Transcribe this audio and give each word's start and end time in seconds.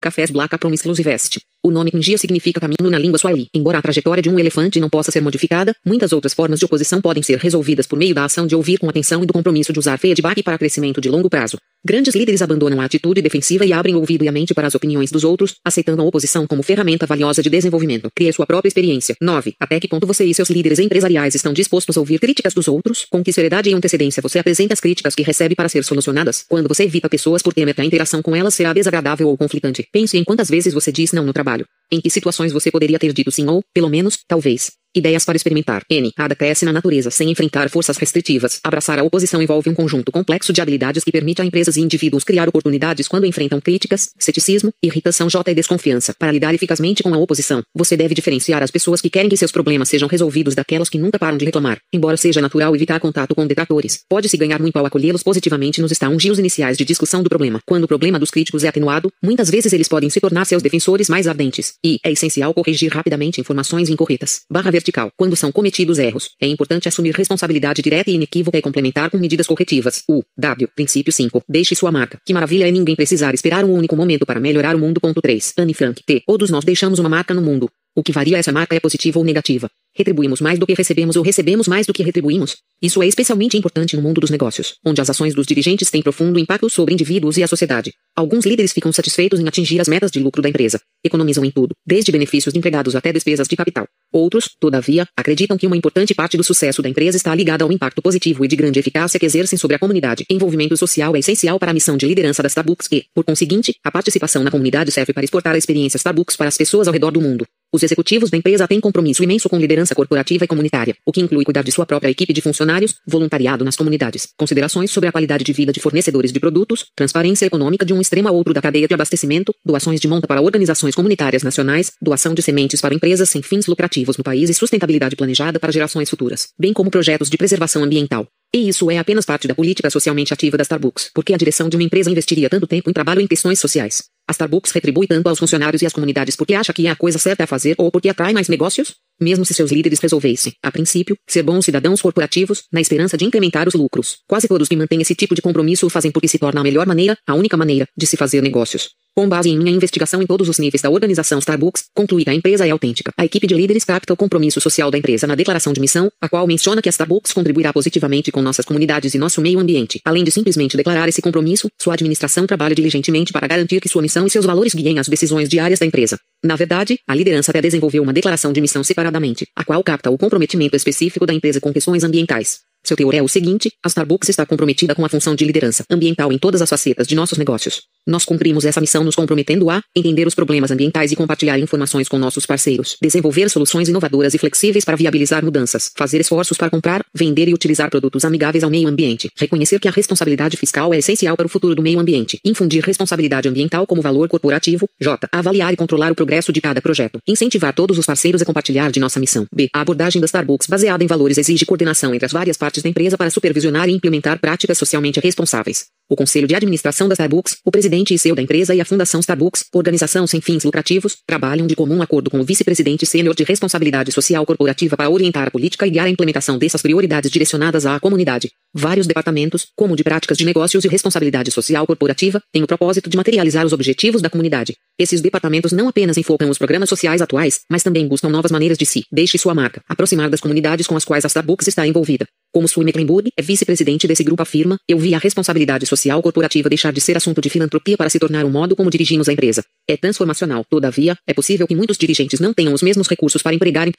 Cafés 0.00 0.32
Black 0.32 0.54
Apron 0.54 0.72
Exclusivest. 0.72 1.38
O 1.62 1.70
nome 1.70 1.90
Kingia 1.90 2.16
significa 2.16 2.58
caminho 2.58 2.90
na 2.90 2.98
língua 2.98 3.18
swahili. 3.18 3.48
Embora 3.54 3.76
a 3.76 3.82
trajetória 3.82 4.22
de 4.22 4.30
um 4.30 4.38
elefante 4.38 4.80
não 4.80 4.88
possa 4.88 5.10
ser 5.10 5.20
modificada, 5.20 5.74
muitas 5.84 6.10
outras 6.10 6.32
formas 6.32 6.58
de 6.58 6.64
oposição 6.64 7.02
podem 7.02 7.22
ser 7.22 7.36
resolvidas 7.36 7.86
por 7.86 7.98
meio 7.98 8.14
da 8.14 8.24
ação 8.24 8.46
de 8.46 8.56
ouvir 8.56 8.78
com 8.78 8.88
atenção 8.88 9.22
e 9.22 9.26
do 9.26 9.32
compromisso 9.34 9.70
de 9.70 9.78
usar 9.78 9.98
feedback 9.98 10.42
para 10.42 10.56
crescimento 10.56 11.02
de 11.02 11.10
longo 11.10 11.28
prazo. 11.28 11.58
Grandes 11.84 12.14
líderes 12.14 12.40
abandonam 12.40 12.80
a 12.80 12.84
atitude 12.84 13.20
defensiva 13.20 13.64
e 13.64 13.74
abrem 13.74 13.94
o 13.94 14.00
ouvido 14.00 14.24
e 14.24 14.28
a 14.28 14.32
mente 14.32 14.54
para 14.54 14.66
as 14.66 14.74
opiniões 14.74 15.10
dos 15.10 15.24
outros, 15.24 15.56
aceitando 15.62 16.00
a 16.00 16.04
oposição 16.04 16.46
como 16.46 16.62
ferramenta 16.62 17.06
valiosa 17.06 17.42
de 17.42 17.50
desenvolvimento. 17.50 18.10
Crie 18.14 18.32
sua 18.32 18.46
própria 18.46 18.68
experiência. 18.68 19.14
9. 19.20 19.54
Até 19.60 19.80
que 19.80 19.88
ponto 19.88 20.06
você 20.06 20.24
e 20.24 20.34
seus 20.34 20.50
líderes 20.50 20.78
empresariais 20.78 21.34
estão 21.34 21.52
dispostos 21.54 21.96
a 21.96 22.00
ouvir 22.00 22.18
críticas 22.18 22.54
dos 22.54 22.68
outros? 22.68 23.06
Com 23.10 23.22
que 23.22 23.32
seriedade 23.32 23.70
e 23.70 23.74
antecedência 23.74 24.22
você 24.22 24.38
apresenta 24.38 24.74
as 24.74 24.80
críticas 24.80 25.14
que 25.14 25.22
recebe 25.22 25.54
para 25.54 25.68
ser 25.68 25.84
solucionadas? 25.84 26.44
Quando 26.48 26.68
você 26.68 26.84
evita 26.84 27.08
pessoas 27.08 27.42
por 27.42 27.54
temer 27.54 27.74
que 27.74 27.80
a 27.80 27.84
interação 27.84 28.22
com 28.22 28.36
elas 28.36 28.54
será 28.54 28.74
desagradável 28.74 29.28
ou 29.28 29.36
conflitante? 29.36 29.86
Pense 29.90 30.18
em 30.18 30.24
quantas 30.24 30.48
vezes 30.50 30.74
você 30.74 30.92
diz 30.92 31.12
não 31.12 31.24
no 31.24 31.32
trabalho. 31.32 31.49
Em 31.92 32.00
que 32.00 32.08
situações 32.10 32.52
você 32.52 32.70
poderia 32.70 32.98
ter 32.98 33.12
dito 33.12 33.30
sim 33.30 33.46
ou, 33.48 33.62
pelo 33.74 33.88
menos, 33.88 34.18
talvez. 34.26 34.70
Ideias 34.92 35.24
para 35.24 35.36
experimentar. 35.36 35.84
N. 35.88 36.10
Nada 36.18 36.34
cresce 36.34 36.64
na 36.64 36.72
natureza 36.72 37.12
sem 37.12 37.30
enfrentar 37.30 37.70
forças 37.70 37.96
restritivas. 37.96 38.58
Abraçar 38.64 38.98
a 38.98 39.04
oposição 39.04 39.40
envolve 39.40 39.70
um 39.70 39.74
conjunto 39.74 40.10
complexo 40.10 40.52
de 40.52 40.60
habilidades 40.60 41.04
que 41.04 41.12
permite 41.12 41.40
a 41.40 41.44
empresas 41.44 41.76
e 41.76 41.80
indivíduos 41.80 42.24
criar 42.24 42.48
oportunidades 42.48 43.06
quando 43.06 43.24
enfrentam 43.24 43.60
críticas, 43.60 44.10
ceticismo, 44.18 44.72
irritação 44.82 45.28
J 45.28 45.48
e 45.48 45.54
desconfiança. 45.54 46.12
Para 46.18 46.32
lidar 46.32 46.52
eficazmente 46.54 47.04
com 47.04 47.14
a 47.14 47.18
oposição, 47.18 47.62
você 47.72 47.96
deve 47.96 48.16
diferenciar 48.16 48.64
as 48.64 48.70
pessoas 48.72 49.00
que 49.00 49.08
querem 49.08 49.28
que 49.28 49.36
seus 49.36 49.52
problemas 49.52 49.88
sejam 49.88 50.08
resolvidos 50.08 50.56
daquelas 50.56 50.88
que 50.88 50.98
nunca 50.98 51.20
param 51.20 51.38
de 51.38 51.44
reclamar. 51.44 51.80
Embora 51.92 52.16
seja 52.16 52.40
natural 52.40 52.74
evitar 52.74 52.98
contato 52.98 53.32
com 53.32 53.46
detratores, 53.46 54.00
pode-se 54.08 54.36
ganhar 54.36 54.60
muito 54.60 54.76
ao 54.76 54.86
acolhê-los 54.86 55.22
positivamente 55.22 55.80
nos 55.80 55.92
estagios 55.92 56.40
iniciais 56.40 56.76
de 56.76 56.84
discussão 56.84 57.22
do 57.22 57.28
problema. 57.28 57.60
Quando 57.64 57.84
o 57.84 57.88
problema 57.88 58.18
dos 58.18 58.32
críticos 58.32 58.64
é 58.64 58.68
atenuado, 58.68 59.08
muitas 59.22 59.48
vezes 59.50 59.72
eles 59.72 59.86
podem 59.86 60.10
se 60.10 60.18
tornar 60.18 60.46
seus 60.46 60.64
defensores 60.64 61.08
mais 61.08 61.28
ardentes. 61.28 61.74
E 61.84 62.00
é 62.04 62.10
essencial 62.10 62.52
corrigir 62.52 62.92
rapidamente 62.92 63.40
informações 63.40 63.88
incorretas. 63.88 64.40
Barra 64.50 64.79
vertical. 64.80 65.12
Quando 65.16 65.36
são 65.36 65.52
cometidos 65.52 65.98
erros, 65.98 66.30
é 66.40 66.46
importante 66.46 66.88
assumir 66.88 67.14
responsabilidade 67.14 67.82
direta 67.82 68.10
e 68.10 68.14
inequívoca 68.14 68.58
e 68.58 68.62
complementar 68.62 69.10
com 69.10 69.18
medidas 69.18 69.46
corretivas. 69.46 70.02
U. 70.08 70.22
W. 70.36 70.68
Princípio 70.74 71.12
5. 71.12 71.42
Deixe 71.48 71.74
sua 71.74 71.92
marca. 71.92 72.18
Que 72.24 72.32
maravilha 72.32 72.66
é 72.66 72.70
ninguém 72.70 72.96
precisar 72.96 73.34
esperar 73.34 73.64
um 73.64 73.72
único 73.72 73.94
momento 73.94 74.26
para 74.26 74.40
melhorar 74.40 74.74
o 74.74 74.78
mundo. 74.78 75.00
Ponto 75.00 75.20
3. 75.20 75.54
Anne 75.58 75.74
Frank. 75.74 76.02
T. 76.04 76.22
Todos 76.26 76.50
nós 76.50 76.64
deixamos 76.64 76.98
uma 76.98 77.08
marca 77.08 77.34
no 77.34 77.42
mundo. 77.42 77.70
O 77.94 78.02
que 78.02 78.12
varia 78.12 78.38
essa 78.38 78.52
marca 78.52 78.74
é 78.74 78.80
positiva 78.80 79.18
ou 79.18 79.24
negativa. 79.24 79.68
Retribuímos 79.92 80.40
mais 80.40 80.58
do 80.58 80.66
que 80.66 80.74
recebemos 80.74 81.16
ou 81.16 81.22
recebemos 81.22 81.66
mais 81.66 81.84
do 81.84 81.92
que 81.92 82.02
retribuímos? 82.02 82.56
Isso 82.80 83.02
é 83.02 83.08
especialmente 83.08 83.56
importante 83.56 83.96
no 83.96 84.02
mundo 84.02 84.20
dos 84.20 84.30
negócios, 84.30 84.76
onde 84.84 85.00
as 85.00 85.10
ações 85.10 85.34
dos 85.34 85.46
dirigentes 85.46 85.90
têm 85.90 86.00
profundo 86.00 86.38
impacto 86.38 86.70
sobre 86.70 86.94
indivíduos 86.94 87.36
e 87.36 87.42
a 87.42 87.48
sociedade. 87.48 87.92
Alguns 88.16 88.46
líderes 88.46 88.72
ficam 88.72 88.92
satisfeitos 88.92 89.40
em 89.40 89.48
atingir 89.48 89.80
as 89.80 89.88
metas 89.88 90.10
de 90.10 90.20
lucro 90.20 90.40
da 90.40 90.48
empresa. 90.48 90.80
Economizam 91.04 91.44
em 91.44 91.50
tudo, 91.50 91.74
desde 91.84 92.12
benefícios 92.12 92.52
de 92.52 92.58
empregados 92.58 92.94
até 92.94 93.12
despesas 93.12 93.48
de 93.48 93.56
capital. 93.56 93.86
Outros, 94.12 94.50
todavia, 94.60 95.06
acreditam 95.16 95.58
que 95.58 95.66
uma 95.66 95.76
importante 95.76 96.14
parte 96.14 96.36
do 96.36 96.44
sucesso 96.44 96.80
da 96.82 96.88
empresa 96.88 97.16
está 97.16 97.34
ligada 97.34 97.64
ao 97.64 97.72
impacto 97.72 98.00
positivo 98.00 98.44
e 98.44 98.48
de 98.48 98.56
grande 98.56 98.78
eficácia 98.78 99.18
que 99.18 99.26
exercem 99.26 99.58
sobre 99.58 99.74
a 99.76 99.78
comunidade. 99.78 100.24
Envolvimento 100.30 100.76
social 100.76 101.16
é 101.16 101.18
essencial 101.18 101.58
para 101.58 101.72
a 101.72 101.74
missão 101.74 101.96
de 101.96 102.06
liderança 102.06 102.42
da 102.42 102.46
Starbucks 102.46 102.88
e, 102.92 103.04
por 103.12 103.24
conseguinte, 103.24 103.74
a 103.84 103.90
participação 103.90 104.44
na 104.44 104.50
comunidade 104.50 104.92
serve 104.92 105.12
para 105.12 105.24
exportar 105.24 105.54
a 105.54 105.58
experiência 105.58 105.96
Starbucks 105.96 106.36
para 106.36 106.48
as 106.48 106.56
pessoas 106.56 106.86
ao 106.86 106.92
redor 106.92 107.10
do 107.10 107.20
mundo. 107.20 107.44
Os 107.72 107.84
executivos 107.84 108.30
da 108.30 108.36
empresa 108.36 108.66
têm 108.66 108.80
compromisso 108.80 109.22
imenso 109.22 109.48
com 109.48 109.56
liderança 109.56 109.94
corporativa 109.94 110.44
e 110.44 110.48
comunitária, 110.48 110.96
o 111.06 111.12
que 111.12 111.20
inclui 111.20 111.44
cuidar 111.44 111.62
de 111.62 111.70
sua 111.70 111.86
própria 111.86 112.10
equipe 112.10 112.32
de 112.32 112.40
funcionários, 112.40 112.96
voluntariado 113.06 113.64
nas 113.64 113.76
comunidades, 113.76 114.28
considerações 114.36 114.90
sobre 114.90 115.08
a 115.08 115.12
qualidade 115.12 115.44
de 115.44 115.52
vida 115.52 115.72
de 115.72 115.78
fornecedores 115.78 116.32
de 116.32 116.40
produtos, 116.40 116.86
transparência 116.96 117.46
econômica 117.46 117.86
de 117.86 117.92
um 117.94 118.00
extremo 118.00 118.26
a 118.26 118.32
outro 118.32 118.52
da 118.52 118.60
cadeia 118.60 118.88
de 118.88 118.94
abastecimento, 118.94 119.54
doações 119.64 120.00
de 120.00 120.08
monta 120.08 120.26
para 120.26 120.42
organizações 120.42 120.96
comunitárias 120.96 121.44
nacionais, 121.44 121.92
doação 122.02 122.34
de 122.34 122.42
sementes 122.42 122.80
para 122.80 122.92
empresas 122.92 123.30
sem 123.30 123.40
fins 123.40 123.68
lucrativos 123.68 124.16
no 124.16 124.24
país 124.24 124.50
e 124.50 124.54
sustentabilidade 124.54 125.14
planejada 125.14 125.60
para 125.60 125.70
gerações 125.70 126.10
futuras, 126.10 126.48
bem 126.58 126.72
como 126.72 126.90
projetos 126.90 127.30
de 127.30 127.36
preservação 127.36 127.84
ambiental. 127.84 128.26
E 128.52 128.68
isso 128.68 128.90
é 128.90 128.98
apenas 128.98 129.24
parte 129.24 129.46
da 129.46 129.54
política 129.54 129.88
socialmente 129.90 130.34
ativa 130.34 130.56
da 130.56 130.62
Starbucks, 130.62 131.08
porque 131.14 131.32
a 131.32 131.36
direção 131.36 131.68
de 131.68 131.76
uma 131.76 131.84
empresa 131.84 132.10
investiria 132.10 132.50
tanto 132.50 132.66
tempo 132.66 132.90
em 132.90 132.92
trabalho 132.92 133.20
em 133.20 133.26
questões 133.28 133.60
sociais. 133.60 134.02
A 134.30 134.32
Starbucks 134.32 134.70
retribui 134.70 135.08
tanto 135.08 135.28
aos 135.28 135.40
funcionários 135.40 135.82
e 135.82 135.86
às 135.86 135.92
comunidades 135.92 136.36
porque 136.36 136.54
acha 136.54 136.72
que 136.72 136.86
é 136.86 136.90
a 136.90 136.94
coisa 136.94 137.18
certa 137.18 137.42
a 137.42 137.46
fazer 137.48 137.74
ou 137.76 137.90
porque 137.90 138.08
atrai 138.08 138.32
mais 138.32 138.48
negócios? 138.48 138.94
Mesmo 139.20 139.44
se 139.44 139.52
seus 139.52 139.72
líderes 139.72 139.98
resolvessem, 139.98 140.52
a 140.62 140.70
princípio, 140.70 141.16
ser 141.28 141.42
bons 141.42 141.64
cidadãos 141.64 142.00
corporativos, 142.00 142.62
na 142.72 142.80
esperança 142.80 143.16
de 143.16 143.24
incrementar 143.24 143.66
os 143.66 143.74
lucros. 143.74 144.18
Quase 144.28 144.46
todos 144.46 144.68
que 144.68 144.76
mantêm 144.76 145.02
esse 145.02 145.16
tipo 145.16 145.34
de 145.34 145.42
compromisso 145.42 145.84
o 145.84 145.90
fazem 145.90 146.12
porque 146.12 146.28
se 146.28 146.38
torna 146.38 146.60
a 146.60 146.62
melhor 146.62 146.86
maneira, 146.86 147.18
a 147.26 147.34
única 147.34 147.56
maneira, 147.56 147.88
de 147.98 148.06
se 148.06 148.16
fazer 148.16 148.40
negócios. 148.40 148.90
Com 149.20 149.28
base 149.28 149.50
em 149.50 149.58
minha 149.58 149.70
investigação 149.70 150.22
em 150.22 150.26
todos 150.26 150.48
os 150.48 150.58
níveis 150.58 150.80
da 150.80 150.88
organização 150.88 151.38
Starbucks, 151.40 151.90
concluí 151.94 152.24
que 152.24 152.30
a 152.30 152.34
empresa 152.34 152.66
é 152.66 152.70
autêntica. 152.70 153.12
A 153.18 153.24
equipe 153.26 153.46
de 153.46 153.54
líderes 153.54 153.84
capta 153.84 154.14
o 154.14 154.16
compromisso 154.16 154.62
social 154.62 154.90
da 154.90 154.96
empresa 154.96 155.26
na 155.26 155.34
declaração 155.34 155.74
de 155.74 155.80
missão, 155.80 156.10
a 156.22 156.26
qual 156.26 156.46
menciona 156.46 156.80
que 156.80 156.88
a 156.88 156.90
Starbucks 156.90 157.34
contribuirá 157.34 157.70
positivamente 157.70 158.32
com 158.32 158.40
nossas 158.40 158.64
comunidades 158.64 159.12
e 159.12 159.18
nosso 159.18 159.42
meio 159.42 159.58
ambiente. 159.58 160.00
Além 160.06 160.24
de 160.24 160.30
simplesmente 160.30 160.74
declarar 160.74 161.06
esse 161.06 161.20
compromisso, 161.20 161.68
sua 161.78 161.92
administração 161.92 162.46
trabalha 162.46 162.74
diligentemente 162.74 163.30
para 163.30 163.46
garantir 163.46 163.78
que 163.78 163.90
sua 163.90 164.00
missão 164.00 164.26
e 164.26 164.30
seus 164.30 164.46
valores 164.46 164.74
guiem 164.74 164.98
as 164.98 165.06
decisões 165.06 165.50
diárias 165.50 165.80
da 165.80 165.84
empresa. 165.84 166.18
Na 166.42 166.56
verdade, 166.56 166.98
a 167.06 167.14
liderança 167.14 167.50
até 167.50 167.60
desenvolveu 167.60 168.02
uma 168.02 168.14
declaração 168.14 168.54
de 168.54 168.60
missão 168.62 168.82
separadamente, 168.82 169.46
a 169.54 169.62
qual 169.62 169.84
capta 169.84 170.10
o 170.10 170.16
comprometimento 170.16 170.76
específico 170.76 171.26
da 171.26 171.34
empresa 171.34 171.60
com 171.60 171.74
questões 171.74 172.04
ambientais. 172.04 172.60
Seu 172.82 172.96
teor 172.96 173.14
é 173.14 173.22
o 173.22 173.28
seguinte: 173.28 173.70
a 173.84 173.88
Starbucks 173.88 174.28
está 174.28 174.46
comprometida 174.46 174.94
com 174.94 175.04
a 175.04 175.08
função 175.08 175.34
de 175.34 175.44
liderança 175.44 175.84
ambiental 175.90 176.32
em 176.32 176.38
todas 176.38 176.62
as 176.62 176.68
facetas 176.68 177.06
de 177.06 177.14
nossos 177.14 177.36
negócios. 177.36 177.82
Nós 178.06 178.24
cumprimos 178.24 178.64
essa 178.64 178.80
missão 178.80 179.04
nos 179.04 179.14
comprometendo 179.14 179.68
a 179.68 179.82
entender 179.94 180.26
os 180.26 180.34
problemas 180.34 180.70
ambientais 180.70 181.12
e 181.12 181.16
compartilhar 181.16 181.58
informações 181.58 182.08
com 182.08 182.18
nossos 182.18 182.46
parceiros, 182.46 182.96
desenvolver 183.00 183.48
soluções 183.50 183.88
inovadoras 183.88 184.34
e 184.34 184.38
flexíveis 184.38 184.84
para 184.84 184.96
viabilizar 184.96 185.44
mudanças, 185.44 185.90
fazer 185.96 186.20
esforços 186.20 186.56
para 186.56 186.70
comprar, 186.70 187.02
vender 187.14 187.48
e 187.48 187.54
utilizar 187.54 187.90
produtos 187.90 188.24
amigáveis 188.24 188.64
ao 188.64 188.70
meio 188.70 188.88
ambiente, 188.88 189.30
reconhecer 189.36 189.78
que 189.78 189.88
a 189.88 189.90
responsabilidade 189.90 190.56
fiscal 190.56 190.94
é 190.94 190.98
essencial 190.98 191.36
para 191.36 191.46
o 191.46 191.48
futuro 191.48 191.74
do 191.74 191.82
meio 191.82 191.98
ambiente, 191.98 192.40
infundir 192.44 192.82
responsabilidade 192.84 193.48
ambiental 193.48 193.86
como 193.86 194.00
valor 194.00 194.28
corporativo, 194.28 194.88
J, 195.00 195.28
avaliar 195.30 195.72
e 195.72 195.76
controlar 195.76 196.10
o 196.10 196.14
progresso 196.14 196.52
de 196.52 196.60
cada 196.60 196.80
projeto, 196.80 197.18
incentivar 197.28 197.74
todos 197.74 197.98
os 197.98 198.06
parceiros 198.06 198.40
a 198.40 198.44
compartilhar 198.44 198.90
de 198.90 198.98
nossa 198.98 199.20
missão. 199.20 199.46
B, 199.54 199.68
a 199.74 199.80
abordagem 199.82 200.20
da 200.20 200.26
Starbucks 200.26 200.66
baseada 200.68 201.04
em 201.04 201.06
valores 201.06 201.38
exige 201.38 201.66
coordenação 201.66 202.14
entre 202.14 202.26
as 202.26 202.32
várias 202.32 202.56
partes 202.56 202.82
da 202.82 202.88
empresa 202.88 203.18
para 203.18 203.30
supervisionar 203.30 203.88
e 203.88 203.92
implementar 203.92 204.40
práticas 204.40 204.78
socialmente 204.78 205.20
responsáveis. 205.20 205.99
O 206.10 206.16
Conselho 206.16 206.48
de 206.48 206.56
Administração 206.56 207.06
da 207.06 207.12
Starbucks, 207.12 207.58
o 207.64 207.70
presidente 207.70 208.12
e 208.12 208.18
CEO 208.18 208.34
da 208.34 208.42
empresa 208.42 208.74
e 208.74 208.80
a 208.80 208.84
Fundação 208.84 209.20
Starbucks, 209.20 209.66
organização 209.72 210.26
sem 210.26 210.40
fins 210.40 210.64
lucrativos, 210.64 211.18
trabalham 211.24 211.68
de 211.68 211.76
comum 211.76 212.02
acordo 212.02 212.28
com 212.28 212.40
o 212.40 212.44
vice-presidente 212.44 213.06
sênior 213.06 213.32
de 213.32 213.44
responsabilidade 213.44 214.10
social 214.10 214.44
corporativa 214.44 214.96
para 214.96 215.08
orientar 215.08 215.46
a 215.46 215.52
política 215.52 215.86
e 215.86 215.90
guiar 215.90 216.06
a 216.06 216.10
implementação 216.10 216.58
dessas 216.58 216.82
prioridades 216.82 217.30
direcionadas 217.30 217.86
à 217.86 218.00
comunidade. 218.00 218.50
Vários 218.74 219.06
departamentos, 219.06 219.68
como 219.76 219.94
de 219.94 220.02
práticas 220.02 220.36
de 220.36 220.44
negócios 220.44 220.84
e 220.84 220.88
responsabilidade 220.88 221.52
social 221.52 221.86
corporativa, 221.86 222.42
têm 222.52 222.64
o 222.64 222.66
propósito 222.66 223.08
de 223.08 223.16
materializar 223.16 223.64
os 223.64 223.72
objetivos 223.72 224.20
da 224.20 224.28
comunidade. 224.28 224.74
Esses 224.98 225.20
departamentos 225.20 225.70
não 225.70 225.86
apenas 225.86 226.18
enfocam 226.18 226.50
os 226.50 226.58
programas 226.58 226.88
sociais 226.88 227.22
atuais, 227.22 227.60
mas 227.70 227.84
também 227.84 228.08
buscam 228.08 228.28
novas 228.28 228.50
maneiras 228.50 228.76
de 228.76 228.84
se, 228.84 229.04
deixe 229.12 229.38
sua 229.38 229.54
marca, 229.54 229.80
aproximar 229.88 230.28
das 230.28 230.40
comunidades 230.40 230.88
com 230.88 230.96
as 230.96 231.04
quais 231.04 231.24
a 231.24 231.28
Starbucks 231.28 231.68
está 231.68 231.86
envolvida. 231.86 232.26
Como 232.52 232.66
Sue 232.66 232.84
Mecklenburg 232.84 233.30
é 233.36 233.42
vice-presidente 233.42 234.08
desse 234.08 234.24
grupo 234.24 234.42
afirma, 234.42 234.76
eu 234.88 234.98
vi 234.98 235.14
a 235.14 235.18
responsabilidade 235.18 235.86
social 235.86 236.20
corporativa 236.20 236.68
deixar 236.68 236.92
de 236.92 237.00
ser 237.00 237.16
assunto 237.16 237.40
de 237.40 237.48
filantropia 237.48 237.96
para 237.96 238.10
se 238.10 238.18
tornar 238.18 238.44
o 238.44 238.50
modo 238.50 238.74
como 238.74 238.90
dirigimos 238.90 239.28
a 239.28 239.32
empresa. 239.32 239.64
É 239.88 239.96
transformacional. 239.96 240.64
Todavia, 240.68 241.16
é 241.28 241.32
possível 241.32 241.64
que 241.64 241.76
muitos 241.76 241.96
dirigentes 241.96 242.40
não 242.40 242.52
tenham 242.52 242.74
os 242.74 242.82
mesmos 242.82 243.06
recursos 243.06 243.40
para 243.40 243.54
empregarem 243.54 243.92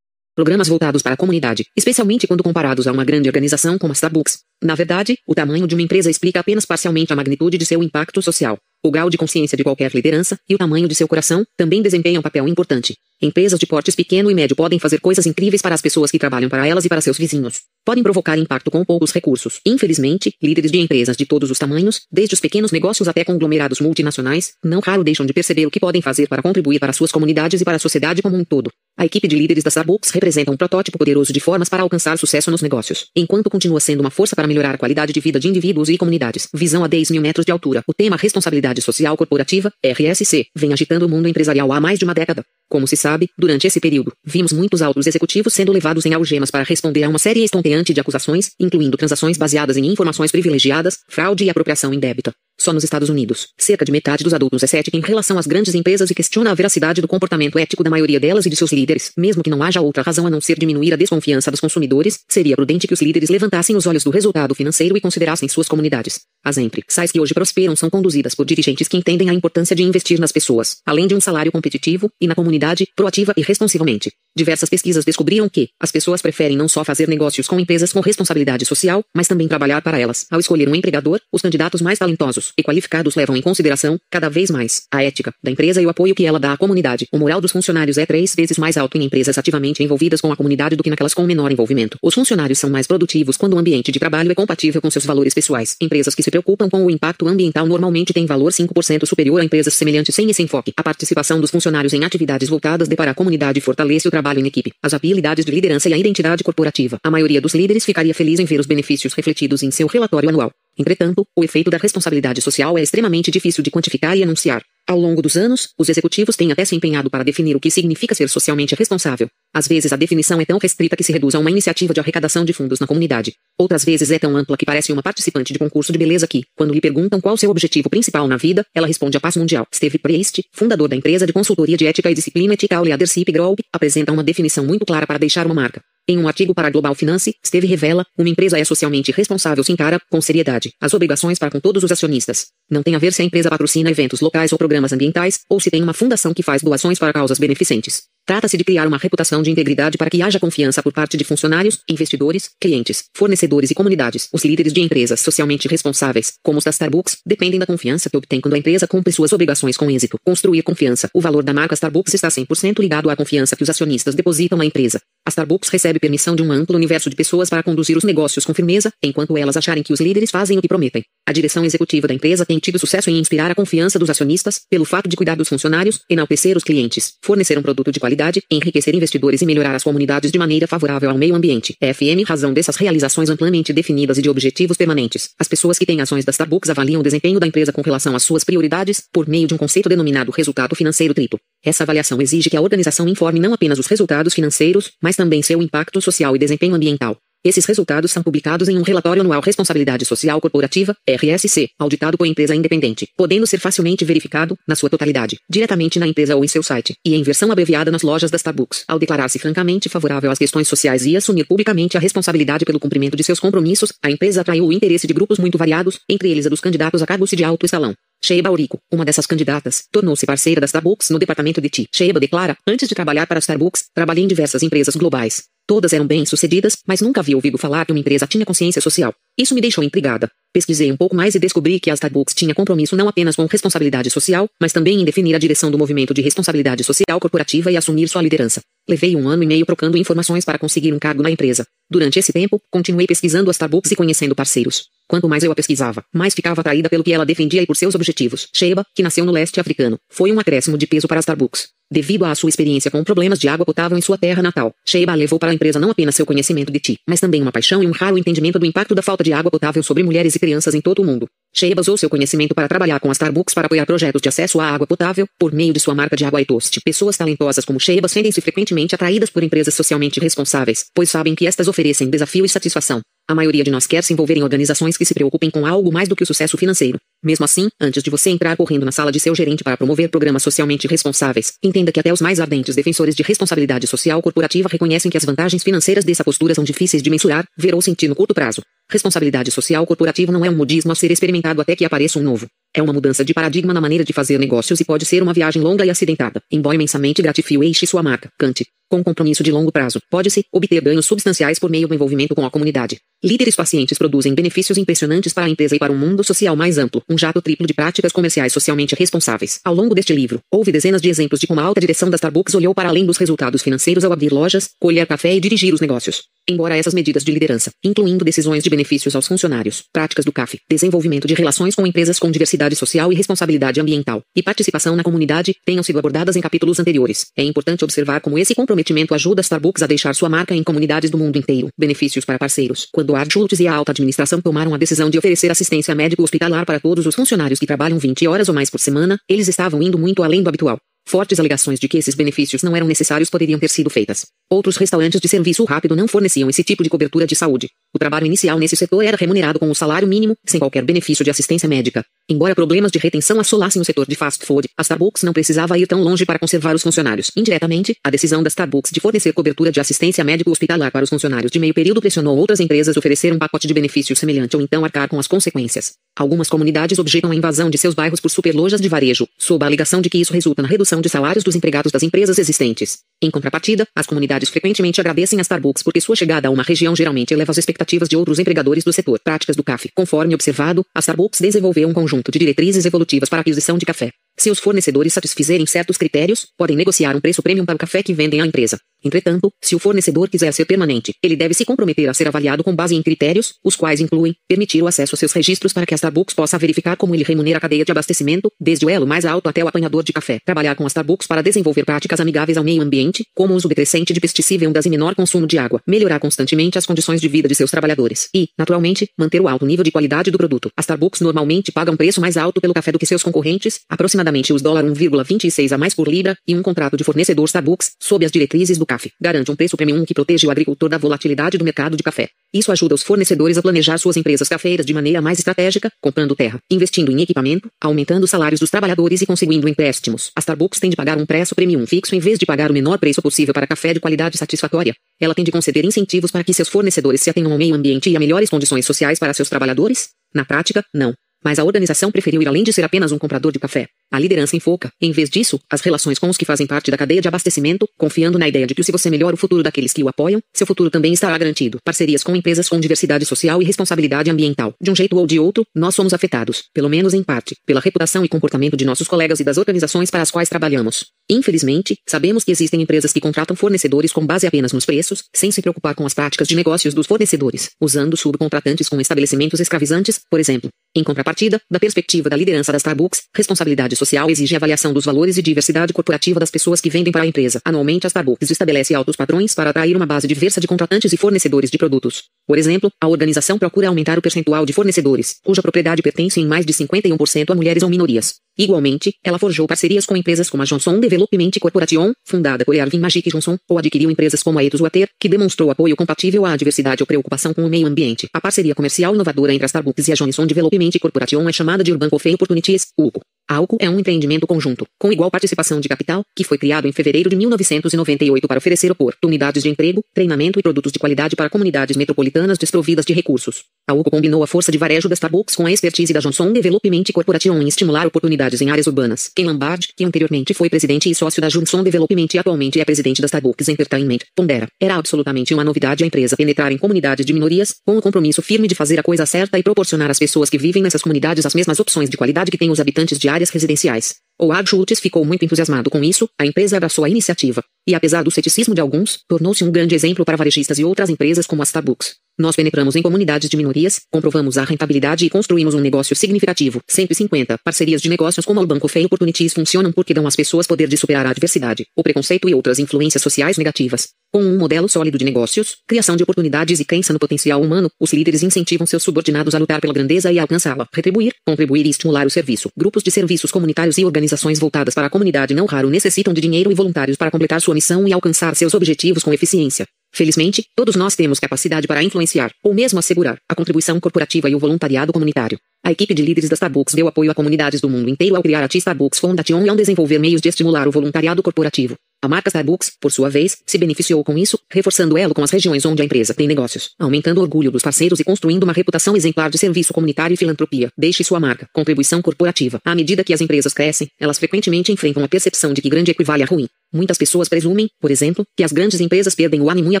programas 0.36 0.68
voltados 0.68 1.02
para 1.02 1.14
a 1.14 1.16
comunidade, 1.16 1.64
especialmente 1.76 2.26
quando 2.28 2.42
comparados 2.42 2.86
a 2.86 2.92
uma 2.92 3.04
grande 3.04 3.28
organização 3.28 3.78
como 3.78 3.92
a 3.92 3.94
Starbucks. 3.94 4.42
Na 4.62 4.76
verdade, 4.76 5.16
o 5.26 5.34
tamanho 5.34 5.66
de 5.66 5.74
uma 5.74 5.82
empresa 5.82 6.10
explica 6.10 6.38
apenas 6.38 6.66
parcialmente 6.66 7.12
a 7.12 7.16
magnitude 7.16 7.58
de 7.58 7.66
seu 7.66 7.82
impacto 7.82 8.22
social. 8.22 8.58
O 8.86 8.90
grau 8.90 9.08
de 9.08 9.16
consciência 9.16 9.56
de 9.56 9.64
qualquer 9.64 9.90
liderança 9.94 10.38
e 10.46 10.54
o 10.54 10.58
tamanho 10.58 10.86
de 10.86 10.94
seu 10.94 11.08
coração 11.08 11.42
também 11.56 11.80
desempenham 11.80 12.20
um 12.20 12.22
papel 12.22 12.46
importante. 12.46 12.94
Empresas 13.22 13.58
de 13.58 13.66
portes 13.66 13.94
pequeno 13.94 14.30
e 14.30 14.34
médio 14.34 14.54
podem 14.54 14.78
fazer 14.78 15.00
coisas 15.00 15.24
incríveis 15.24 15.62
para 15.62 15.74
as 15.74 15.80
pessoas 15.80 16.10
que 16.10 16.18
trabalham 16.18 16.50
para 16.50 16.66
elas 16.66 16.84
e 16.84 16.88
para 16.90 17.00
seus 17.00 17.16
vizinhos. 17.16 17.62
Podem 17.82 18.02
provocar 18.02 18.36
impacto 18.36 18.70
com 18.70 18.84
poucos 18.84 19.12
recursos. 19.12 19.60
Infelizmente, 19.64 20.34
líderes 20.42 20.70
de 20.70 20.78
empresas 20.78 21.16
de 21.16 21.24
todos 21.24 21.50
os 21.50 21.58
tamanhos, 21.58 22.02
desde 22.12 22.34
os 22.34 22.40
pequenos 22.40 22.72
negócios 22.72 23.08
até 23.08 23.24
conglomerados 23.24 23.80
multinacionais, 23.80 24.52
não 24.62 24.80
raro 24.80 25.02
deixam 25.02 25.24
de 25.24 25.32
perceber 25.32 25.64
o 25.64 25.70
que 25.70 25.80
podem 25.80 26.02
fazer 26.02 26.28
para 26.28 26.42
contribuir 26.42 26.78
para 26.78 26.92
suas 26.92 27.10
comunidades 27.10 27.62
e 27.62 27.64
para 27.64 27.76
a 27.76 27.78
sociedade 27.78 28.20
como 28.20 28.36
um 28.36 28.44
todo. 28.44 28.70
A 28.96 29.04
equipe 29.04 29.26
de 29.26 29.36
líderes 29.36 29.64
da 29.64 29.68
Starbucks 29.68 30.10
representa 30.10 30.50
um 30.50 30.56
protótipo 30.56 30.96
poderoso 30.98 31.32
de 31.32 31.40
formas 31.40 31.68
para 31.68 31.82
alcançar 31.82 32.16
sucesso 32.16 32.50
nos 32.50 32.62
negócios, 32.62 33.06
enquanto 33.14 33.50
continua 33.50 33.80
sendo 33.80 34.00
uma 34.00 34.10
força 34.10 34.36
para 34.36 34.46
melhorar 34.46 34.74
a 34.74 34.78
qualidade 34.78 35.12
de 35.12 35.20
vida 35.20 35.40
de 35.40 35.48
indivíduos 35.48 35.88
e 35.88 35.98
comunidades. 35.98 36.48
Visão 36.54 36.84
a 36.84 36.86
10 36.86 37.10
mil 37.10 37.20
metros 37.20 37.44
de 37.44 37.52
altura. 37.52 37.82
O 37.88 37.92
tema 37.92 38.16
responsabilidade 38.16 38.73
responsabilidade 38.74 38.82
social 38.82 39.16
corporativa, 39.16 39.72
RSC, 39.82 40.46
vem 40.54 40.72
agitando 40.72 41.06
o 41.06 41.08
mundo 41.08 41.28
empresarial 41.28 41.72
há 41.72 41.80
mais 41.80 41.98
de 41.98 42.04
uma 42.04 42.14
década. 42.14 42.44
Como 42.68 42.86
se 42.86 42.96
sabe, 42.96 43.28
durante 43.38 43.66
esse 43.66 43.80
período, 43.80 44.12
vimos 44.24 44.52
muitos 44.52 44.82
altos 44.82 45.06
executivos 45.06 45.54
sendo 45.54 45.72
levados 45.72 46.04
em 46.06 46.14
algemas 46.14 46.50
para 46.50 46.64
responder 46.64 47.04
a 47.04 47.08
uma 47.08 47.18
série 47.18 47.44
estonteante 47.44 47.94
de 47.94 48.00
acusações, 48.00 48.50
incluindo 48.58 48.96
transações 48.96 49.36
baseadas 49.36 49.76
em 49.76 49.86
informações 49.86 50.32
privilegiadas, 50.32 50.98
fraude 51.08 51.44
e 51.44 51.50
apropriação 51.50 51.92
indébita. 51.92 52.32
Só 52.64 52.72
nos 52.72 52.82
Estados 52.82 53.10
Unidos, 53.10 53.48
cerca 53.58 53.84
de 53.84 53.92
metade 53.92 54.24
dos 54.24 54.32
adultos 54.32 54.62
é 54.62 54.66
cética 54.66 54.96
em 54.96 55.00
relação 55.02 55.36
às 55.36 55.46
grandes 55.46 55.74
empresas 55.74 56.10
e 56.10 56.14
questiona 56.14 56.50
a 56.50 56.54
veracidade 56.54 57.02
do 57.02 57.06
comportamento 57.06 57.58
ético 57.58 57.84
da 57.84 57.90
maioria 57.90 58.18
delas 58.18 58.46
e 58.46 58.48
de 58.48 58.56
seus 58.56 58.72
líderes. 58.72 59.12
Mesmo 59.18 59.42
que 59.42 59.50
não 59.50 59.62
haja 59.62 59.82
outra 59.82 60.02
razão 60.02 60.26
a 60.26 60.30
não 60.30 60.40
ser 60.40 60.58
diminuir 60.58 60.94
a 60.94 60.96
desconfiança 60.96 61.50
dos 61.50 61.60
consumidores, 61.60 62.20
seria 62.26 62.56
prudente 62.56 62.86
que 62.86 62.94
os 62.94 63.02
líderes 63.02 63.28
levantassem 63.28 63.76
os 63.76 63.86
olhos 63.86 64.02
do 64.02 64.08
resultado 64.08 64.54
financeiro 64.54 64.96
e 64.96 65.00
considerassem 65.02 65.46
suas 65.46 65.68
comunidades. 65.68 66.20
As 66.42 66.56
empresas 66.56 67.12
que 67.12 67.20
hoje 67.20 67.34
prosperam 67.34 67.76
são 67.76 67.90
conduzidas 67.90 68.34
por 68.34 68.46
dirigentes 68.46 68.88
que 68.88 68.96
entendem 68.96 69.28
a 69.28 69.34
importância 69.34 69.76
de 69.76 69.82
investir 69.82 70.18
nas 70.18 70.32
pessoas, 70.32 70.78
além 70.86 71.06
de 71.06 71.14
um 71.14 71.20
salário 71.20 71.52
competitivo, 71.52 72.08
e 72.18 72.26
na 72.26 72.34
comunidade, 72.34 72.86
proativa 72.96 73.34
e 73.36 73.42
responsivamente. 73.42 74.10
Diversas 74.34 74.70
pesquisas 74.70 75.04
descobriram 75.04 75.50
que 75.50 75.68
as 75.78 75.92
pessoas 75.92 76.22
preferem 76.22 76.56
não 76.56 76.68
só 76.68 76.82
fazer 76.82 77.08
negócios 77.08 77.46
com 77.46 77.60
empresas 77.60 77.92
com 77.92 78.00
responsabilidade 78.00 78.64
social, 78.64 79.04
mas 79.14 79.28
também 79.28 79.46
trabalhar 79.46 79.82
para 79.82 79.98
elas. 79.98 80.26
Ao 80.30 80.40
escolher 80.40 80.66
um 80.66 80.74
empregador, 80.74 81.20
os 81.30 81.42
candidatos 81.42 81.82
mais 81.82 81.98
talentosos 81.98 82.53
e 82.56 82.62
qualificados 82.62 83.14
levam 83.14 83.36
em 83.36 83.42
consideração, 83.42 83.98
cada 84.10 84.28
vez 84.28 84.50
mais, 84.50 84.82
a 84.90 85.02
ética 85.02 85.32
da 85.42 85.50
empresa 85.50 85.80
e 85.80 85.86
o 85.86 85.90
apoio 85.90 86.14
que 86.14 86.24
ela 86.24 86.38
dá 86.38 86.52
à 86.52 86.56
comunidade. 86.56 87.06
O 87.12 87.18
moral 87.18 87.40
dos 87.40 87.52
funcionários 87.52 87.98
é 87.98 88.06
três 88.06 88.34
vezes 88.34 88.58
mais 88.58 88.76
alto 88.76 88.96
em 88.96 89.04
empresas 89.04 89.36
ativamente 89.38 89.82
envolvidas 89.82 90.20
com 90.20 90.32
a 90.32 90.36
comunidade 90.36 90.76
do 90.76 90.82
que 90.82 90.90
naquelas 90.90 91.14
com 91.14 91.24
menor 91.24 91.50
envolvimento. 91.50 91.98
Os 92.02 92.14
funcionários 92.14 92.58
são 92.58 92.70
mais 92.70 92.86
produtivos 92.86 93.36
quando 93.36 93.54
o 93.54 93.58
ambiente 93.58 93.90
de 93.90 93.98
trabalho 93.98 94.30
é 94.30 94.34
compatível 94.34 94.80
com 94.80 94.90
seus 94.90 95.04
valores 95.04 95.34
pessoais. 95.34 95.76
Empresas 95.80 96.14
que 96.14 96.22
se 96.22 96.30
preocupam 96.30 96.68
com 96.68 96.84
o 96.84 96.90
impacto 96.90 97.26
ambiental 97.26 97.66
normalmente 97.66 98.12
têm 98.12 98.26
valor 98.26 98.52
5% 98.52 99.06
superior 99.06 99.40
a 99.40 99.44
empresas 99.44 99.74
semelhantes 99.74 100.14
sem 100.14 100.30
esse 100.30 100.42
enfoque. 100.42 100.72
A 100.76 100.82
participação 100.82 101.40
dos 101.40 101.50
funcionários 101.50 101.92
em 101.92 102.04
atividades 102.04 102.48
voltadas 102.48 102.88
de 102.88 102.96
para 102.96 103.10
a 103.10 103.14
comunidade 103.14 103.60
fortalece 103.60 104.08
o 104.08 104.10
trabalho 104.10 104.40
em 104.40 104.46
equipe, 104.46 104.72
as 104.82 104.94
habilidades 104.94 105.44
de 105.44 105.52
liderança 105.52 105.88
e 105.88 105.94
a 105.94 105.98
identidade 105.98 106.42
corporativa. 106.44 106.98
A 107.02 107.10
maioria 107.10 107.40
dos 107.40 107.54
líderes 107.54 107.84
ficaria 107.84 108.14
feliz 108.14 108.40
em 108.40 108.44
ver 108.44 108.60
os 108.60 108.66
benefícios 108.66 109.14
refletidos 109.14 109.62
em 109.62 109.70
seu 109.70 109.86
relatório 109.86 110.28
anual. 110.28 110.50
Entretanto, 110.78 111.26
o 111.36 111.44
efeito 111.44 111.70
da 111.70 111.78
responsabilidade 111.78 112.40
social 112.40 112.76
é 112.76 112.82
extremamente 112.82 113.30
difícil 113.30 113.62
de 113.62 113.70
quantificar 113.70 114.16
e 114.16 114.22
anunciar. 114.22 114.62
Ao 114.86 114.98
longo 114.98 115.22
dos 115.22 115.34
anos, 115.34 115.70
os 115.78 115.88
executivos 115.88 116.36
têm 116.36 116.52
até 116.52 116.62
se 116.62 116.76
empenhado 116.76 117.08
para 117.08 117.24
definir 117.24 117.56
o 117.56 117.60
que 117.60 117.70
significa 117.70 118.14
ser 118.14 118.28
socialmente 118.28 118.74
responsável. 118.74 119.28
Às 119.54 119.66
vezes 119.66 119.92
a 119.92 119.96
definição 119.96 120.38
é 120.40 120.44
tão 120.44 120.58
restrita 120.58 120.94
que 120.94 121.02
se 121.02 121.10
reduz 121.10 121.34
a 121.34 121.38
uma 121.38 121.50
iniciativa 121.50 121.94
de 121.94 122.00
arrecadação 122.00 122.44
de 122.44 122.52
fundos 122.52 122.80
na 122.80 122.86
comunidade. 122.86 123.32
Outras 123.58 123.82
vezes 123.82 124.10
é 124.10 124.18
tão 124.18 124.36
ampla 124.36 124.58
que 124.58 124.66
parece 124.66 124.92
uma 124.92 125.02
participante 125.02 125.54
de 125.54 125.58
concurso 125.58 125.90
de 125.90 125.98
beleza 125.98 126.26
que, 126.26 126.42
quando 126.54 126.74
lhe 126.74 126.82
perguntam 126.82 127.18
qual 127.18 127.36
seu 127.36 127.50
objetivo 127.50 127.88
principal 127.88 128.28
na 128.28 128.36
vida, 128.36 128.66
ela 128.74 128.86
responde 128.86 129.16
a 129.16 129.20
paz 129.20 129.36
mundial. 129.36 129.66
Steve 129.74 129.98
Priest, 129.98 130.42
fundador 130.52 130.88
da 130.88 130.96
empresa 130.96 131.26
de 131.26 131.32
consultoria 131.32 131.78
de 131.78 131.86
ética 131.86 132.10
e 132.10 132.14
disciplina 132.14 132.52
Ethical 132.52 132.84
Leadership 132.84 133.32
Group, 133.32 133.60
apresenta 133.72 134.12
uma 134.12 134.22
definição 134.24 134.66
muito 134.66 134.84
clara 134.84 135.06
para 135.06 135.18
deixar 135.18 135.46
uma 135.46 135.54
marca. 135.54 135.80
Em 136.06 136.18
um 136.18 136.28
artigo 136.28 136.54
para 136.54 136.68
a 136.68 136.70
Global 136.70 136.94
Finance, 136.94 137.34
Steve 137.44 137.66
revela, 137.66 138.04
uma 138.18 138.28
empresa 138.28 138.58
é 138.58 138.64
socialmente 138.64 139.10
responsável 139.10 139.64
se 139.64 139.72
encara, 139.72 139.98
com 140.10 140.20
seriedade, 140.20 140.70
as 140.78 140.92
obrigações 140.92 141.38
para 141.38 141.50
com 141.50 141.58
todos 141.58 141.82
os 141.82 141.90
acionistas. 141.90 142.48
Não 142.70 142.82
tem 142.82 142.94
a 142.94 142.98
ver 142.98 143.14
se 143.14 143.22
a 143.22 143.24
empresa 143.24 143.48
patrocina 143.48 143.90
eventos 143.90 144.20
locais 144.20 144.52
ou 144.52 144.58
programas 144.58 144.92
ambientais, 144.92 145.40
ou 145.48 145.58
se 145.58 145.70
tem 145.70 145.82
uma 145.82 145.94
fundação 145.94 146.34
que 146.34 146.42
faz 146.42 146.60
doações 146.60 146.98
para 146.98 147.10
causas 147.10 147.38
beneficentes. 147.38 148.02
Trata-se 148.26 148.56
de 148.56 148.64
criar 148.64 148.88
uma 148.88 148.96
reputação 148.96 149.42
de 149.42 149.50
integridade 149.50 149.98
para 149.98 150.08
que 150.08 150.22
haja 150.22 150.40
confiança 150.40 150.82
por 150.82 150.94
parte 150.94 151.14
de 151.14 151.24
funcionários, 151.24 151.80
investidores, 151.86 152.48
clientes, 152.58 153.04
fornecedores 153.14 153.70
e 153.70 153.74
comunidades. 153.74 154.30
Os 154.32 154.42
líderes 154.46 154.72
de 154.72 154.80
empresas 154.80 155.20
socialmente 155.20 155.68
responsáveis, 155.68 156.32
como 156.42 156.56
os 156.56 156.64
da 156.64 156.70
Starbucks, 156.70 157.18
dependem 157.26 157.60
da 157.60 157.66
confiança 157.66 158.08
que 158.08 158.16
obtém 158.16 158.40
quando 158.40 158.54
a 158.54 158.58
empresa 158.58 158.88
cumpre 158.88 159.12
suas 159.12 159.34
obrigações 159.34 159.76
com 159.76 159.90
êxito. 159.90 160.16
Construir 160.24 160.62
confiança. 160.62 161.10
O 161.12 161.20
valor 161.20 161.44
da 161.44 161.52
marca 161.52 161.74
Starbucks 161.74 162.14
está 162.14 162.28
100% 162.28 162.80
ligado 162.80 163.10
à 163.10 163.16
confiança 163.16 163.54
que 163.56 163.62
os 163.62 163.68
acionistas 163.68 164.14
depositam 164.14 164.56
na 164.56 164.64
empresa. 164.64 165.02
A 165.26 165.28
Starbucks 165.28 165.68
recebe 165.68 165.98
permissão 165.98 166.34
de 166.34 166.42
um 166.42 166.50
amplo 166.50 166.76
universo 166.76 167.10
de 167.10 167.16
pessoas 167.16 167.50
para 167.50 167.62
conduzir 167.62 167.96
os 167.96 168.04
negócios 168.04 168.46
com 168.46 168.54
firmeza, 168.54 168.90
enquanto 169.02 169.36
elas 169.36 169.56
acharem 169.56 169.82
que 169.82 169.92
os 169.92 170.00
líderes 170.00 170.30
fazem 170.30 170.56
o 170.56 170.62
que 170.62 170.68
prometem. 170.68 171.02
A 171.26 171.32
direção 171.32 171.64
executiva 171.64 172.06
da 172.06 172.14
empresa 172.14 172.44
tem 172.44 172.58
tido 172.58 172.78
sucesso 172.78 173.10
em 173.10 173.18
inspirar 173.18 173.50
a 173.50 173.54
confiança 173.54 173.98
dos 173.98 174.10
acionistas, 174.10 174.60
pelo 174.70 174.84
fato 174.84 175.08
de 175.08 175.16
cuidar 175.16 175.36
dos 175.36 175.48
funcionários, 175.48 176.00
enaltecer 176.08 176.56
os 176.56 176.64
clientes, 176.64 177.14
fornecer 177.22 177.58
um 177.58 177.62
produto 177.62 177.90
de 177.90 177.98
qualidade, 177.98 178.13
enriquecer 178.50 178.94
investidores 178.94 179.42
e 179.42 179.46
melhorar 179.46 179.74
as 179.74 179.82
comunidades 179.82 180.30
de 180.30 180.38
maneira 180.38 180.66
favorável 180.66 181.10
ao 181.10 181.18
meio 181.18 181.34
ambiente. 181.34 181.76
FM 181.80 182.26
razão 182.26 182.52
dessas 182.52 182.76
realizações 182.76 183.30
amplamente 183.30 183.72
definidas 183.72 184.18
e 184.18 184.22
de 184.22 184.30
objetivos 184.30 184.76
permanentes. 184.76 185.30
As 185.38 185.48
pessoas 185.48 185.78
que 185.78 185.86
têm 185.86 186.00
ações 186.00 186.24
da 186.24 186.30
Starbucks 186.30 186.70
avaliam 186.70 187.00
o 187.00 187.04
desempenho 187.04 187.40
da 187.40 187.46
empresa 187.46 187.72
com 187.72 187.82
relação 187.82 188.14
às 188.14 188.22
suas 188.22 188.44
prioridades, 188.44 189.02
por 189.12 189.28
meio 189.28 189.46
de 189.46 189.54
um 189.54 189.58
conceito 189.58 189.88
denominado 189.88 190.30
resultado 190.30 190.74
financeiro 190.74 191.14
triplo. 191.14 191.38
Essa 191.64 191.84
avaliação 191.84 192.20
exige 192.20 192.50
que 192.50 192.56
a 192.56 192.60
organização 192.60 193.08
informe 193.08 193.40
não 193.40 193.54
apenas 193.54 193.78
os 193.78 193.86
resultados 193.86 194.34
financeiros, 194.34 194.92
mas 195.02 195.16
também 195.16 195.42
seu 195.42 195.62
impacto 195.62 196.00
social 196.00 196.36
e 196.36 196.38
desempenho 196.38 196.74
ambiental. 196.74 197.16
Esses 197.44 197.66
resultados 197.66 198.10
são 198.10 198.22
publicados 198.22 198.70
em 198.70 198.78
um 198.78 198.82
relatório 198.82 199.20
anual 199.20 199.42
Responsabilidade 199.42 200.06
Social 200.06 200.40
Corporativa, 200.40 200.96
RSC, 201.06 201.68
auditado 201.78 202.16
por 202.16 202.26
empresa 202.26 202.54
independente, 202.54 203.06
podendo 203.18 203.46
ser 203.46 203.60
facilmente 203.60 204.02
verificado, 204.02 204.58
na 204.66 204.74
sua 204.74 204.88
totalidade, 204.88 205.36
diretamente 205.46 205.98
na 205.98 206.06
empresa 206.06 206.34
ou 206.34 206.42
em 206.42 206.48
seu 206.48 206.62
site, 206.62 206.96
e 207.04 207.14
em 207.14 207.22
versão 207.22 207.52
abreviada 207.52 207.90
nas 207.90 208.00
lojas 208.00 208.30
da 208.30 208.36
Starbucks. 208.36 208.84
Ao 208.88 208.98
declarar-se 208.98 209.38
francamente 209.38 209.90
favorável 209.90 210.30
às 210.30 210.38
questões 210.38 210.66
sociais 210.66 211.04
e 211.04 211.18
assumir 211.18 211.44
publicamente 211.44 211.98
a 211.98 212.00
responsabilidade 212.00 212.64
pelo 212.64 212.80
cumprimento 212.80 213.14
de 213.14 213.22
seus 213.22 213.38
compromissos, 213.38 213.92
a 214.02 214.10
empresa 214.10 214.40
atraiu 214.40 214.66
o 214.66 214.72
interesse 214.72 215.06
de 215.06 215.12
grupos 215.12 215.38
muito 215.38 215.58
variados, 215.58 216.00
entre 216.08 216.30
eles 216.30 216.46
a 216.46 216.48
dos 216.48 216.60
candidatos 216.60 217.02
a 217.02 217.06
cargos 217.06 217.28
de 217.28 217.44
alto 217.44 217.66
escalão. 217.66 217.94
Sheba 218.26 218.48
Aurico, 218.48 218.78
uma 218.90 219.04
dessas 219.04 219.26
candidatas, 219.26 219.84
tornou-se 219.92 220.24
parceira 220.24 220.58
da 220.58 220.64
Starbucks 220.64 221.10
no 221.10 221.18
departamento 221.18 221.60
de 221.60 221.68
TI. 221.68 221.88
Sheba 221.94 222.18
declara, 222.18 222.56
antes 222.66 222.88
de 222.88 222.94
trabalhar 222.94 223.26
para 223.26 223.36
a 223.36 223.38
Starbucks, 223.40 223.84
trabalhei 223.94 224.24
em 224.24 224.26
diversas 224.26 224.62
empresas 224.62 224.96
globais. 224.96 225.42
Todas 225.66 225.92
eram 225.92 226.06
bem-sucedidas, 226.06 226.78
mas 226.88 227.02
nunca 227.02 227.20
havia 227.20 227.36
ouvido 227.36 227.58
falar 227.58 227.84
que 227.84 227.92
uma 227.92 227.98
empresa 227.98 228.26
tinha 228.26 228.46
consciência 228.46 228.80
social. 228.80 229.12
Isso 229.38 229.54
me 229.54 229.60
deixou 229.60 229.84
intrigada. 229.84 230.30
Pesquisei 230.54 230.90
um 230.90 230.96
pouco 230.96 231.14
mais 231.14 231.34
e 231.34 231.38
descobri 231.38 231.78
que 231.78 231.90
a 231.90 231.94
Starbucks 231.94 232.34
tinha 232.34 232.54
compromisso 232.54 232.96
não 232.96 233.10
apenas 233.10 233.36
com 233.36 233.44
responsabilidade 233.44 234.08
social, 234.08 234.48
mas 234.58 234.72
também 234.72 235.02
em 235.02 235.04
definir 235.04 235.34
a 235.34 235.38
direção 235.38 235.70
do 235.70 235.76
movimento 235.76 236.14
de 236.14 236.22
responsabilidade 236.22 236.82
social 236.82 237.20
corporativa 237.20 237.70
e 237.70 237.76
assumir 237.76 238.08
sua 238.08 238.22
liderança. 238.22 238.62
Levei 238.88 239.14
um 239.14 239.28
ano 239.28 239.42
e 239.42 239.46
meio 239.46 239.66
procurando 239.66 239.98
informações 239.98 240.46
para 240.46 240.58
conseguir 240.58 240.94
um 240.94 240.98
cargo 240.98 241.22
na 241.22 241.30
empresa. 241.30 241.66
Durante 241.90 242.18
esse 242.18 242.32
tempo, 242.32 242.58
continuei 242.70 243.06
pesquisando 243.06 243.50
a 243.50 243.52
Starbucks 243.52 243.92
e 243.92 243.96
conhecendo 243.96 244.34
parceiros. 244.34 244.93
Quanto 245.06 245.28
mais 245.28 245.44
eu 245.44 245.52
a 245.52 245.54
pesquisava, 245.54 246.04
mais 246.12 246.34
ficava 246.34 246.60
atraída 246.60 246.88
pelo 246.88 247.04
que 247.04 247.12
ela 247.12 247.26
defendia 247.26 247.62
e 247.62 247.66
por 247.66 247.76
seus 247.76 247.94
objetivos. 247.94 248.48
Sheba, 248.52 248.84
que 248.94 249.02
nasceu 249.02 249.24
no 249.24 249.32
leste 249.32 249.60
africano, 249.60 249.98
foi 250.08 250.32
um 250.32 250.40
acréscimo 250.40 250.78
de 250.78 250.86
peso 250.86 251.06
para 251.06 251.20
Starbucks. 251.20 251.68
Devido 251.90 252.24
à 252.24 252.34
sua 252.34 252.48
experiência 252.48 252.90
com 252.90 253.04
problemas 253.04 253.38
de 253.38 253.46
água 253.46 253.66
potável 253.66 253.96
em 253.96 254.00
sua 254.00 254.16
terra 254.16 254.42
natal, 254.42 254.74
Sheba 254.84 255.14
levou 255.14 255.38
para 255.38 255.50
a 255.50 255.54
empresa 255.54 255.78
não 255.78 255.90
apenas 255.90 256.16
seu 256.16 256.24
conhecimento 256.24 256.72
de 256.72 256.80
ti, 256.80 256.98
mas 257.06 257.20
também 257.20 257.42
uma 257.42 257.52
paixão 257.52 257.82
e 257.82 257.86
um 257.86 257.90
raro 257.90 258.16
entendimento 258.16 258.58
do 258.58 258.64
impacto 258.64 258.94
da 258.94 259.02
falta 259.02 259.22
de 259.22 259.32
água 259.32 259.50
potável 259.50 259.82
sobre 259.82 260.02
mulheres 260.02 260.34
e 260.34 260.38
crianças 260.38 260.74
em 260.74 260.80
todo 260.80 261.02
o 261.02 261.04
mundo. 261.04 261.28
Sheba 261.52 261.82
usou 261.82 261.96
seu 261.96 262.08
conhecimento 262.08 262.54
para 262.54 262.66
trabalhar 262.66 262.98
com 262.98 263.10
a 263.10 263.12
Starbucks 263.12 263.54
para 263.54 263.66
apoiar 263.66 263.84
projetos 263.84 264.22
de 264.22 264.28
acesso 264.28 264.58
à 264.58 264.70
água 264.70 264.86
potável, 264.86 265.26
por 265.38 265.52
meio 265.52 265.72
de 265.72 265.78
sua 265.78 265.94
marca 265.94 266.16
de 266.16 266.24
água 266.24 266.40
e 266.40 266.46
toast. 266.46 266.80
Pessoas 266.82 267.16
talentosas 267.16 267.64
como 267.64 267.78
Sheba 267.78 268.08
sentem-se 268.08 268.40
frequentemente 268.40 268.94
atraídas 268.94 269.30
por 269.30 269.42
empresas 269.42 269.74
socialmente 269.74 270.18
responsáveis, 270.18 270.86
pois 270.94 271.10
sabem 271.10 271.34
que 271.34 271.46
estas 271.46 271.68
oferecem 271.68 272.08
desafio 272.08 272.44
e 272.44 272.48
satisfação. 272.48 273.02
A 273.26 273.34
maioria 273.34 273.64
de 273.64 273.70
nós 273.70 273.86
quer 273.86 274.04
se 274.04 274.12
envolver 274.12 274.36
em 274.36 274.42
organizações 274.42 274.98
que 274.98 275.04
se 275.04 275.14
preocupem 275.14 275.50
com 275.50 275.64
algo 275.64 275.90
mais 275.90 276.06
do 276.06 276.14
que 276.14 276.22
o 276.22 276.26
sucesso 276.26 276.58
financeiro. 276.58 276.98
Mesmo 277.24 277.42
assim, 277.42 277.68
antes 277.80 278.02
de 278.02 278.10
você 278.10 278.28
entrar 278.28 278.54
correndo 278.54 278.84
na 278.84 278.92
sala 278.92 279.10
de 279.10 279.18
seu 279.18 279.34
gerente 279.34 279.64
para 279.64 279.78
promover 279.78 280.10
programas 280.10 280.42
socialmente 280.42 280.86
responsáveis, 280.86 281.54
entenda 281.62 281.90
que 281.90 281.98
até 281.98 282.12
os 282.12 282.20
mais 282.20 282.38
ardentes 282.38 282.76
defensores 282.76 283.14
de 283.14 283.22
responsabilidade 283.22 283.86
social 283.86 284.20
corporativa 284.20 284.68
reconhecem 284.70 285.10
que 285.10 285.16
as 285.16 285.24
vantagens 285.24 285.62
financeiras 285.62 286.04
dessa 286.04 286.22
postura 286.22 286.54
são 286.54 286.64
difíceis 286.64 287.02
de 287.02 287.08
mensurar, 287.08 287.46
ver 287.56 287.74
ou 287.74 287.80
sentir 287.80 288.08
no 288.08 288.14
curto 288.14 288.34
prazo. 288.34 288.60
Responsabilidade 288.90 289.50
social 289.50 289.86
corporativa 289.86 290.30
não 290.30 290.44
é 290.44 290.50
um 290.50 290.56
modismo 290.56 290.92
a 290.92 290.94
ser 290.94 291.10
experimentado 291.10 291.62
até 291.62 291.74
que 291.74 291.86
apareça 291.86 292.18
um 292.18 292.22
novo. 292.22 292.46
É 292.76 292.82
uma 292.82 292.92
mudança 292.92 293.24
de 293.24 293.32
paradigma 293.32 293.72
na 293.72 293.80
maneira 293.80 294.02
de 294.02 294.12
fazer 294.12 294.36
negócios 294.36 294.80
e 294.80 294.84
pode 294.84 295.06
ser 295.06 295.22
uma 295.22 295.32
viagem 295.32 295.62
longa 295.62 295.86
e 295.86 295.90
acidentada, 295.90 296.42
embora 296.50 296.74
imensamente 296.74 297.22
gratifique 297.22 297.86
sua 297.86 298.02
marca. 298.02 298.28
Cante. 298.36 298.66
Com 298.90 299.02
compromisso 299.02 299.42
de 299.42 299.50
longo 299.50 299.72
prazo, 299.72 300.00
pode-se 300.10 300.44
obter 300.52 300.80
ganhos 300.80 301.06
substanciais 301.06 301.58
por 301.58 301.70
meio 301.70 301.88
do 301.88 301.94
envolvimento 301.94 302.34
com 302.34 302.44
a 302.44 302.50
comunidade. 302.50 303.00
Líderes 303.24 303.56
pacientes 303.56 303.96
produzem 303.96 304.34
benefícios 304.34 304.76
impressionantes 304.76 305.32
para 305.32 305.46
a 305.46 305.48
empresa 305.48 305.74
e 305.74 305.78
para 305.78 305.92
um 305.92 305.96
mundo 305.96 306.22
social 306.22 306.54
mais 306.54 306.76
amplo, 306.76 307.02
um 307.08 307.16
jato 307.16 307.40
triplo 307.40 307.66
de 307.66 307.72
práticas 307.72 308.12
comerciais 308.12 308.52
socialmente 308.52 308.94
responsáveis. 308.94 309.60
Ao 309.64 309.74
longo 309.74 309.94
deste 309.94 310.12
livro, 310.12 310.40
houve 310.52 310.70
dezenas 310.70 311.00
de 311.00 311.08
exemplos 311.08 311.40
de 311.40 311.46
como 311.46 311.60
a 311.60 311.64
alta 311.64 311.80
direção 311.80 312.10
da 312.10 312.16
Starbucks 312.16 312.54
olhou 312.54 312.74
para 312.74 312.88
além 312.88 313.06
dos 313.06 313.16
resultados 313.16 313.62
financeiros 313.62 314.04
ao 314.04 314.12
abrir 314.12 314.32
lojas, 314.32 314.68
colher 314.78 315.06
café 315.06 315.34
e 315.34 315.40
dirigir 315.40 315.72
os 315.72 315.80
negócios. 315.80 316.24
Embora 316.48 316.76
essas 316.76 316.92
medidas 316.92 317.24
de 317.24 317.32
liderança, 317.32 317.70
incluindo 317.82 318.24
decisões 318.24 318.62
de 318.62 318.68
benefícios 318.68 319.16
aos 319.16 319.26
funcionários, 319.26 319.82
práticas 319.90 320.26
do 320.26 320.32
CAF, 320.32 320.58
desenvolvimento 320.68 321.26
de 321.26 321.32
relações 321.32 321.74
com 321.74 321.86
empresas 321.86 322.18
com 322.18 322.30
diversidade 322.30 322.63
social 322.72 323.12
e 323.12 323.16
responsabilidade 323.16 323.80
ambiental, 323.80 324.22
e 324.34 324.42
participação 324.42 324.96
na 324.96 325.02
comunidade, 325.02 325.54
tenham 325.64 325.82
sido 325.82 325.98
abordadas 325.98 326.36
em 326.36 326.40
capítulos 326.40 326.80
anteriores, 326.80 327.26
é 327.36 327.42
importante 327.42 327.84
observar 327.84 328.20
como 328.20 328.38
esse 328.38 328.54
comprometimento 328.54 329.12
ajuda 329.14 329.40
Starbucks 329.40 329.82
a 329.82 329.86
deixar 329.86 330.14
sua 330.14 330.28
marca 330.28 330.54
em 330.54 330.62
comunidades 330.62 331.10
do 331.10 331.18
mundo 331.18 331.36
inteiro. 331.36 331.68
Benefícios 331.78 332.24
para 332.24 332.38
parceiros. 332.38 332.86
Quando 332.92 333.16
a 333.16 333.24
Schultz 333.28 333.58
e 333.60 333.66
a 333.66 333.74
alta 333.74 333.92
administração 333.92 334.40
tomaram 334.40 334.72
a 334.72 334.78
decisão 334.78 335.10
de 335.10 335.18
oferecer 335.18 335.50
assistência 335.50 335.94
médico-hospitalar 335.94 336.64
para 336.64 336.80
todos 336.80 337.04
os 337.06 337.14
funcionários 337.14 337.58
que 337.58 337.66
trabalham 337.66 337.98
20 337.98 338.26
horas 338.26 338.48
ou 338.48 338.54
mais 338.54 338.70
por 338.70 338.78
semana, 338.78 339.18
eles 339.28 339.48
estavam 339.48 339.82
indo 339.82 339.98
muito 339.98 340.22
além 340.22 340.42
do 340.42 340.48
habitual. 340.48 340.78
Fortes 341.06 341.38
alegações 341.38 341.78
de 341.78 341.86
que 341.86 341.98
esses 341.98 342.14
benefícios 342.14 342.62
não 342.62 342.74
eram 342.74 342.86
necessários 342.86 343.28
poderiam 343.28 343.58
ter 343.58 343.68
sido 343.68 343.90
feitas. 343.90 344.24
Outros 344.50 344.76
restaurantes 344.76 345.20
de 345.20 345.28
serviço 345.28 345.64
rápido 345.64 345.94
não 345.94 346.08
forneciam 346.08 346.48
esse 346.48 346.64
tipo 346.64 346.82
de 346.82 346.88
cobertura 346.88 347.26
de 347.26 347.36
saúde. 347.36 347.68
O 347.94 347.98
trabalho 347.98 348.26
inicial 348.26 348.58
nesse 348.58 348.74
setor 348.74 349.04
era 349.04 349.16
remunerado 349.16 349.60
com 349.60 349.70
o 349.70 349.74
salário 349.74 350.08
mínimo, 350.08 350.36
sem 350.44 350.58
qualquer 350.58 350.82
benefício 350.82 351.24
de 351.24 351.30
assistência 351.30 351.68
médica. 351.68 352.04
Embora 352.28 352.52
problemas 352.52 352.90
de 352.90 352.98
retenção 352.98 353.38
assolassem 353.38 353.80
o 353.80 353.84
setor 353.84 354.04
de 354.08 354.16
fast 354.16 354.44
food, 354.44 354.68
a 354.76 354.82
Starbucks 354.82 355.22
não 355.22 355.32
precisava 355.32 355.78
ir 355.78 355.86
tão 355.86 356.02
longe 356.02 356.26
para 356.26 356.36
conservar 356.36 356.74
os 356.74 356.82
funcionários. 356.82 357.30
Indiretamente, 357.36 357.94
a 358.02 358.10
decisão 358.10 358.42
da 358.42 358.48
Starbucks 358.48 358.90
de 358.90 358.98
fornecer 358.98 359.32
cobertura 359.32 359.70
de 359.70 359.78
assistência 359.78 360.24
médico-hospitalar 360.24 360.90
para 360.90 361.04
os 361.04 361.10
funcionários 361.10 361.52
de 361.52 361.58
meio 361.60 361.72
período 361.72 362.00
pressionou 362.00 362.36
outras 362.36 362.58
empresas 362.58 362.96
a 362.96 362.98
oferecer 362.98 363.32
um 363.32 363.38
pacote 363.38 363.68
de 363.68 363.74
benefícios 363.74 364.18
semelhante 364.18 364.56
ou 364.56 364.62
então 364.62 364.84
arcar 364.84 365.08
com 365.08 365.20
as 365.20 365.28
consequências. 365.28 365.92
Algumas 366.16 366.48
comunidades 366.48 366.98
objeitam 366.98 367.30
a 367.30 367.36
invasão 367.36 367.70
de 367.70 367.78
seus 367.78 367.94
bairros 367.94 368.20
por 368.20 368.30
superlojas 368.30 368.80
de 368.80 368.88
varejo, 368.88 369.28
sob 369.38 369.64
a 369.64 369.68
alegação 369.68 370.00
de 370.00 370.10
que 370.10 370.18
isso 370.18 370.32
resulta 370.32 370.62
na 370.62 370.68
redução 370.68 371.00
de 371.00 371.08
salários 371.08 371.44
dos 371.44 371.54
empregados 371.54 371.92
das 371.92 372.02
empresas 372.02 372.38
existentes. 372.38 372.98
Em 373.22 373.30
contrapartida, 373.30 373.86
as 373.94 374.06
comunidades 374.06 374.48
frequentemente 374.48 375.00
agradecem 375.00 375.38
a 375.38 375.42
Starbucks 375.42 375.82
porque 375.82 376.00
sua 376.00 376.16
chegada 376.16 376.48
a 376.48 376.50
uma 376.50 376.62
região 376.62 376.94
geralmente 376.96 377.34
eleva 377.34 377.50
as 377.50 377.58
expectativas 377.58 377.83
de 378.08 378.16
outros 378.16 378.38
empregadores 378.38 378.84
do 378.84 378.92
setor. 378.92 379.20
Práticas 379.20 379.56
do 379.56 379.62
café. 379.62 379.88
Conforme 379.94 380.34
observado, 380.34 380.84
a 380.94 381.00
Starbucks 381.00 381.40
desenvolveu 381.40 381.88
um 381.88 381.92
conjunto 381.92 382.32
de 382.32 382.38
diretrizes 382.38 382.84
evolutivas 382.84 383.28
para 383.28 383.40
a 383.40 383.42
aquisição 383.42 383.78
de 383.78 383.86
café. 383.86 384.10
Se 384.36 384.50
os 384.50 384.58
fornecedores 384.58 385.12
satisfizerem 385.12 385.64
certos 385.64 385.96
critérios, 385.96 386.48
podem 386.58 386.76
negociar 386.76 387.16
um 387.16 387.20
preço 387.20 387.42
premium 387.42 387.64
para 387.64 387.76
o 387.76 387.78
café 387.78 388.02
que 388.02 388.12
vendem 388.12 388.40
à 388.40 388.46
empresa. 388.46 388.78
Entretanto, 389.04 389.52
se 389.62 389.76
o 389.76 389.78
fornecedor 389.78 390.30
quiser 390.30 390.50
ser 390.52 390.64
permanente, 390.64 391.12
ele 391.22 391.36
deve 391.36 391.52
se 391.52 391.64
comprometer 391.64 392.08
a 392.08 392.14
ser 392.14 392.26
avaliado 392.26 392.64
com 392.64 392.74
base 392.74 392.94
em 392.94 393.02
critérios, 393.02 393.54
os 393.62 393.76
quais 393.76 394.00
incluem 394.00 394.34
permitir 394.48 394.82
o 394.82 394.86
acesso 394.86 395.14
a 395.14 395.18
seus 395.18 395.30
registros 395.32 395.74
para 395.74 395.84
que 395.84 395.92
a 395.92 395.96
Starbucks 395.96 396.34
possa 396.34 396.58
verificar 396.58 396.96
como 396.96 397.14
ele 397.14 397.22
remunera 397.22 397.58
a 397.58 397.60
cadeia 397.60 397.84
de 397.84 397.92
abastecimento, 397.92 398.50
desde 398.58 398.86
o 398.86 398.88
elo 398.90 399.06
mais 399.06 399.26
alto 399.26 399.46
até 399.48 399.62
o 399.62 399.68
apanhador 399.68 400.02
de 400.02 400.12
café. 400.12 400.38
Trabalhar 400.44 400.74
com 400.74 400.84
a 400.84 400.86
Starbucks 400.86 401.26
para 401.26 401.42
desenvolver 401.42 401.84
práticas 401.84 402.18
amigáveis 402.18 402.56
ao 402.56 402.64
meio 402.64 402.80
ambiente, 402.80 403.24
como 403.34 403.52
o 403.52 403.56
uso 403.56 403.68
decrescente 403.68 404.14
de 404.14 404.20
pesticidas 404.20 404.86
e 404.86 404.90
menor 404.90 405.14
consumo 405.14 405.46
de 405.46 405.58
água, 405.58 405.82
melhorar 405.86 406.18
constantemente 406.18 406.78
as 406.78 406.86
condições 406.86 407.20
de 407.20 407.28
vida 407.28 407.46
de 407.46 407.54
seus 407.54 407.70
trabalhadores 407.70 408.28
e, 408.34 408.48
naturalmente, 408.58 409.06
manter 409.18 409.40
o 409.40 409.48
alto 409.48 409.66
nível 409.66 409.84
de 409.84 409.92
qualidade 409.92 410.30
do 410.30 410.38
produto. 410.38 410.70
A 410.76 410.80
Starbucks 410.80 411.20
normalmente 411.20 411.70
paga 411.70 411.92
um 411.92 411.96
preço 411.96 412.22
mais 412.22 412.38
alto 412.38 412.58
pelo 412.58 412.72
café 412.72 412.90
do 412.90 412.98
que 412.98 413.04
seus 413.04 413.22
concorrentes, 413.22 413.80
aproximadamente 413.90 414.23
os 414.54 414.62
dólar 414.62 414.84
1,26 414.84 415.72
a 415.72 415.78
mais 415.78 415.94
por 415.94 416.08
libra, 416.08 416.36
e 416.46 416.54
um 416.54 416.62
contrato 416.62 416.96
de 416.96 417.04
fornecedor 417.04 417.44
Starbucks, 417.46 417.92
sob 418.00 418.24
as 418.24 418.32
diretrizes 418.32 418.78
do 418.78 418.86
CAF, 418.86 419.10
garante 419.20 419.50
um 419.50 419.56
preço 419.56 419.76
premium 419.76 420.04
que 420.04 420.14
protege 420.14 420.46
o 420.46 420.50
agricultor 420.50 420.88
da 420.88 420.98
volatilidade 420.98 421.58
do 421.58 421.64
mercado 421.64 421.96
de 421.96 422.02
café. 422.02 422.28
Isso 422.52 422.70
ajuda 422.70 422.94
os 422.94 423.02
fornecedores 423.02 423.58
a 423.58 423.62
planejar 423.62 423.98
suas 423.98 424.16
empresas 424.16 424.48
cafeiras 424.48 424.86
de 424.86 424.94
maneira 424.94 425.20
mais 425.20 425.38
estratégica, 425.38 425.90
comprando 426.00 426.36
terra, 426.36 426.60
investindo 426.70 427.10
em 427.10 427.20
equipamento, 427.20 427.68
aumentando 427.80 428.24
os 428.24 428.30
salários 428.30 428.60
dos 428.60 428.70
trabalhadores 428.70 429.22
e 429.22 429.26
conseguindo 429.26 429.68
empréstimos. 429.68 430.30
A 430.36 430.40
Starbucks 430.40 430.78
tem 430.78 430.90
de 430.90 430.96
pagar 430.96 431.18
um 431.18 431.26
preço 431.26 431.54
premium 431.54 431.86
fixo 431.86 432.14
em 432.14 432.20
vez 432.20 432.38
de 432.38 432.46
pagar 432.46 432.70
o 432.70 432.74
menor 432.74 432.98
preço 432.98 433.20
possível 433.20 433.52
para 433.52 433.66
café 433.66 433.92
de 433.92 434.00
qualidade 434.00 434.38
satisfatória. 434.38 434.94
Ela 435.20 435.34
tem 435.34 435.44
de 435.44 435.50
conceder 435.50 435.84
incentivos 435.84 436.30
para 436.30 436.44
que 436.44 436.54
seus 436.54 436.68
fornecedores 436.68 437.20
se 437.20 437.30
atenham 437.30 437.52
ao 437.52 437.58
meio 437.58 437.74
ambiente 437.74 438.10
e 438.10 438.16
a 438.16 438.20
melhores 438.20 438.50
condições 438.50 438.86
sociais 438.86 439.18
para 439.18 439.34
seus 439.34 439.48
trabalhadores? 439.48 440.10
Na 440.34 440.44
prática, 440.44 440.84
não. 440.94 441.14
Mas 441.44 441.58
a 441.58 441.64
organização 441.64 442.10
preferiu 442.10 442.40
ir 442.40 442.48
além 442.48 442.64
de 442.64 442.72
ser 442.72 442.84
apenas 442.84 443.12
um 443.12 443.18
comprador 443.18 443.52
de 443.52 443.58
café. 443.58 443.86
A 444.12 444.18
liderança 444.18 444.56
enfoca, 444.56 444.90
em 445.00 445.10
vez 445.10 445.28
disso, 445.28 445.58
as 445.70 445.80
relações 445.80 446.18
com 446.18 446.28
os 446.28 446.36
que 446.36 446.44
fazem 446.44 446.66
parte 446.66 446.90
da 446.90 446.96
cadeia 446.96 447.20
de 447.20 447.28
abastecimento, 447.28 447.88
confiando 447.98 448.38
na 448.38 448.46
ideia 448.46 448.66
de 448.66 448.74
que 448.74 448.84
se 448.84 448.92
você 448.92 449.10
melhora 449.10 449.34
o 449.34 449.38
futuro 449.38 449.62
daqueles 449.62 449.92
que 449.92 450.02
o 450.02 450.08
apoiam, 450.08 450.40
seu 450.52 450.66
futuro 450.66 450.90
também 450.90 451.12
estará 451.12 451.36
garantido. 451.36 451.78
Parcerias 451.84 452.22
com 452.22 452.36
empresas 452.36 452.68
com 452.68 452.78
diversidade 452.78 453.24
social 453.26 453.60
e 453.60 453.64
responsabilidade 453.64 454.30
ambiental. 454.30 454.74
De 454.80 454.90
um 454.90 454.94
jeito 454.94 455.16
ou 455.16 455.26
de 455.26 455.40
outro, 455.40 455.64
nós 455.74 455.94
somos 455.94 456.12
afetados, 456.14 456.64
pelo 456.72 456.88
menos 456.88 457.12
em 457.12 457.22
parte, 457.22 457.56
pela 457.66 457.80
reputação 457.80 458.24
e 458.24 458.28
comportamento 458.28 458.76
de 458.76 458.84
nossos 458.84 459.08
colegas 459.08 459.40
e 459.40 459.44
das 459.44 459.58
organizações 459.58 460.10
para 460.10 460.22
as 460.22 460.30
quais 460.30 460.48
trabalhamos. 460.48 461.06
Infelizmente, 461.28 461.96
sabemos 462.06 462.44
que 462.44 462.50
existem 462.50 462.82
empresas 462.82 463.10
que 463.10 463.20
contratam 463.20 463.56
fornecedores 463.56 464.12
com 464.12 464.26
base 464.26 464.46
apenas 464.46 464.72
nos 464.72 464.84
preços, 464.84 465.24
sem 465.34 465.50
se 465.50 465.62
preocupar 465.62 465.94
com 465.94 466.04
as 466.04 466.12
práticas 466.12 466.46
de 466.46 466.54
negócios 466.54 466.92
dos 466.92 467.06
fornecedores, 467.06 467.70
usando 467.80 468.14
subcontratantes 468.14 468.90
com 468.90 469.00
estabelecimentos 469.00 469.58
escravizantes, 469.58 470.20
por 470.30 470.38
exemplo. 470.38 470.68
Em 470.96 471.02
contrapartida, 471.02 471.60
da 471.68 471.80
perspectiva 471.80 472.28
da 472.28 472.36
liderança 472.36 472.70
da 472.70 472.76
Starbucks, 472.76 473.22
responsabilidade 473.34 473.96
social 473.96 474.30
exige 474.30 474.54
avaliação 474.54 474.92
dos 474.92 475.06
valores 475.06 475.36
e 475.38 475.42
diversidade 475.42 475.92
corporativa 475.92 476.38
das 476.38 476.50
pessoas 476.50 476.80
que 476.80 476.90
vendem 476.90 477.12
para 477.12 477.22
a 477.22 477.26
empresa. 477.26 477.60
Anualmente, 477.64 478.06
a 478.06 478.08
Starbucks 478.08 478.50
estabelece 478.50 478.94
altos 478.94 479.16
padrões 479.16 479.54
para 479.54 479.70
atrair 479.70 479.96
uma 479.96 480.06
base 480.06 480.28
diversa 480.28 480.60
de 480.60 480.68
contratantes 480.68 481.12
e 481.12 481.16
fornecedores 481.16 481.70
de 481.70 481.78
produtos. 481.78 482.24
Por 482.46 482.58
exemplo, 482.58 482.92
a 483.00 483.08
organização 483.08 483.58
procura 483.58 483.88
aumentar 483.88 484.18
o 484.18 484.22
percentual 484.22 484.64
de 484.64 484.72
fornecedores, 484.72 485.36
cuja 485.42 485.62
propriedade 485.62 486.02
pertence 486.02 486.38
em 486.38 486.46
mais 486.46 486.64
de 486.64 486.72
51% 486.72 487.50
a 487.50 487.54
mulheres 487.54 487.82
ou 487.82 487.88
minorias. 487.88 488.34
Igualmente, 488.56 489.16
ela 489.24 489.38
forjou 489.38 489.66
parcerias 489.66 490.06
com 490.06 490.16
empresas 490.16 490.48
como 490.48 490.62
a 490.62 490.66
Johnson 490.66 491.00
Development 491.14 491.50
Corporation, 491.60 492.12
fundada 492.24 492.64
por 492.64 492.74
Ervin 492.74 492.98
Magic 492.98 493.30
Johnson, 493.30 493.56
ou 493.68 493.78
adquiriu 493.78 494.10
empresas 494.10 494.42
como 494.42 494.58
a 494.58 494.64
Ethos 494.64 494.80
Water, 494.80 495.08
que 495.20 495.28
demonstrou 495.28 495.70
apoio 495.70 495.94
compatível 495.94 496.44
à 496.44 496.56
diversidade 496.56 497.02
ou 497.02 497.06
preocupação 497.06 497.54
com 497.54 497.64
o 497.64 497.68
meio 497.68 497.86
ambiente. 497.86 498.28
A 498.32 498.40
parceria 498.40 498.74
comercial 498.74 499.14
inovadora 499.14 499.54
entre 499.54 499.64
a 499.64 499.66
Starbucks 499.66 500.08
e 500.08 500.12
a 500.12 500.14
Johnson 500.14 500.46
Development 500.46 500.90
Corporation 501.00 501.48
é 501.48 501.52
chamada 501.52 501.84
de 501.84 501.92
Urban 501.92 502.10
Coffee 502.10 502.34
Opportunities, 502.34 502.88
UCO. 502.98 503.20
A 503.48 503.56
ALCO 503.56 503.76
é 503.78 503.88
um 503.88 504.00
empreendimento 504.00 504.46
conjunto, 504.46 504.86
com 504.98 505.12
igual 505.12 505.30
participação 505.30 505.78
de 505.78 505.88
capital, 505.88 506.24
que 506.34 506.44
foi 506.44 506.56
criado 506.56 506.88
em 506.88 506.92
fevereiro 506.92 507.28
de 507.28 507.36
1998 507.36 508.48
para 508.48 508.58
oferecer 508.58 508.90
oportunidades 508.90 509.62
de 509.62 509.68
emprego, 509.68 510.02
treinamento 510.14 510.58
e 510.58 510.62
produtos 510.62 510.90
de 510.90 510.98
qualidade 510.98 511.36
para 511.36 511.50
comunidades 511.50 511.96
metropolitanas 511.96 512.58
desprovidas 512.58 513.04
de 513.04 513.12
recursos. 513.12 513.64
A 513.86 513.92
UCO 513.92 514.10
combinou 514.10 514.42
a 514.42 514.46
força 514.46 514.72
de 514.72 514.78
varejo 514.78 515.10
da 515.10 515.14
Starbucks 515.14 515.54
com 515.54 515.66
a 515.66 515.70
expertise 515.70 516.10
da 516.10 516.18
Johnson 516.18 516.50
Development 516.52 517.04
Corporation 517.12 517.60
em 517.60 517.68
estimular 517.68 518.06
oportunidades 518.06 518.62
em 518.62 518.70
áreas 518.70 518.86
urbanas. 518.86 519.30
Ken 519.36 519.44
Lombard, 519.44 519.88
que 519.94 520.02
anteriormente 520.02 520.54
foi 520.54 520.70
presidente 520.70 521.10
e 521.10 521.14
sócio 521.14 521.42
da 521.42 521.48
Johnson 521.48 521.82
Development 521.82 522.28
e 522.32 522.38
atualmente 522.38 522.80
é 522.80 522.84
presidente 522.84 523.20
da 523.20 523.26
Starbucks 523.26 523.68
Entertainment, 523.68 524.20
pondera. 524.34 524.68
Era 524.80 524.96
absolutamente 524.96 525.52
uma 525.52 525.62
novidade 525.62 526.02
a 526.02 526.06
empresa 526.06 526.34
penetrar 526.34 526.72
em 526.72 526.78
comunidades 526.78 527.26
de 527.26 527.34
minorias, 527.34 527.74
com 527.84 527.98
o 527.98 528.00
compromisso 528.00 528.40
firme 528.40 528.66
de 528.66 528.74
fazer 528.74 528.98
a 528.98 529.02
coisa 529.02 529.26
certa 529.26 529.58
e 529.58 529.62
proporcionar 529.62 530.10
às 530.10 530.18
pessoas 530.18 530.48
que 530.48 530.56
vivem 530.56 530.82
nessas 530.82 531.02
comunidades 531.02 531.44
as 531.44 531.54
mesmas 531.54 531.78
opções 531.78 532.08
de 532.08 532.16
qualidade 532.16 532.50
que 532.50 532.56
têm 532.56 532.70
os 532.70 532.80
habitantes 532.80 533.18
de 533.18 533.28
áreas 533.28 533.50
residenciais. 533.50 534.14
O 534.40 534.52
Schultz 534.66 534.98
ficou 534.98 535.24
muito 535.24 535.44
entusiasmado 535.44 535.88
com 535.88 536.02
isso, 536.02 536.28
a 536.36 536.44
empresa 536.44 536.76
abraçou 536.76 537.04
a 537.04 537.08
iniciativa. 537.08 537.62
E 537.86 537.94
apesar 537.94 538.24
do 538.24 538.30
ceticismo 538.30 538.74
de 538.74 538.80
alguns, 538.80 539.20
tornou-se 539.28 539.62
um 539.62 539.70
grande 539.70 539.94
exemplo 539.94 540.24
para 540.24 540.36
varejistas 540.36 540.78
e 540.78 540.84
outras 540.84 541.08
empresas 541.08 541.46
como 541.46 541.62
a 541.62 541.64
Starbucks. 541.64 542.16
Nós 542.36 542.56
penetramos 542.56 542.96
em 542.96 543.02
comunidades 543.02 543.48
de 543.48 543.56
minorias, 543.56 544.00
comprovamos 544.10 544.58
a 544.58 544.64
rentabilidade 544.64 545.24
e 545.24 545.30
construímos 545.30 545.74
um 545.74 545.80
negócio 545.80 546.16
significativo. 546.16 546.80
150. 546.88 547.58
Parcerias 547.62 548.02
de 548.02 548.08
negócios 548.08 548.44
como 548.44 548.60
o 548.60 548.66
Banco 548.66 548.88
Feio 548.88 549.06
Opportunities 549.06 549.52
funcionam 549.52 549.92
porque 549.92 550.12
dão 550.12 550.26
às 550.26 550.34
pessoas 550.34 550.66
poder 550.66 550.88
de 550.88 550.96
superar 550.96 551.26
a 551.26 551.30
adversidade, 551.30 551.86
o 551.94 552.02
preconceito 552.02 552.48
e 552.48 552.54
outras 552.54 552.80
influências 552.80 553.22
sociais 553.22 553.56
negativas. 553.56 554.08
Com 554.32 554.42
um 554.42 554.58
modelo 554.58 554.88
sólido 554.88 555.16
de 555.16 555.24
negócios, 555.24 555.76
criação 555.86 556.16
de 556.16 556.24
oportunidades 556.24 556.80
e 556.80 556.84
crença 556.84 557.12
no 557.12 557.20
potencial 557.20 557.62
humano, 557.62 557.88
os 558.00 558.12
líderes 558.12 558.42
incentivam 558.42 558.84
seus 558.84 559.04
subordinados 559.04 559.54
a 559.54 559.58
lutar 559.58 559.80
pela 559.80 559.94
grandeza 559.94 560.32
e 560.32 560.40
alcançá-la, 560.40 560.88
retribuir, 560.92 561.34
contribuir 561.46 561.86
e 561.86 561.90
estimular 561.90 562.26
o 562.26 562.30
serviço. 562.30 562.68
Grupos 562.76 563.04
de 563.04 563.12
serviços 563.12 563.52
comunitários 563.52 563.96
e 563.96 564.04
organizações 564.04 564.23
voltadas 564.58 564.94
para 564.94 565.06
a 565.06 565.10
comunidade 565.10 565.54
não 565.54 565.66
raro 565.66 565.90
necessitam 565.90 566.32
de 566.32 566.40
dinheiro 566.40 566.70
e 566.70 566.74
voluntários 566.74 567.16
para 567.16 567.30
completar 567.30 567.60
sua 567.60 567.74
missão 567.74 568.06
e 568.06 568.12
alcançar 568.12 568.54
seus 568.54 568.74
objetivos 568.74 569.22
com 569.22 569.32
eficiência. 569.32 569.86
Felizmente, 570.12 570.64
todos 570.76 570.94
nós 570.94 571.16
temos 571.16 571.40
capacidade 571.40 571.88
para 571.88 572.02
influenciar, 572.02 572.52
ou 572.62 572.72
mesmo 572.72 573.00
assegurar, 573.00 573.36
a 573.48 573.54
contribuição 573.54 573.98
corporativa 573.98 574.48
e 574.48 574.54
o 574.54 574.58
voluntariado 574.60 575.12
comunitário. 575.12 575.58
A 575.84 575.90
equipe 575.90 576.14
de 576.14 576.22
líderes 576.22 576.48
da 576.48 576.54
Starbucks 576.54 576.94
deu 576.94 577.08
apoio 577.08 577.30
a 577.30 577.34
comunidades 577.34 577.80
do 577.80 577.90
mundo 577.90 578.08
inteiro 578.08 578.36
ao 578.36 578.42
criar 578.42 578.62
a 578.62 578.68
T-Starbucks 578.68 579.18
Foundation 579.18 579.66
e 579.66 579.68
ao 579.68 579.74
desenvolver 579.76 580.18
meios 580.18 580.40
de 580.40 580.48
estimular 580.48 580.86
o 580.86 580.92
voluntariado 580.92 581.42
corporativo. 581.42 581.96
A 582.24 582.28
marca 582.28 582.48
Starbucks, 582.48 582.90
por 582.98 583.12
sua 583.12 583.28
vez, 583.28 583.58
se 583.66 583.76
beneficiou 583.76 584.24
com 584.24 584.38
isso, 584.38 584.58
reforçando 584.70 585.18
elo 585.18 585.34
com 585.34 585.44
as 585.44 585.50
regiões 585.50 585.84
onde 585.84 586.00
a 586.00 586.06
empresa 586.06 586.32
tem 586.32 586.48
negócios, 586.48 586.92
aumentando 586.98 587.36
o 587.36 587.42
orgulho 587.42 587.70
dos 587.70 587.82
parceiros 587.82 588.18
e 588.18 588.24
construindo 588.24 588.62
uma 588.62 588.72
reputação 588.72 589.14
exemplar 589.14 589.50
de 589.50 589.58
serviço 589.58 589.92
comunitário 589.92 590.32
e 590.32 590.36
filantropia. 590.38 590.90
Deixe 590.96 591.22
sua 591.22 591.38
marca, 591.38 591.68
contribuição 591.70 592.22
corporativa. 592.22 592.80
À 592.82 592.94
medida 592.94 593.22
que 593.22 593.34
as 593.34 593.42
empresas 593.42 593.74
crescem, 593.74 594.08
elas 594.18 594.38
frequentemente 594.38 594.90
enfrentam 594.90 595.22
a 595.22 595.28
percepção 595.28 595.74
de 595.74 595.82
que 595.82 595.90
grande 595.90 596.12
equivale 596.12 596.42
a 596.42 596.46
ruim. 596.46 596.66
Muitas 596.94 597.18
pessoas 597.18 597.48
presumem, 597.48 597.88
por 598.00 598.12
exemplo, 598.12 598.44
que 598.56 598.62
as 598.62 598.70
grandes 598.70 599.00
empresas 599.00 599.34
perdem 599.34 599.60
o 599.60 599.68
ânimo 599.68 599.90
e 599.92 599.96
a 599.96 600.00